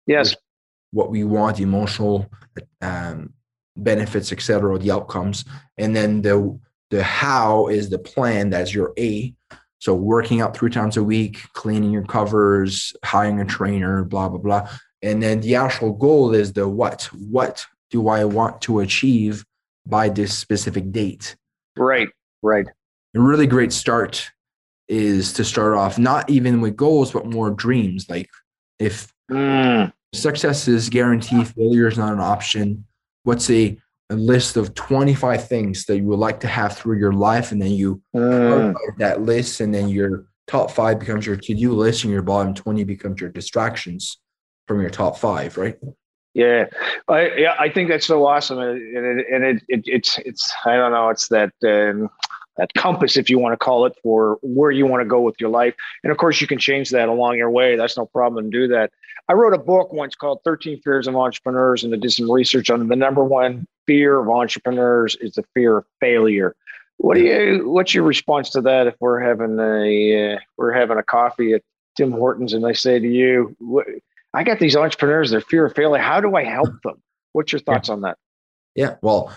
Yes. 0.08 0.36
What 0.92 1.10
we 1.10 1.24
want, 1.24 1.60
emotional 1.60 2.30
um, 2.82 3.34
benefits, 3.76 4.32
etc. 4.32 4.78
The 4.78 4.92
outcomes, 4.92 5.46
and 5.78 5.96
then 5.96 6.22
the 6.22 6.60
the 6.92 7.04
how 7.04 7.68
is 7.68 7.90
the 7.90 8.00
plan. 8.00 8.50
That's 8.50 8.74
your 8.74 8.94
A. 8.98 9.34
So 9.80 9.94
working 9.94 10.40
out 10.40 10.56
three 10.56 10.70
times 10.70 10.96
a 10.98 11.04
week, 11.04 11.40
cleaning 11.54 11.92
your 11.92 12.06
covers, 12.06 12.94
hiring 13.04 13.40
a 13.40 13.46
trainer, 13.46 14.04
blah 14.04 14.30
blah 14.30 14.40
blah. 14.40 14.70
And 15.02 15.22
then 15.22 15.42
the 15.42 15.56
actual 15.56 15.94
goal 15.94 16.34
is 16.34 16.54
the 16.54 16.68
what. 16.68 17.04
What 17.14 17.66
do 17.92 18.08
I 18.08 18.26
want 18.26 18.62
to 18.62 18.80
achieve 18.80 19.46
by 19.86 20.10
this 20.10 20.38
specific 20.38 20.92
date? 20.92 21.36
Right, 21.78 22.10
right. 22.42 22.68
A 23.16 23.20
really 23.20 23.48
great 23.48 23.72
start 23.72 24.30
is 24.88 25.34
to 25.34 25.44
start 25.44 25.76
off 25.76 25.98
not 25.98 26.30
even 26.30 26.62
with 26.62 26.76
goals, 26.76 27.12
but 27.12 27.26
more 27.26 27.52
dreams. 27.52 28.10
Like 28.10 28.30
if 28.80 29.13
mm. 29.32 29.94
success 30.14 30.68
is 30.68 30.90
guaranteed, 30.90 31.48
failure 31.48 31.88
is 31.88 31.98
not 31.98 32.14
an 32.14 32.20
option. 32.20 32.86
What's 33.24 33.50
a 33.50 33.78
a 34.10 34.16
list 34.16 34.58
of 34.58 34.74
25 34.76 35.48
things 35.48 35.86
that 35.86 35.98
you 35.98 36.04
would 36.04 36.20
like 36.20 36.40
to 36.42 36.48
have 36.48 36.78
through 36.78 37.00
your 37.00 37.14
life, 37.14 37.52
and 37.52 37.62
then 37.62 37.72
you 37.72 38.02
Mm, 38.16 38.76
that 38.98 39.22
list, 39.22 39.62
and 39.62 39.74
then 39.74 39.90
your 39.90 40.26
top 40.48 40.72
five 40.72 41.00
becomes 41.00 41.26
your 41.26 41.38
to-do 41.38 41.74
list, 41.74 42.04
and 42.04 42.14
your 42.14 42.22
bottom 42.22 42.54
20 42.54 42.84
becomes 42.84 43.22
your 43.22 43.30
distractions 43.30 44.20
from 44.68 44.82
your 44.82 44.90
top 44.90 45.18
five, 45.18 45.58
right? 45.58 45.78
yeah, 46.34 46.66
I 47.08 47.30
yeah, 47.36 47.56
I 47.60 47.70
think 47.70 47.90
that's 47.90 48.06
so 48.06 48.26
awesome, 48.26 48.60
and 48.60 49.20
it, 49.20 49.26
and 49.32 49.44
it, 49.44 49.64
it 49.68 49.82
it's 49.86 50.18
it's 50.20 50.54
I 50.66 50.76
don't 50.76 50.92
know, 50.92 51.10
it's 51.10 51.28
that 51.30 51.54
um, 51.64 52.10
that 52.58 52.74
compass, 52.76 53.18
if 53.18 53.30
you 53.30 53.40
want 53.40 53.54
to 53.54 53.58
call 53.58 53.86
it, 53.86 53.94
for 54.04 54.38
where 54.42 54.72
you 54.72 54.86
want 54.86 55.02
to 55.02 55.08
go 55.08 55.22
with 55.22 55.36
your 55.40 55.50
life, 55.50 55.74
and 56.04 56.12
of 56.12 56.18
course 56.18 56.40
you 56.42 56.48
can 56.48 56.60
change 56.60 56.90
that 56.92 57.10
along 57.10 57.38
your 57.38 57.50
way. 57.50 57.76
That's 57.76 57.98
no 57.98 58.06
problem 58.06 58.52
to 58.52 58.52
do 58.52 58.68
that. 58.70 58.92
I 59.30 59.34
wrote 59.34 59.54
a 59.54 59.58
book 59.58 59.94
once 59.94 60.16
called 60.16 60.40
13 60.44 60.82
Fears 60.82 61.08
of 61.08 61.16
Entrepreneurs, 61.16 61.84
and 61.84 61.94
I 61.94 61.98
did 61.98 62.12
some 62.12 62.30
research 62.30 62.70
on 62.70 62.88
the 62.88 62.96
number 62.96 63.24
one 63.24 63.66
fear 63.88 64.20
of 64.20 64.30
entrepreneurs 64.30 65.16
is 65.22 65.34
the 65.34 65.44
fear 65.54 65.78
of 65.78 65.86
failure. 66.00 66.56
What 66.98 67.16
do 67.16 67.22
you? 67.22 67.70
What's 67.70 67.94
your 67.94 68.04
response 68.04 68.50
to 68.52 68.62
that? 68.62 68.88
If 68.88 68.96
we're 69.00 69.20
having 69.20 69.60
a 69.60 70.36
uh, 70.36 70.40
we're 70.58 70.74
having 70.74 70.98
a 70.98 71.04
coffee 71.04 71.54
at 71.54 71.62
Tim 71.98 72.12
Hortons, 72.12 72.54
and 72.54 72.66
I 72.66 72.74
say 72.74 73.00
to 73.00 73.08
you, 73.08 73.56
I 74.34 74.44
got 74.44 74.60
these 74.60 74.76
entrepreneurs, 74.76 75.32
their 75.32 75.42
fear 75.42 75.66
of 75.66 75.76
failure. 75.76 76.02
How 76.02 76.22
do 76.22 76.36
I 76.36 76.44
help 76.44 76.82
them? 76.84 77.02
What's 77.34 77.52
your 77.52 77.60
thoughts 77.60 77.90
on 77.90 78.02
that? 78.02 78.18
Yeah. 78.76 78.96
Well, 79.02 79.36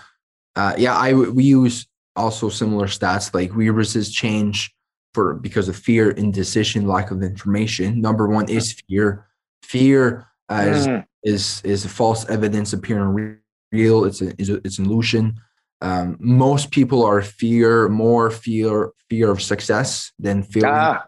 uh, 0.55 0.75
yeah, 0.77 0.95
I 0.95 1.13
we 1.13 1.43
use 1.43 1.87
also 2.17 2.49
similar 2.49 2.87
stats 2.87 3.33
like 3.33 3.55
we 3.55 3.69
resist 3.69 4.13
change 4.13 4.73
for 5.13 5.35
because 5.35 5.69
of 5.69 5.75
fear, 5.75 6.11
indecision, 6.11 6.87
lack 6.87 7.11
of 7.11 7.23
information. 7.23 8.01
Number 8.01 8.27
one 8.27 8.49
is 8.49 8.73
fear. 8.87 9.27
Fear 9.63 10.27
uh, 10.49 10.65
is, 10.67 10.87
Mm, 10.87 11.05
is 11.23 11.61
is 11.63 11.85
false 11.85 12.27
evidence 12.29 12.73
appearing 12.73 13.37
real. 13.71 14.05
It's 14.05 14.21
a, 14.21 14.29
it's, 14.37 14.49
a, 14.49 14.55
it's 14.65 14.79
an 14.79 14.85
illusion. 14.85 15.35
Um, 15.81 16.17
most 16.19 16.71
people 16.71 17.03
are 17.05 17.21
fear 17.21 17.87
more 17.89 18.31
fear 18.31 18.91
fear 19.09 19.29
of 19.29 19.41
success 19.41 20.11
than 20.17 20.43
failure. 20.43 20.73
ah, 20.73 21.05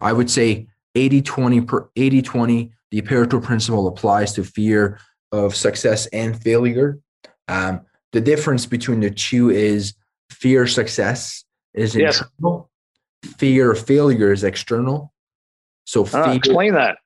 I 0.00 0.12
would 0.12 0.30
say 0.30 0.68
80 0.94 1.22
20 1.22 1.60
per 1.62 1.90
80 1.96 2.22
20 2.22 2.72
the 2.90 3.02
Pareto 3.02 3.42
principle 3.42 3.86
applies 3.86 4.32
to 4.34 4.44
fear 4.44 4.98
of 5.32 5.54
success 5.54 6.06
and 6.06 6.40
failure. 6.42 6.98
Um, 7.48 7.82
the 8.12 8.20
difference 8.20 8.66
between 8.66 9.00
the 9.00 9.10
two 9.10 9.50
is 9.50 9.94
fear 10.30 10.62
of 10.62 10.70
success 10.70 11.44
is 11.74 11.94
Yes. 11.94 12.20
internal, 12.22 12.70
fear 13.38 13.72
of 13.72 13.84
failure 13.86 14.32
is 14.32 14.44
external. 14.44 15.12
So 15.84 16.02
ah, 16.14 16.24
fear, 16.24 16.34
explain 16.34 16.74
that. 16.74 16.98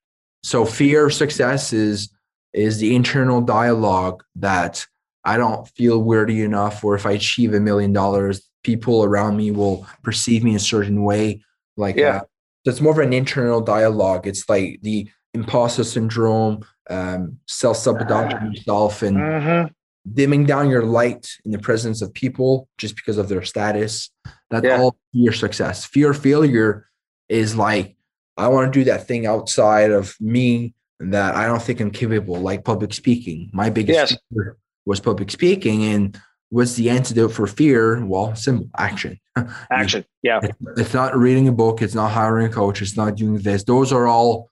so 0.43 0.65
fear 0.65 1.07
of 1.07 1.15
success 1.15 1.73
is 1.73 2.11
is 2.53 2.79
the 2.79 2.95
internal 2.95 3.41
dialogue 3.41 4.23
that 4.37 4.87
I 5.25 5.37
don't 5.39 5.67
feel 5.71 6.03
worthy 6.03 6.43
enough, 6.43 6.85
or 6.85 6.95
if 6.95 7.05
I 7.07 7.13
achieve 7.13 7.53
a 7.55 7.59
million 7.61 7.93
dollars, 7.93 8.49
people 8.63 9.03
around 9.03 9.37
me 9.37 9.51
will 9.51 9.87
perceive 10.05 10.45
me 10.45 10.55
a 10.55 10.61
certain 10.61 11.03
way. 11.03 11.43
Like, 11.77 11.97
Yeah. 11.97 12.17
uh, 12.17 12.21
so 12.65 12.71
it's 12.71 12.81
more 12.81 12.93
of 12.93 12.99
an 12.99 13.13
internal 13.13 13.61
dialogue. 13.61 14.27
It's 14.27 14.49
like 14.49 14.81
the 14.83 15.09
imposter 15.33 15.83
syndrome, 15.83 16.65
um, 16.91 17.39
self 17.49 17.79
sabotaging 17.79 18.53
yourself, 18.53 19.03
and 19.03 19.17
Mhm. 19.17 19.71
Dimming 20.13 20.45
down 20.45 20.69
your 20.69 20.85
light 20.85 21.29
in 21.45 21.51
the 21.51 21.59
presence 21.59 22.03
of 22.03 22.13
people 22.13 22.69
just 22.79 22.97
because 22.97 23.17
of 23.17 23.29
their 23.29 23.43
status. 23.43 24.11
That's 24.51 24.65
Yeah. 24.67 24.79
all 24.81 24.97
fear 25.13 25.33
success. 25.33 25.85
Fear 25.85 26.13
failure 26.15 26.89
is 27.29 27.57
like, 27.57 27.97
I 28.37 28.49
want 28.49 28.73
to 28.73 28.79
do 28.79 28.85
that 28.85 29.07
thing 29.07 29.27
outside 29.27 29.91
of 29.91 30.15
me 30.21 30.75
that 31.01 31.35
I 31.35 31.47
don't 31.47 31.63
think 31.63 31.81
I'm 31.81 31.91
capable, 31.91 32.37
like 32.37 32.65
public 32.65 32.93
speaking. 32.93 33.51
My 33.53 33.71
biggest 33.71 33.97
Yes. 34.13 34.19
fear 34.33 34.57
was 34.85 35.01
public 35.01 35.31
speaking. 35.31 35.85
And 35.85 36.21
what's 36.51 36.75
the 36.75 36.91
antidote 36.91 37.33
for 37.33 37.47
fear? 37.47 38.05
Well, 38.05 38.35
simple 38.37 38.69
action. 38.77 39.19
Action. 39.71 40.05
Yeah. 40.23 40.41
It's 40.77 40.95
not 40.95 41.17
reading 41.17 41.49
a 41.49 41.53
book, 41.53 41.83
it's 41.83 41.95
not 41.95 42.13
hiring 42.13 42.47
a 42.47 42.51
coach, 42.51 42.81
it's 42.83 42.97
not 42.97 43.17
doing 43.17 43.39
this. 43.39 43.65
Those 43.65 43.93
are 43.93 44.07
all, 44.07 44.51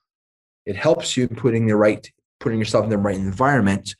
it 0.65 0.75
helps 0.75 1.15
you 1.15 1.27
putting 1.29 1.67
the 1.67 1.75
right, 1.75 2.09
putting 2.39 2.59
yourself 2.59 2.83
in 2.85 2.89
the 2.89 2.97
right 2.97 3.15
environment. 3.15 3.95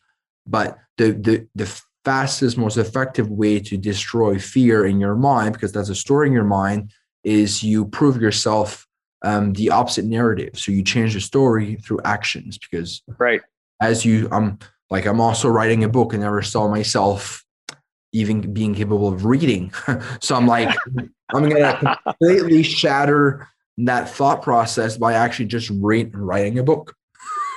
But 0.46 0.78
the 0.98 1.12
the 1.12 1.48
the 1.56 1.82
fastest, 2.06 2.58
most 2.58 2.78
effective 2.78 3.30
way 3.30 3.60
to 3.60 3.78
destroy 3.78 4.38
fear 4.38 4.86
in 4.86 5.00
your 5.00 5.16
mind, 5.16 5.54
because 5.54 5.72
that's 5.72 5.90
a 5.90 5.96
story 5.96 6.28
in 6.28 6.34
your 6.34 6.44
mind, 6.44 6.92
is 7.24 7.64
you 7.64 7.86
prove 7.86 8.22
yourself 8.22 8.86
um, 9.24 9.54
the 9.54 9.70
opposite 9.70 10.06
narrative. 10.06 10.52
So 10.56 10.72
you 10.72 10.84
change 10.84 11.14
the 11.14 11.22
story 11.22 11.76
through 11.76 12.02
actions. 12.04 12.58
Because 12.58 13.02
Right. 13.18 13.42
as 13.82 14.06
you, 14.06 14.28
I'm 14.32 14.60
like 14.90 15.06
I'm 15.06 15.22
also 15.22 15.50
writing 15.50 15.84
a 15.84 15.90
book, 15.90 16.14
and 16.14 16.22
never 16.22 16.42
saw 16.42 16.68
myself 16.68 17.44
even 18.12 18.54
being 18.54 18.76
capable 18.76 19.08
of 19.08 19.26
reading. 19.26 19.74
so 20.22 20.36
I'm 20.36 20.48
like, 20.48 20.76
I'm 21.34 21.50
gonna 21.50 21.98
completely 22.06 22.64
shatter 22.64 23.48
that 23.80 24.08
thought 24.08 24.44
process 24.44 24.98
by 24.98 25.14
actually 25.14 25.46
just 25.46 25.72
read, 25.74 26.16
writing 26.16 26.60
a 26.60 26.64
book. 26.64 26.96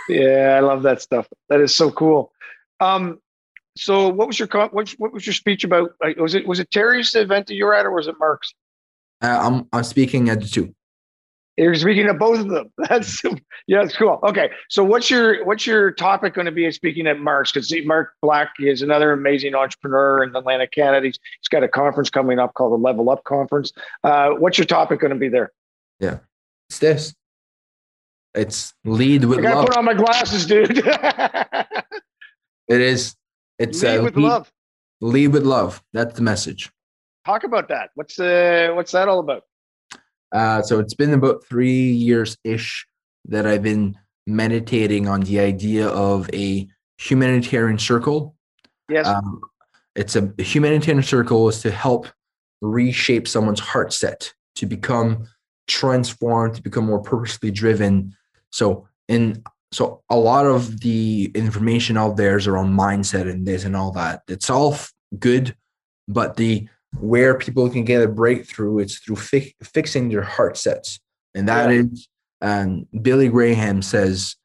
Yeah, 0.08 0.54
I 0.56 0.60
love 0.60 0.82
that 0.84 1.02
stuff. 1.02 1.28
That 1.48 1.60
is 1.60 1.74
so 1.74 1.90
cool. 1.90 2.32
Um, 2.80 3.20
so 3.76 4.08
what 4.08 4.26
was 4.26 4.38
your 4.38 4.48
what, 4.48 4.90
what 4.98 5.12
was 5.12 5.26
your 5.26 5.34
speech 5.34 5.64
about? 5.64 5.90
Like, 6.02 6.16
was 6.16 6.34
it 6.34 6.46
was 6.46 6.58
it 6.58 6.70
Terry's 6.70 7.14
event 7.14 7.46
that 7.46 7.54
you 7.54 7.64
were 7.64 7.74
at, 7.74 7.86
or 7.86 7.92
was 7.92 8.06
it 8.06 8.14
Mark's? 8.18 8.54
Uh, 9.22 9.38
I'm 9.42 9.68
I'm 9.72 9.84
speaking 9.84 10.28
at 10.28 10.40
the 10.40 10.48
two. 10.48 10.74
You're 11.58 11.74
speaking 11.74 12.06
at 12.06 12.18
both 12.18 12.40
of 12.40 12.48
them. 12.48 12.70
That's 12.88 13.22
yeah, 13.66 13.82
it's 13.82 13.96
cool. 13.96 14.20
Okay, 14.22 14.50
so 14.68 14.84
what's 14.84 15.10
your 15.10 15.44
what's 15.44 15.66
your 15.66 15.90
topic 15.90 16.34
going 16.34 16.44
to 16.46 16.52
be? 16.52 16.70
Speaking 16.70 17.06
at 17.06 17.18
Mark's, 17.18 17.52
because 17.52 17.72
Mark 17.84 18.12
Black 18.20 18.50
is 18.58 18.82
another 18.82 19.12
amazing 19.12 19.54
entrepreneur 19.54 20.22
in 20.22 20.34
Atlantic 20.36 20.72
Canada. 20.72 21.06
He's, 21.06 21.18
he's 21.40 21.48
got 21.48 21.62
a 21.62 21.68
conference 21.68 22.10
coming 22.10 22.38
up 22.38 22.54
called 22.54 22.72
the 22.72 22.82
Level 22.82 23.08
Up 23.08 23.24
Conference. 23.24 23.72
Uh, 24.04 24.30
what's 24.30 24.58
your 24.58 24.66
topic 24.66 25.00
going 25.00 25.12
to 25.12 25.18
be 25.18 25.28
there? 25.28 25.52
Yeah, 25.98 26.18
it's 26.68 26.78
this. 26.78 27.14
It's 28.34 28.74
lead 28.84 29.24
with 29.24 29.38
I 29.38 29.42
gotta 29.42 29.56
love. 29.56 29.66
put 29.68 29.76
on 29.78 29.84
my 29.86 29.94
glasses, 29.94 30.44
dude. 30.44 30.86
It 32.68 32.80
is. 32.80 33.14
It's 33.58 33.82
Lead 33.82 33.98
uh, 33.98 34.02
with 34.02 34.16
lead, 34.16 34.22
love. 34.22 34.52
lead 35.00 35.28
with 35.28 35.44
love. 35.44 35.82
That's 35.92 36.14
the 36.14 36.22
message. 36.22 36.70
Talk 37.24 37.44
about 37.44 37.68
that. 37.68 37.90
What's 37.94 38.18
uh, 38.18 38.70
what's 38.74 38.92
that 38.92 39.08
all 39.08 39.18
about? 39.20 39.42
Uh, 40.32 40.62
so 40.62 40.78
it's 40.78 40.94
been 40.94 41.12
about 41.12 41.44
three 41.44 41.90
years 41.90 42.36
ish 42.44 42.86
that 43.26 43.46
I've 43.46 43.62
been 43.62 43.96
meditating 44.26 45.08
on 45.08 45.20
the 45.20 45.40
idea 45.40 45.88
of 45.88 46.28
a 46.34 46.68
humanitarian 46.98 47.78
circle. 47.78 48.34
Yes. 48.88 49.06
Um, 49.06 49.40
it's 49.94 50.16
a, 50.16 50.32
humanitarian 50.38 51.02
circle 51.02 51.48
is 51.48 51.60
to 51.62 51.70
help 51.70 52.08
reshape 52.60 53.26
someone's 53.26 53.60
heart 53.60 53.92
set 53.92 54.32
to 54.56 54.66
become 54.66 55.26
transformed, 55.66 56.54
to 56.56 56.62
become 56.62 56.84
more 56.86 57.00
purposely 57.00 57.50
driven. 57.50 58.14
So 58.50 58.88
in 59.08 59.42
so 59.72 60.02
a 60.10 60.16
lot 60.16 60.46
of 60.46 60.80
the 60.80 61.30
information 61.34 61.96
out 61.96 62.16
there 62.16 62.36
is 62.36 62.46
around 62.46 62.76
mindset 62.76 63.28
and 63.30 63.46
this 63.46 63.64
and 63.64 63.74
all 63.76 63.90
that. 63.92 64.22
It's 64.28 64.48
all 64.50 64.76
good, 65.18 65.54
but 66.08 66.36
the 66.36 66.68
where 67.00 67.36
people 67.36 67.68
can 67.68 67.84
get 67.84 68.02
a 68.02 68.08
breakthrough 68.08 68.78
it's 68.78 68.98
through 68.98 69.16
fi- 69.16 69.54
fixing 69.62 70.08
their 70.08 70.22
heart 70.22 70.56
sets, 70.56 70.98
and 71.34 71.48
that 71.48 71.70
Yeah. 71.70 71.82
is. 71.82 72.08
Um, 72.42 72.86
Billy 73.02 73.28
Graham 73.28 73.80
says, 73.82 74.36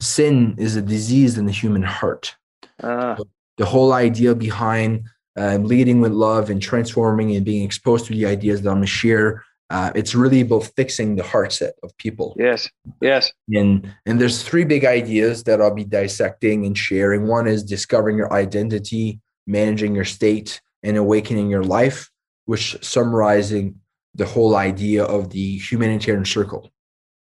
sin 0.00 0.54
is 0.56 0.76
a 0.76 0.82
disease 0.82 1.36
in 1.36 1.46
the 1.46 1.52
human 1.52 1.82
heart 1.82 2.36
Uh, 2.82 3.16
the 3.56 3.64
whole 3.66 3.92
idea 3.92 4.34
behind 4.34 5.04
uh, 5.36 5.56
leading 5.56 6.00
with 6.00 6.12
love 6.12 6.48
and 6.50 6.60
transforming 6.62 7.34
and 7.34 7.44
being 7.44 7.64
exposed 7.64 8.06
to 8.06 8.12
the 8.12 8.26
ideas 8.26 8.62
that 8.62 8.70
I'm 8.70 8.76
going 8.76 8.86
to 8.86 8.90
share. 8.92 9.44
Uh, 9.70 9.90
it's 9.94 10.14
really 10.14 10.42
about 10.42 10.64
fixing 10.76 11.16
the 11.16 11.22
heart 11.22 11.52
set 11.52 11.74
of 11.82 11.96
people. 11.96 12.36
yes. 12.38 12.68
Yes. 13.00 13.32
And 13.48 13.90
and 14.06 14.20
there's 14.20 14.42
three 14.42 14.64
big 14.64 14.84
ideas 14.84 15.44
that 15.44 15.60
I'll 15.60 15.74
be 15.74 15.84
dissecting 15.84 16.66
and 16.66 16.76
sharing. 16.76 17.26
One 17.26 17.46
is 17.46 17.64
discovering 17.64 18.16
your 18.16 18.32
identity, 18.32 19.20
managing 19.46 19.94
your 19.94 20.04
state, 20.04 20.60
and 20.82 20.96
awakening 20.96 21.48
your 21.50 21.64
life, 21.64 22.10
which 22.44 22.76
summarizing 22.84 23.80
the 24.14 24.26
whole 24.26 24.54
idea 24.54 25.04
of 25.04 25.30
the 25.30 25.58
humanitarian 25.58 26.24
circle. 26.24 26.70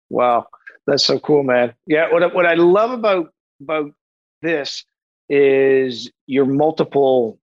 Wow, 0.09 0.47
that's 0.87 1.05
so 1.05 1.19
cool, 1.19 1.43
man. 1.43 1.73
Yeah, 1.87 2.11
what 2.11 2.33
what 2.33 2.45
I 2.45 2.53
love 2.53 2.91
about 2.91 3.33
about 3.61 3.91
this 4.41 4.85
is 5.29 6.11
your 6.25 6.45
multiple 6.45 7.39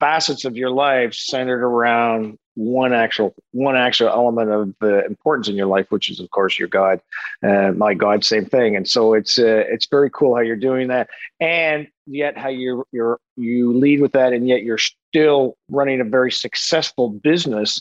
facets 0.00 0.44
of 0.44 0.56
your 0.56 0.70
life 0.70 1.14
centered 1.14 1.62
around 1.64 2.38
one 2.54 2.92
actual 2.92 3.34
one 3.52 3.76
actual 3.76 4.08
element 4.08 4.50
of 4.50 4.74
the 4.80 5.04
importance 5.06 5.48
in 5.48 5.56
your 5.56 5.66
life, 5.66 5.86
which 5.90 6.10
is 6.10 6.20
of 6.20 6.30
course 6.30 6.58
your 6.58 6.68
God, 6.68 7.00
uh, 7.42 7.72
my 7.72 7.94
God, 7.94 8.24
same 8.24 8.44
thing. 8.44 8.76
And 8.76 8.88
so 8.88 9.14
it's 9.14 9.38
uh, 9.38 9.64
it's 9.68 9.86
very 9.86 10.10
cool 10.10 10.34
how 10.34 10.42
you're 10.42 10.56
doing 10.56 10.88
that, 10.88 11.08
and 11.40 11.88
yet 12.06 12.36
how 12.36 12.48
you're 12.48 12.84
you're 12.92 13.18
you 13.36 13.72
lead 13.72 14.00
with 14.00 14.12
that, 14.12 14.32
and 14.32 14.46
yet 14.46 14.62
you're 14.62 14.78
still 14.78 15.56
running 15.70 16.00
a 16.00 16.04
very 16.04 16.32
successful 16.32 17.08
business, 17.08 17.80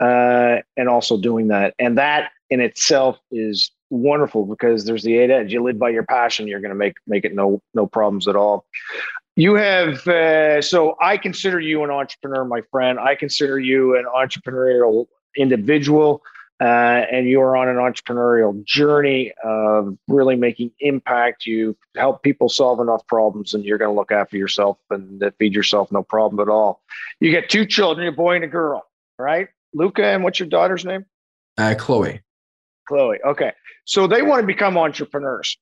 uh, 0.00 0.56
and 0.76 0.88
also 0.88 1.16
doing 1.16 1.48
that, 1.48 1.74
and 1.78 1.98
that 1.98 2.30
in 2.50 2.60
itself 2.60 3.18
is 3.30 3.70
wonderful 3.90 4.44
because 4.44 4.84
there's 4.84 5.02
the 5.02 5.16
eight 5.16 5.30
edge. 5.30 5.52
You 5.52 5.62
live 5.62 5.78
by 5.78 5.90
your 5.90 6.04
passion, 6.04 6.48
you're 6.48 6.60
going 6.60 6.70
to 6.70 6.76
make 6.76 6.96
make 7.06 7.24
it 7.24 7.34
no 7.34 7.62
no 7.74 7.86
problems 7.86 8.26
at 8.28 8.36
all. 8.36 8.66
You 9.38 9.54
have 9.54 10.04
uh, 10.08 10.60
so 10.60 10.96
I 11.00 11.16
consider 11.16 11.60
you 11.60 11.84
an 11.84 11.90
entrepreneur, 11.90 12.44
my 12.44 12.62
friend. 12.72 12.98
I 12.98 13.14
consider 13.14 13.56
you 13.56 13.96
an 13.96 14.04
entrepreneurial 14.04 15.06
individual, 15.36 16.24
uh, 16.60 16.64
and 16.64 17.28
you 17.28 17.40
are 17.40 17.56
on 17.56 17.68
an 17.68 17.76
entrepreneurial 17.76 18.64
journey 18.64 19.32
of 19.44 19.96
really 20.08 20.34
making 20.34 20.72
impact. 20.80 21.46
You 21.46 21.76
help 21.96 22.24
people 22.24 22.48
solve 22.48 22.80
enough 22.80 23.06
problems, 23.06 23.54
and 23.54 23.64
you're 23.64 23.78
going 23.78 23.92
to 23.92 23.94
look 23.94 24.10
after 24.10 24.36
yourself 24.36 24.76
and 24.90 25.22
feed 25.38 25.54
yourself, 25.54 25.92
no 25.92 26.02
problem 26.02 26.40
at 26.40 26.50
all. 26.50 26.82
You 27.20 27.30
get 27.30 27.48
two 27.48 27.64
children, 27.64 28.08
a 28.08 28.12
boy 28.12 28.34
and 28.34 28.44
a 28.44 28.48
girl, 28.48 28.90
right? 29.20 29.46
Luca, 29.72 30.04
and 30.04 30.24
what's 30.24 30.40
your 30.40 30.48
daughter's 30.48 30.84
name? 30.84 31.06
Uh, 31.56 31.76
Chloe. 31.78 32.22
Chloe. 32.88 33.18
Okay, 33.24 33.52
so 33.84 34.08
they 34.08 34.22
want 34.22 34.40
to 34.40 34.48
become 34.48 34.76
entrepreneurs 34.76 35.56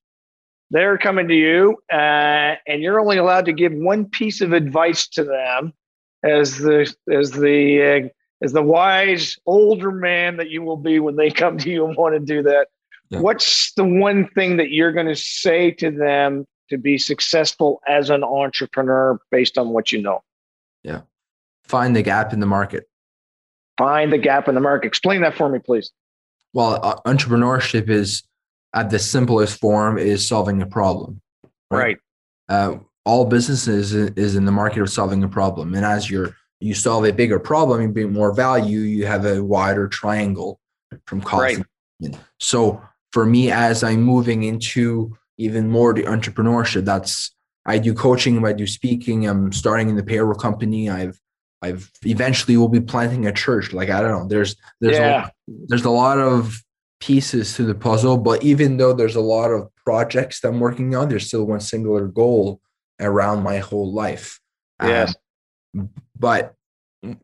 they're 0.70 0.98
coming 0.98 1.29
to 1.29 1.35
you, 1.35 1.76
uh, 1.92 2.57
and 2.66 2.83
you're 2.83 3.00
only 3.00 3.18
allowed 3.18 3.46
to 3.46 3.52
give 3.52 3.72
one 3.72 4.07
piece 4.07 4.40
of 4.40 4.52
advice 4.52 5.07
to 5.09 5.24
them 5.24 5.72
as 6.24 6.59
the 6.59 6.92
as 7.11 7.31
the 7.31 8.05
uh, 8.05 8.09
as 8.44 8.52
the 8.52 8.62
wise 8.62 9.37
older 9.46 9.90
man 9.90 10.37
that 10.37 10.50
you 10.50 10.62
will 10.62 10.76
be 10.76 10.98
when 10.98 11.16
they 11.16 11.31
come 11.31 11.59
to 11.59 11.70
you 11.70 11.87
and 11.87 11.96
want 11.96 12.14
to 12.14 12.20
do 12.20 12.42
that. 12.42 12.68
Yeah. 13.11 13.20
What's 13.20 13.72
the 13.74 13.85
one 13.85 14.29
thing 14.31 14.57
that 14.57 14.70
you're 14.70 14.92
going 14.92 15.07
to 15.07 15.14
say 15.14 15.70
to 15.72 15.90
them 15.92 16.44
to 16.70 16.76
be 16.76 16.98
successful 16.98 17.81
as 17.87 18.11
an 18.11 18.24
entrepreneur 18.24 19.20
based 19.31 19.59
on 19.59 19.68
what 19.68 19.92
you 19.92 20.02
know? 20.02 20.24
Yeah, 20.83 21.02
find 21.64 21.94
the 21.94 22.02
gap 22.02 22.33
in 22.33 22.40
the 22.40 22.46
market. 22.46 22.88
Find 23.79 24.12
the 24.12 24.18
gap 24.18 24.48
in 24.48 24.55
the 24.55 24.61
market. 24.61 24.88
Explain 24.88 25.20
that 25.20 25.37
for 25.37 25.48
me, 25.48 25.61
please. 25.61 25.92
Well, 26.52 26.81
uh, 26.83 26.96
entrepreneurship 27.07 27.88
is 27.88 28.22
at 28.77 28.91
the 28.91 28.99
simplest 28.99 29.59
form 29.59 29.99
is 29.99 30.29
solving 30.29 30.62
a 30.62 30.67
problem. 30.67 31.21
Right. 31.71 31.79
right. 31.79 31.99
Uh, 32.49 32.79
all 33.05 33.25
businesses 33.25 33.95
is 33.95 34.37
in 34.37 34.45
the 34.45 34.53
market 34.53 34.83
of 34.83 34.91
solving 34.91 35.25
a 35.25 35.29
problem, 35.29 35.75
and 35.75 35.85
as 35.85 36.11
you're 36.11 36.37
you 36.61 36.75
solve 36.75 37.05
a 37.05 37.12
bigger 37.12 37.39
problem, 37.39 37.83
you 37.83 37.89
bring 37.89 38.12
more 38.12 38.33
value. 38.33 38.81
You 38.81 39.07
have 39.07 39.25
a 39.27 39.43
wider 39.43 39.89
triangle 39.89 40.59
from 41.07 41.21
cost. 41.21 41.61
Right. 42.01 42.17
So 42.41 42.83
for 43.12 43.27
me, 43.27 43.51
as 43.51 43.83
I'm 43.83 44.03
moving 44.03 44.45
into 44.45 45.17
even 45.39 45.69
more 45.69 45.93
the 45.93 46.05
entrepreneurship, 46.05 46.85
that's 46.85 47.35
I 47.67 47.79
do 47.79 47.95
coaching, 47.95 48.45
I 48.45 48.53
do 48.53 48.67
speaking. 48.67 49.29
I'm 49.29 49.53
starting 49.53 49.89
in 49.89 49.97
the 49.97 50.03
payroll 50.03 50.35
company. 50.35 50.89
I've 50.89 51.21
I've 51.62 51.91
eventually 52.05 52.57
will 52.57 52.69
be 52.69 52.81
planting 52.81 53.27
a 53.27 53.33
church. 53.33 53.73
Like 53.73 53.91
I 53.91 54.01
don't 54.01 54.11
know. 54.11 54.29
There's 54.29 54.57
there's 54.81 54.97
yeah. 54.97 55.27
a, 55.27 55.31
there's 55.69 55.85
a 55.85 55.91
lot 55.91 56.19
of 56.19 56.62
pieces 57.00 57.54
to 57.56 57.64
the 57.64 57.74
puzzle. 57.74 58.16
But 58.16 58.42
even 58.42 58.76
though 58.76 58.92
there's 58.92 59.16
a 59.16 59.20
lot 59.20 59.50
of 59.50 59.68
projects 59.85 60.40
that 60.40 60.48
I'm 60.48 60.61
working 60.61 60.94
on, 60.94 61.09
there's 61.09 61.26
still 61.26 61.44
one 61.44 61.61
singular 61.61 62.06
goal 62.06 62.61
around 63.00 63.42
my 63.42 63.59
whole 63.59 63.92
life. 63.92 64.40
Yes. 64.82 65.14
Um, 65.76 65.90
but 66.18 66.54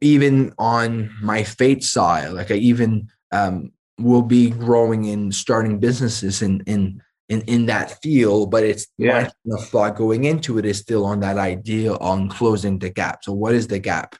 even 0.00 0.52
on 0.58 1.10
my 1.22 1.42
fate 1.42 1.82
side, 1.82 2.32
like 2.32 2.50
I 2.50 2.54
even 2.54 3.08
um, 3.32 3.72
will 3.98 4.22
be 4.22 4.50
growing 4.50 5.08
and 5.08 5.34
starting 5.34 5.78
businesses 5.78 6.42
in 6.42 6.62
in 6.66 7.02
in, 7.28 7.40
in 7.42 7.66
that 7.66 8.02
field, 8.02 8.50
but 8.50 8.62
it's 8.62 8.86
yeah. 8.98 9.30
my 9.46 9.60
thought 9.62 9.96
going 9.96 10.24
into 10.24 10.58
it 10.58 10.66
is 10.66 10.78
still 10.78 11.06
on 11.06 11.20
that 11.20 11.38
idea 11.38 11.94
on 11.94 12.28
closing 12.28 12.78
the 12.78 12.90
gap. 12.90 13.24
So 13.24 13.32
what 13.32 13.54
is 13.54 13.68
the 13.68 13.78
gap 13.78 14.16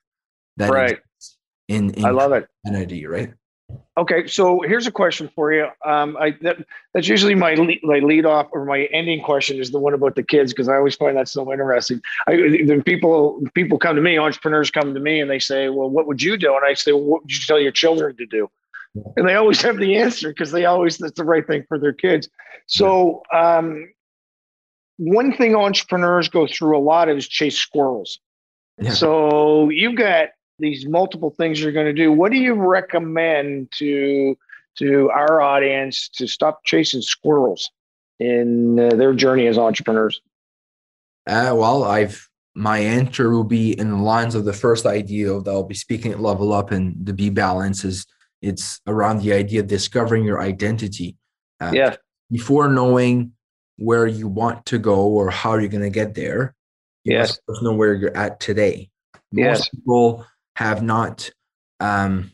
that 0.56 0.70
right. 0.70 0.98
in, 1.68 1.90
in 1.90 2.04
I 2.06 2.10
love 2.10 2.32
it. 2.32 2.48
Identity, 2.66 3.06
right? 3.06 3.34
Okay, 3.98 4.26
so 4.26 4.60
here's 4.62 4.86
a 4.86 4.90
question 4.90 5.30
for 5.34 5.52
you. 5.52 5.66
Um, 5.84 6.16
I 6.18 6.36
that, 6.40 6.64
that's 6.94 7.08
usually 7.08 7.34
my 7.34 7.54
lead, 7.54 7.80
my 7.82 7.98
lead 7.98 8.24
off 8.24 8.48
or 8.52 8.64
my 8.64 8.84
ending 8.92 9.22
question 9.22 9.58
is 9.58 9.70
the 9.70 9.78
one 9.78 9.92
about 9.92 10.16
the 10.16 10.22
kids 10.22 10.52
because 10.52 10.68
I 10.68 10.76
always 10.76 10.94
find 10.94 11.16
that 11.16 11.28
so 11.28 11.52
interesting. 11.52 12.00
I, 12.26 12.80
people 12.84 13.42
people 13.54 13.78
come 13.78 13.96
to 13.96 14.02
me, 14.02 14.18
entrepreneurs 14.18 14.70
come 14.70 14.94
to 14.94 15.00
me, 15.00 15.20
and 15.20 15.30
they 15.30 15.38
say, 15.38 15.68
"Well, 15.68 15.90
what 15.90 16.06
would 16.06 16.22
you 16.22 16.36
do?" 16.36 16.56
And 16.56 16.64
I 16.64 16.74
say, 16.74 16.92
well, 16.92 17.02
"What 17.02 17.22
would 17.22 17.32
you 17.32 17.40
tell 17.46 17.60
your 17.60 17.72
children 17.72 18.16
to 18.16 18.26
do?" 18.26 18.50
And 19.16 19.28
they 19.28 19.34
always 19.34 19.60
have 19.66 19.76
the 19.76 19.96
answer 19.96 20.28
because 20.30 20.52
they 20.52 20.64
always 20.64 20.98
that's 20.98 21.12
the 21.12 21.24
right 21.24 21.46
thing 21.46 21.64
for 21.68 21.78
their 21.78 21.92
kids. 21.92 22.28
So 22.66 23.22
um, 23.32 23.92
one 24.96 25.36
thing 25.36 25.54
entrepreneurs 25.54 26.28
go 26.28 26.46
through 26.46 26.78
a 26.78 26.80
lot 26.80 27.08
is 27.08 27.28
chase 27.28 27.58
squirrels. 27.58 28.18
Yeah. 28.78 28.92
So 28.92 29.68
you've 29.68 29.96
got 29.96 30.28
these 30.62 30.86
multiple 30.86 31.30
things 31.30 31.60
you're 31.60 31.72
going 31.72 31.86
to 31.86 31.92
do 31.92 32.12
what 32.12 32.32
do 32.32 32.38
you 32.38 32.54
recommend 32.54 33.70
to 33.72 34.36
to 34.76 35.10
our 35.10 35.40
audience 35.40 36.08
to 36.08 36.26
stop 36.26 36.64
chasing 36.64 37.02
squirrels 37.02 37.70
in 38.18 38.78
uh, 38.78 38.90
their 38.90 39.12
journey 39.12 39.46
as 39.46 39.58
entrepreneurs 39.58 40.20
uh, 41.26 41.52
well 41.54 41.84
i've 41.84 42.28
my 42.54 42.78
answer 42.78 43.30
will 43.30 43.44
be 43.44 43.78
in 43.78 43.90
the 43.90 43.96
lines 43.96 44.34
of 44.34 44.44
the 44.44 44.52
first 44.52 44.86
idea 44.86 45.28
that 45.40 45.50
i'll 45.50 45.62
be 45.62 45.74
speaking 45.74 46.12
at 46.12 46.20
level 46.20 46.52
up 46.52 46.70
and 46.70 46.94
the 47.04 47.12
b 47.12 47.28
balance 47.28 47.84
is 47.84 48.06
it's 48.40 48.80
around 48.86 49.20
the 49.20 49.32
idea 49.32 49.60
of 49.60 49.66
discovering 49.66 50.24
your 50.24 50.40
identity 50.40 51.16
uh, 51.60 51.72
yeah 51.74 51.96
before 52.30 52.68
knowing 52.68 53.32
where 53.76 54.06
you 54.06 54.28
want 54.28 54.64
to 54.64 54.78
go 54.78 55.06
or 55.06 55.30
how 55.30 55.56
you're 55.56 55.68
going 55.68 55.82
to 55.82 55.90
get 55.90 56.14
there 56.14 56.54
you 57.04 57.16
yes. 57.16 57.38
must 57.48 57.62
know 57.62 57.72
where 57.72 57.94
you're 57.94 58.16
at 58.16 58.38
today 58.38 58.88
most 59.32 59.60
yes. 59.60 59.68
people 59.70 60.24
have 60.56 60.82
not 60.82 61.30
um, 61.80 62.32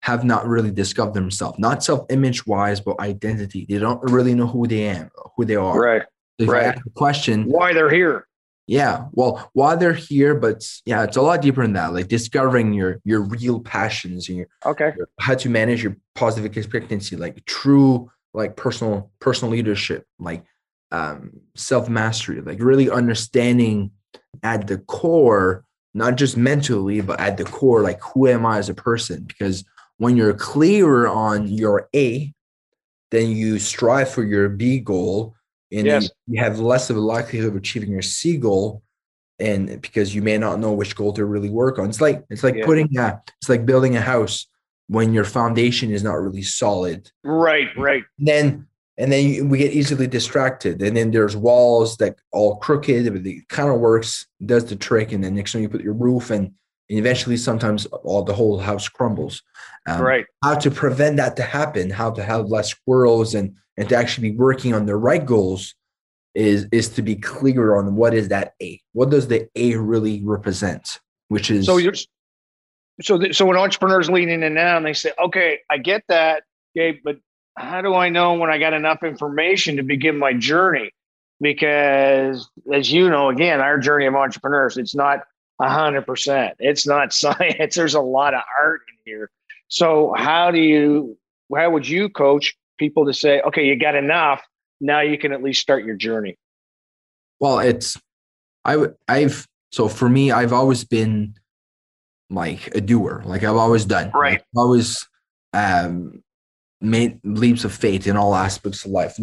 have 0.00 0.24
not 0.24 0.46
really 0.46 0.70
discovered 0.70 1.14
themselves, 1.14 1.58
not 1.58 1.84
self-image 1.84 2.46
wise, 2.46 2.80
but 2.80 2.98
identity. 3.00 3.66
They 3.68 3.78
don't 3.78 4.02
really 4.10 4.34
know 4.34 4.48
who 4.48 4.66
they 4.66 4.84
am, 4.84 5.10
who 5.36 5.44
they 5.44 5.56
are. 5.56 5.80
Right. 5.80 6.02
So 6.40 6.46
right. 6.46 6.74
the 6.74 6.90
question 6.90 7.44
why 7.44 7.72
they're 7.72 7.90
here. 7.90 8.26
Yeah. 8.66 9.06
Well, 9.12 9.50
why 9.52 9.76
they're 9.76 9.92
here, 9.92 10.34
but 10.34 10.66
yeah, 10.86 11.04
it's 11.04 11.16
a 11.16 11.22
lot 11.22 11.42
deeper 11.42 11.62
than 11.62 11.74
that. 11.74 11.92
Like 11.92 12.08
discovering 12.08 12.72
your 12.72 13.00
your 13.04 13.22
real 13.22 13.60
passions 13.60 14.28
and 14.28 14.38
your 14.38 14.46
okay 14.64 14.92
your, 14.96 15.08
how 15.20 15.34
to 15.34 15.48
manage 15.48 15.82
your 15.82 15.96
positive 16.14 16.56
expectancy, 16.56 17.16
like 17.16 17.44
true 17.44 18.10
like 18.34 18.56
personal 18.56 19.10
personal 19.20 19.52
leadership, 19.52 20.06
like 20.18 20.44
um 20.90 21.32
self 21.54 21.88
mastery, 21.88 22.40
like 22.40 22.60
really 22.60 22.90
understanding 22.90 23.90
at 24.42 24.66
the 24.66 24.78
core 24.78 25.64
not 25.94 26.16
just 26.16 26.36
mentally, 26.36 27.00
but 27.00 27.20
at 27.20 27.36
the 27.36 27.44
core, 27.44 27.82
like 27.82 28.00
who 28.00 28.28
am 28.28 28.46
I 28.46 28.58
as 28.58 28.68
a 28.68 28.74
person? 28.74 29.24
Because 29.24 29.64
when 29.98 30.16
you're 30.16 30.34
clearer 30.34 31.08
on 31.08 31.48
your 31.48 31.88
A, 31.94 32.32
then 33.10 33.30
you 33.30 33.58
strive 33.58 34.10
for 34.10 34.24
your 34.24 34.48
B 34.48 34.80
goal, 34.80 35.34
and 35.70 35.86
yes. 35.86 36.10
you 36.26 36.40
have 36.42 36.58
less 36.58 36.90
of 36.90 36.96
a 36.96 37.00
likelihood 37.00 37.50
of 37.50 37.56
achieving 37.56 37.90
your 37.90 38.02
C 38.02 38.36
goal. 38.36 38.82
And 39.38 39.80
because 39.80 40.14
you 40.14 40.22
may 40.22 40.38
not 40.38 40.60
know 40.60 40.72
which 40.72 40.94
goal 40.94 41.12
to 41.14 41.24
really 41.24 41.50
work 41.50 41.78
on, 41.78 41.88
it's 41.88 42.00
like 42.00 42.24
it's 42.30 42.44
like 42.44 42.54
yeah. 42.54 42.64
putting 42.64 42.96
a 42.96 43.20
it's 43.40 43.48
like 43.48 43.66
building 43.66 43.96
a 43.96 44.00
house 44.00 44.46
when 44.88 45.12
your 45.12 45.24
foundation 45.24 45.90
is 45.90 46.02
not 46.02 46.14
really 46.14 46.42
solid. 46.42 47.10
Right, 47.24 47.68
right. 47.76 48.04
Then 48.18 48.66
and 49.02 49.10
then 49.10 49.48
we 49.48 49.58
get 49.58 49.72
easily 49.72 50.06
distracted. 50.06 50.80
And 50.80 50.96
then 50.96 51.10
there's 51.10 51.36
walls 51.36 51.96
that 51.96 52.20
all 52.30 52.56
crooked 52.58 53.12
but 53.12 53.26
it 53.26 53.48
kind 53.48 53.68
of 53.68 53.80
works 53.80 54.28
does 54.46 54.64
the 54.66 54.76
trick. 54.76 55.10
And 55.10 55.24
then 55.24 55.34
next 55.34 55.52
time 55.52 55.62
you 55.62 55.68
put 55.68 55.82
your 55.82 55.92
roof 55.92 56.30
and, 56.30 56.52
and 56.88 56.98
eventually 57.00 57.36
sometimes 57.36 57.84
all 57.86 58.22
the 58.22 58.32
whole 58.32 58.58
house 58.58 58.88
crumbles. 58.88 59.42
Um, 59.88 60.00
right. 60.00 60.26
how 60.44 60.54
to 60.54 60.70
prevent 60.70 61.16
that 61.16 61.34
to 61.38 61.42
happen 61.42 61.90
how 61.90 62.12
to 62.12 62.22
have 62.22 62.46
less 62.46 62.70
squirrels 62.70 63.34
and 63.34 63.56
and 63.76 63.88
to 63.88 63.96
actually 63.96 64.30
be 64.30 64.36
working 64.36 64.72
on 64.74 64.86
the 64.86 64.94
right 64.94 65.26
goals 65.26 65.74
is 66.36 66.68
is 66.70 66.88
to 66.90 67.02
be 67.02 67.16
clear 67.16 67.74
on 67.74 67.96
what 67.96 68.14
is 68.14 68.28
that 68.28 68.54
a 68.62 68.80
what 68.92 69.10
does 69.10 69.26
the 69.26 69.48
a 69.56 69.74
really 69.74 70.22
represent 70.22 71.00
which 71.26 71.50
is 71.50 71.66
so 71.66 71.78
you're 71.78 71.94
so 73.00 73.18
the, 73.18 73.32
so 73.32 73.44
when 73.44 73.56
entrepreneurs 73.56 74.08
leaning 74.08 74.36
in 74.36 74.42
and 74.44 74.54
now 74.54 74.76
and 74.76 74.86
they 74.86 74.92
say 74.92 75.10
okay 75.18 75.58
i 75.68 75.76
get 75.76 76.04
that 76.06 76.44
okay 76.76 77.00
but 77.02 77.16
how 77.56 77.82
do 77.82 77.94
I 77.94 78.08
know 78.08 78.34
when 78.34 78.50
I 78.50 78.58
got 78.58 78.72
enough 78.72 79.02
information 79.02 79.76
to 79.76 79.82
begin 79.82 80.18
my 80.18 80.32
journey? 80.32 80.90
Because 81.40 82.48
as 82.72 82.92
you 82.92 83.10
know, 83.10 83.28
again, 83.28 83.60
our 83.60 83.78
journey 83.78 84.06
of 84.06 84.14
entrepreneurs, 84.14 84.76
it's 84.76 84.94
not 84.94 85.20
a 85.60 85.68
hundred 85.68 86.06
percent. 86.06 86.54
It's 86.58 86.86
not 86.86 87.12
science. 87.12 87.74
There's 87.74 87.94
a 87.94 88.00
lot 88.00 88.34
of 88.34 88.42
art 88.58 88.82
in 88.88 89.12
here. 89.12 89.30
So 89.68 90.14
how 90.16 90.50
do 90.50 90.60
you, 90.60 91.16
how 91.54 91.70
would 91.70 91.88
you 91.88 92.08
coach 92.08 92.54
people 92.78 93.06
to 93.06 93.14
say, 93.14 93.40
okay, 93.42 93.66
you 93.66 93.76
got 93.78 93.94
enough. 93.94 94.42
Now 94.80 95.00
you 95.00 95.18
can 95.18 95.32
at 95.32 95.42
least 95.42 95.60
start 95.60 95.84
your 95.84 95.96
journey. 95.96 96.36
Well, 97.40 97.60
it's, 97.60 97.96
I, 98.64 98.86
I've, 99.08 99.46
so 99.70 99.88
for 99.88 100.08
me, 100.08 100.30
I've 100.30 100.52
always 100.52 100.84
been 100.84 101.34
like 102.32 102.74
a 102.74 102.80
doer. 102.80 103.22
Like 103.24 103.42
I've 103.44 103.56
always 103.56 103.84
done. 103.84 104.10
Right. 104.14 104.42
Always 104.56 105.06
um 105.52 106.22
made 106.82 107.18
leaps 107.24 107.64
of 107.64 107.72
faith 107.72 108.06
in 108.06 108.16
all 108.16 108.34
aspects 108.34 108.84
of 108.84 108.90
life. 108.90 109.16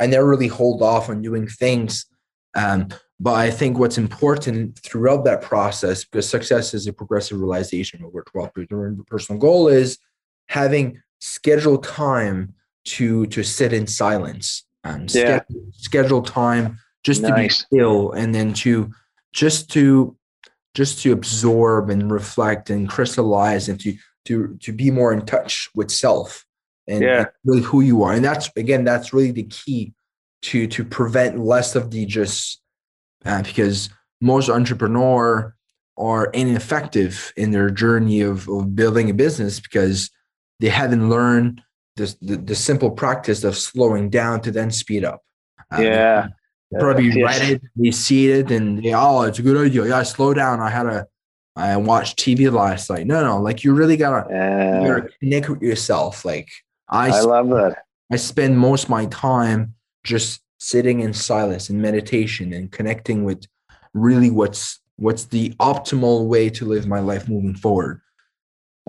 I 0.00 0.06
never 0.06 0.26
really 0.26 0.48
hold 0.48 0.82
off 0.82 1.08
on 1.08 1.22
doing 1.22 1.48
things. 1.48 2.06
Um, 2.54 2.88
but 3.18 3.34
I 3.34 3.50
think 3.50 3.78
what's 3.78 3.98
important 3.98 4.78
throughout 4.78 5.24
that 5.24 5.42
process, 5.42 6.04
because 6.04 6.28
success 6.28 6.74
is 6.74 6.86
a 6.86 6.92
progressive 6.92 7.40
realization 7.40 8.04
of 8.04 8.12
what 8.12 8.26
12 8.26 8.50
personal 9.06 9.40
goal 9.40 9.68
is 9.68 9.98
having 10.48 11.00
scheduled 11.20 11.84
time 11.84 12.54
to 12.84 13.26
to 13.26 13.42
sit 13.42 13.72
in 13.72 13.86
silence. 13.86 14.64
Um, 14.84 15.02
yeah. 15.10 15.40
schedule, 15.40 15.66
schedule 15.72 16.22
time 16.22 16.78
just 17.02 17.22
nice. 17.22 17.30
to 17.30 17.42
be 17.42 17.48
still 17.48 18.12
and 18.12 18.34
then 18.34 18.52
to 18.52 18.90
just 19.32 19.70
to 19.72 20.16
just 20.74 21.02
to 21.02 21.12
absorb 21.12 21.90
and 21.90 22.12
reflect 22.12 22.70
and 22.70 22.88
crystallize 22.88 23.68
and 23.68 23.80
to 23.80 23.96
to 24.26 24.56
to 24.60 24.72
be 24.72 24.90
more 24.90 25.12
in 25.12 25.24
touch 25.24 25.68
with 25.74 25.90
self 25.90 26.45
and, 26.88 27.02
Yeah. 27.02 27.24
really 27.44 27.62
who 27.62 27.80
you 27.80 28.02
are. 28.02 28.12
And 28.12 28.24
that's 28.24 28.50
again, 28.56 28.84
that's 28.84 29.12
really 29.12 29.32
the 29.32 29.44
key 29.44 29.92
to 30.42 30.66
to 30.68 30.84
prevent 30.84 31.38
less 31.38 31.74
of 31.74 31.90
the 31.90 32.06
just 32.06 32.60
uh, 33.24 33.42
because 33.42 33.88
most 34.20 34.48
entrepreneur 34.48 35.54
are 35.98 36.26
ineffective 36.26 37.32
in 37.36 37.50
their 37.50 37.70
journey 37.70 38.20
of, 38.20 38.48
of 38.48 38.74
building 38.76 39.08
a 39.10 39.14
business 39.14 39.58
because 39.60 40.10
they 40.60 40.68
haven't 40.68 41.08
learned 41.08 41.62
this, 41.96 42.14
the, 42.20 42.36
the 42.36 42.54
simple 42.54 42.90
practice 42.90 43.42
of 43.44 43.56
slowing 43.56 44.10
down 44.10 44.40
to 44.42 44.50
then 44.50 44.70
speed 44.70 45.04
up. 45.04 45.22
Um, 45.70 45.82
Yeah. 45.84 46.28
probably 46.78 47.06
Yes. 47.08 47.40
read 47.40 47.50
it, 47.52 47.62
they 47.76 47.90
see 47.90 48.30
it, 48.30 48.50
and 48.50 48.82
they, 48.84 48.92
oh, 48.94 49.22
it's 49.22 49.38
a 49.38 49.42
good 49.42 49.56
idea. 49.66 49.86
Yeah, 49.86 50.02
slow 50.02 50.34
down. 50.34 50.60
I 50.60 50.68
had 50.68 50.86
a, 50.86 51.06
I 51.56 51.76
watched 51.78 52.18
TV 52.18 52.52
last 52.52 52.90
night. 52.90 53.06
No, 53.06 53.24
no, 53.24 53.40
like 53.40 53.64
you 53.64 53.72
really 53.72 53.96
gotta, 53.96 54.28
you 54.30 54.86
gotta 54.88 55.08
connect 55.20 55.48
with 55.48 55.62
yourself. 55.62 56.24
Like 56.26 56.48
I, 56.88 57.08
I 57.08 57.20
love 57.20 57.48
that. 57.50 57.84
I 58.10 58.16
spend 58.16 58.58
most 58.58 58.84
of 58.84 58.90
my 58.90 59.06
time 59.06 59.74
just 60.04 60.40
sitting 60.58 61.00
in 61.00 61.12
silence 61.12 61.68
and 61.68 61.82
meditation 61.82 62.52
and 62.52 62.70
connecting 62.70 63.24
with 63.24 63.46
really 63.94 64.30
what's 64.30 64.80
what's 64.96 65.24
the 65.24 65.50
optimal 65.60 66.26
way 66.26 66.48
to 66.48 66.64
live 66.64 66.86
my 66.86 67.00
life 67.00 67.28
moving 67.28 67.54
forward. 67.54 68.00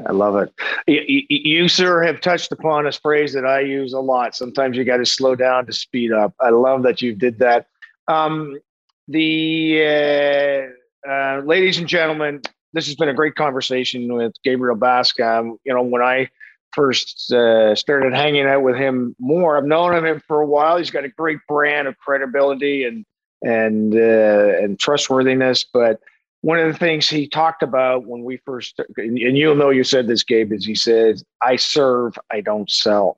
I 0.06 0.12
love 0.12 0.36
it. 0.36 0.54
You, 0.86 1.24
you, 1.28 1.68
sir, 1.68 2.04
have 2.04 2.22
touched 2.22 2.52
upon 2.52 2.86
a 2.86 2.92
phrase 2.92 3.34
that 3.34 3.46
I 3.46 3.62
use 3.62 3.94
a 3.94 4.00
lot. 4.00 4.36
Sometimes 4.36 4.78
you 4.78 4.84
got 4.84 4.98
to 4.98 5.06
slow 5.06 5.36
down 5.36 5.66
to 5.66 5.74
speed 5.74 6.12
up. 6.12 6.34
I 6.40 6.50
love 6.50 6.84
that 6.84 7.02
you 7.02 7.16
did 7.16 7.40
that. 7.40 7.66
Um, 8.08 8.60
the 9.08 10.72
uh, 11.06 11.10
uh, 11.10 11.42
ladies 11.44 11.80
and 11.80 11.88
gentlemen, 11.88 12.42
this 12.74 12.86
has 12.86 12.96
been 12.96 13.10
a 13.10 13.14
great 13.14 13.36
conversation 13.36 14.14
with 14.14 14.34
Gabriel 14.44 14.76
Basque. 14.76 15.20
Um, 15.20 15.58
you 15.64 15.74
know, 15.74 15.82
when 15.82 16.04
I 16.04 16.30
first 16.74 17.32
uh, 17.32 17.76
started 17.76 18.14
hanging 18.14 18.46
out 18.46 18.64
with 18.64 18.76
him 18.76 19.16
more, 19.20 19.58
I've 19.58 19.66
known 19.66 20.06
him 20.06 20.22
for 20.28 20.42
a 20.42 20.48
while. 20.48 20.78
He's 20.78 20.92
got 20.92 21.06
a 21.06 21.10
great 21.10 21.40
brand 21.48 21.88
of 21.88 21.98
credibility 21.98 22.84
and 22.84 23.06
and 23.44 23.94
uh, 23.94 24.58
and 24.64 24.80
trustworthiness, 24.80 25.64
but 25.64 26.00
one 26.42 26.60
of 26.60 26.72
the 26.72 26.78
things 26.78 27.10
he 27.10 27.28
talked 27.28 27.64
about 27.64 28.06
when 28.06 28.24
we 28.24 28.38
first, 28.38 28.80
and 28.98 29.18
you'll 29.18 29.56
know 29.56 29.70
you 29.70 29.84
said 29.84 30.08
this, 30.08 30.24
Gabe, 30.24 30.54
is 30.54 30.66
he 30.66 30.76
said, 30.76 31.22
I 31.42 31.56
serve, 31.56 32.18
I 32.32 32.42
don't 32.42 32.70
sell. 32.70 33.18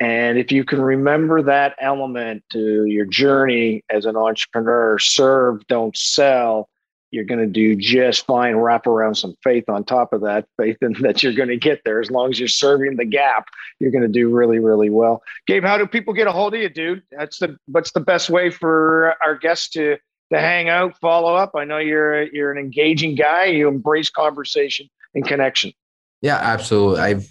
And 0.00 0.38
if 0.38 0.52
you 0.52 0.64
can 0.64 0.80
remember 0.80 1.42
that 1.42 1.74
element 1.80 2.44
to 2.52 2.84
your 2.86 3.06
journey 3.06 3.82
as 3.90 4.04
an 4.04 4.16
entrepreneur, 4.16 4.98
serve, 4.98 5.66
don't 5.68 5.96
sell, 5.96 6.68
you're 7.16 7.24
going 7.24 7.40
to 7.40 7.46
do 7.46 7.74
just 7.74 8.26
fine. 8.26 8.54
Wrap 8.54 8.86
around 8.86 9.14
some 9.14 9.34
faith 9.42 9.64
on 9.68 9.82
top 9.82 10.12
of 10.12 10.20
that, 10.20 10.46
faith 10.56 10.76
in 10.82 10.92
that 11.00 11.22
you're 11.22 11.32
going 11.32 11.48
to 11.48 11.56
get 11.56 11.80
there. 11.84 12.00
As 12.00 12.10
long 12.10 12.30
as 12.30 12.38
you're 12.38 12.46
serving 12.46 12.96
the 12.96 13.04
gap, 13.04 13.48
you're 13.80 13.90
going 13.90 14.02
to 14.02 14.08
do 14.08 14.28
really, 14.28 14.58
really 14.58 14.90
well. 14.90 15.22
Gabe, 15.46 15.64
how 15.64 15.78
do 15.78 15.86
people 15.86 16.14
get 16.14 16.28
a 16.28 16.32
hold 16.32 16.54
of 16.54 16.60
you, 16.60 16.68
dude? 16.68 17.02
That's 17.10 17.38
the 17.38 17.56
what's 17.66 17.92
the 17.92 18.00
best 18.00 18.30
way 18.30 18.50
for 18.50 19.14
our 19.24 19.36
guests 19.36 19.70
to 19.70 19.96
to 20.32 20.40
hang 20.40 20.68
out, 20.68 20.98
follow 21.00 21.34
up. 21.34 21.52
I 21.56 21.64
know 21.64 21.78
you're 21.78 22.24
you're 22.24 22.52
an 22.52 22.58
engaging 22.58 23.14
guy. 23.14 23.46
You 23.46 23.68
embrace 23.68 24.10
conversation 24.10 24.88
and 25.14 25.26
connection. 25.26 25.72
Yeah, 26.20 26.36
absolutely. 26.36 27.00
I've 27.00 27.28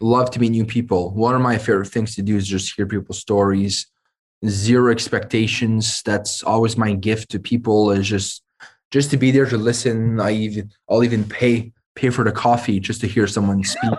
to 0.00 0.40
meet 0.40 0.50
new 0.50 0.64
people. 0.64 1.14
One 1.14 1.34
of 1.34 1.40
my 1.40 1.58
favorite 1.58 1.86
things 1.86 2.16
to 2.16 2.22
do 2.22 2.36
is 2.36 2.46
just 2.46 2.74
hear 2.74 2.86
people's 2.86 3.20
stories. 3.20 3.86
Zero 4.44 4.90
expectations. 4.90 6.02
That's 6.04 6.42
always 6.42 6.76
my 6.76 6.94
gift 6.94 7.30
to 7.30 7.38
people. 7.38 7.92
Is 7.92 8.08
just 8.08 8.42
just 8.92 9.10
to 9.10 9.16
be 9.16 9.30
there 9.32 9.46
to 9.46 9.56
listen. 9.56 10.20
I 10.20 10.32
even 10.32 10.70
I'll 10.88 11.02
even 11.02 11.24
pay 11.24 11.72
pay 11.96 12.10
for 12.10 12.24
the 12.24 12.32
coffee 12.32 12.78
just 12.78 13.00
to 13.00 13.08
hear 13.08 13.26
someone 13.26 13.64
speak. 13.64 13.90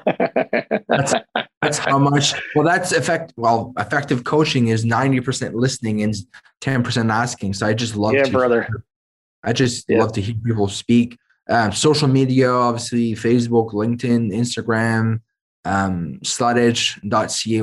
that's 0.88 1.14
that's 1.62 1.78
how 1.80 2.00
much. 2.00 2.34
Well, 2.56 2.66
that's 2.66 2.92
effect. 2.94 3.34
Well, 3.36 3.74
effective 3.78 4.24
coaching 4.24 4.68
is 4.68 4.86
ninety 4.86 5.20
percent 5.20 5.56
listening 5.56 6.04
and 6.04 6.14
ten 6.62 6.84
percent 6.84 7.10
asking. 7.10 7.56
So 7.56 7.68
I 7.68 7.74
just 7.74 7.96
love. 7.98 8.14
yeah, 8.14 8.24
to 8.24 8.32
brother. 8.32 8.62
Hear, 8.64 8.86
I 9.44 9.52
just 9.52 9.90
Yeah. 9.90 10.00
love 10.00 10.14
to 10.14 10.22
hear 10.22 10.36
people 10.46 10.70
speak. 10.70 11.18
Um, 11.50 11.74
social 11.74 12.08
media, 12.08 12.50
obviously, 12.50 13.14
Facebook, 13.16 13.74
LinkedIn, 13.74 14.32
Instagram, 14.32 15.20
um, 15.66 16.20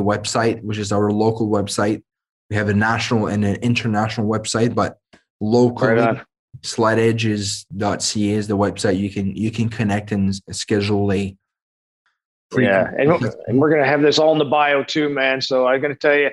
website, 0.02 0.62
which 0.62 0.76
is 0.76 0.92
our 0.92 1.10
local 1.10 1.48
website. 1.48 2.02
We 2.50 2.56
have 2.56 2.68
a 2.68 2.74
national 2.74 3.28
and 3.28 3.42
an 3.44 3.56
international 3.62 4.26
website, 4.28 4.74
but 4.74 4.98
locally, 5.40 5.92
Right 5.92 6.20
on. 8.28 8.34
is 8.34 8.46
the 8.48 8.56
website 8.56 8.98
you 8.98 9.10
can 9.10 9.34
you 9.34 9.50
can 9.50 9.68
connect 9.68 10.12
and 10.12 10.34
schedule 10.50 11.12
a 11.12 11.36
Yeah, 12.56 12.90
and, 12.98 13.10
and 13.46 13.60
we're 13.60 13.70
gonna 13.70 13.86
have 13.86 14.02
this 14.02 14.18
all 14.18 14.32
in 14.32 14.38
the 14.38 14.44
bio 14.44 14.82
too, 14.82 15.08
man. 15.08 15.40
So 15.40 15.66
I'm 15.66 15.80
gonna 15.80 15.94
tell 15.94 16.16
you, 16.16 16.30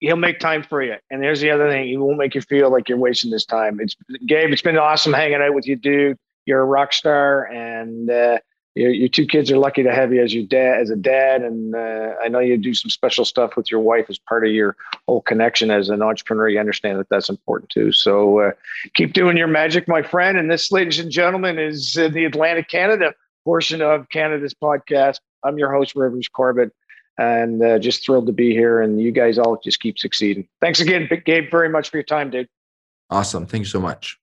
he'll 0.00 0.16
make 0.16 0.38
time 0.38 0.62
for 0.62 0.82
you. 0.82 0.96
And 1.10 1.22
there's 1.22 1.40
the 1.40 1.50
other 1.50 1.68
thing: 1.68 1.88
he 1.88 1.96
won't 1.96 2.18
make 2.18 2.34
you 2.34 2.40
feel 2.40 2.70
like 2.70 2.88
you're 2.88 2.98
wasting 2.98 3.30
this 3.30 3.44
time. 3.44 3.80
It's 3.80 3.96
Gabe. 4.26 4.50
It's 4.50 4.62
been 4.62 4.78
awesome 4.78 5.12
hanging 5.12 5.42
out 5.42 5.54
with 5.54 5.66
you, 5.66 5.76
dude. 5.76 6.18
You're 6.46 6.60
a 6.60 6.64
rock 6.64 6.92
star, 6.92 7.46
and 7.46 8.10
uh, 8.10 8.38
your, 8.74 8.90
your 8.90 9.08
two 9.08 9.26
kids 9.26 9.50
are 9.50 9.58
lucky 9.58 9.82
to 9.82 9.94
have 9.94 10.12
you 10.12 10.22
as 10.22 10.32
your 10.32 10.44
dad, 10.44 10.80
as 10.80 10.90
a 10.90 10.96
dad. 10.96 11.42
And 11.42 11.74
uh, 11.74 12.14
I 12.22 12.28
know 12.28 12.38
you 12.38 12.56
do 12.56 12.74
some 12.74 12.90
special 12.90 13.24
stuff 13.24 13.56
with 13.56 13.70
your 13.70 13.80
wife 13.80 14.06
as 14.08 14.18
part 14.18 14.46
of 14.46 14.52
your 14.52 14.76
whole 15.06 15.20
connection 15.22 15.70
as 15.70 15.88
an 15.90 16.02
entrepreneur. 16.02 16.48
You 16.48 16.60
understand 16.60 16.98
that 16.98 17.08
that's 17.10 17.28
important 17.28 17.70
too. 17.70 17.92
So 17.92 18.40
uh, 18.40 18.50
keep 18.94 19.12
doing 19.12 19.36
your 19.36 19.46
magic, 19.46 19.88
my 19.88 20.02
friend. 20.02 20.38
And 20.38 20.50
this, 20.50 20.72
ladies 20.72 20.98
and 20.98 21.10
gentlemen, 21.10 21.58
is 21.58 21.96
uh, 21.98 22.08
the 22.08 22.24
Atlantic 22.24 22.68
Canada 22.68 23.12
portion 23.44 23.82
of 23.82 24.08
Canada's 24.08 24.54
podcast. 24.54 25.18
I'm 25.42 25.58
your 25.58 25.72
host, 25.72 25.94
Rivers 25.94 26.28
Corbett, 26.28 26.72
and 27.18 27.62
uh, 27.62 27.78
just 27.78 28.04
thrilled 28.04 28.26
to 28.26 28.32
be 28.32 28.52
here. 28.52 28.80
And 28.80 29.00
you 29.00 29.12
guys 29.12 29.36
all 29.36 29.60
just 29.62 29.80
keep 29.80 29.98
succeeding. 29.98 30.48
Thanks 30.60 30.80
again, 30.80 31.08
Gabe, 31.24 31.50
very 31.50 31.68
much 31.68 31.90
for 31.90 31.98
your 31.98 32.04
time, 32.04 32.30
dude. 32.30 32.48
Awesome. 33.10 33.44
Thank 33.44 33.62
you 33.62 33.68
so 33.68 33.80
much. 33.80 34.18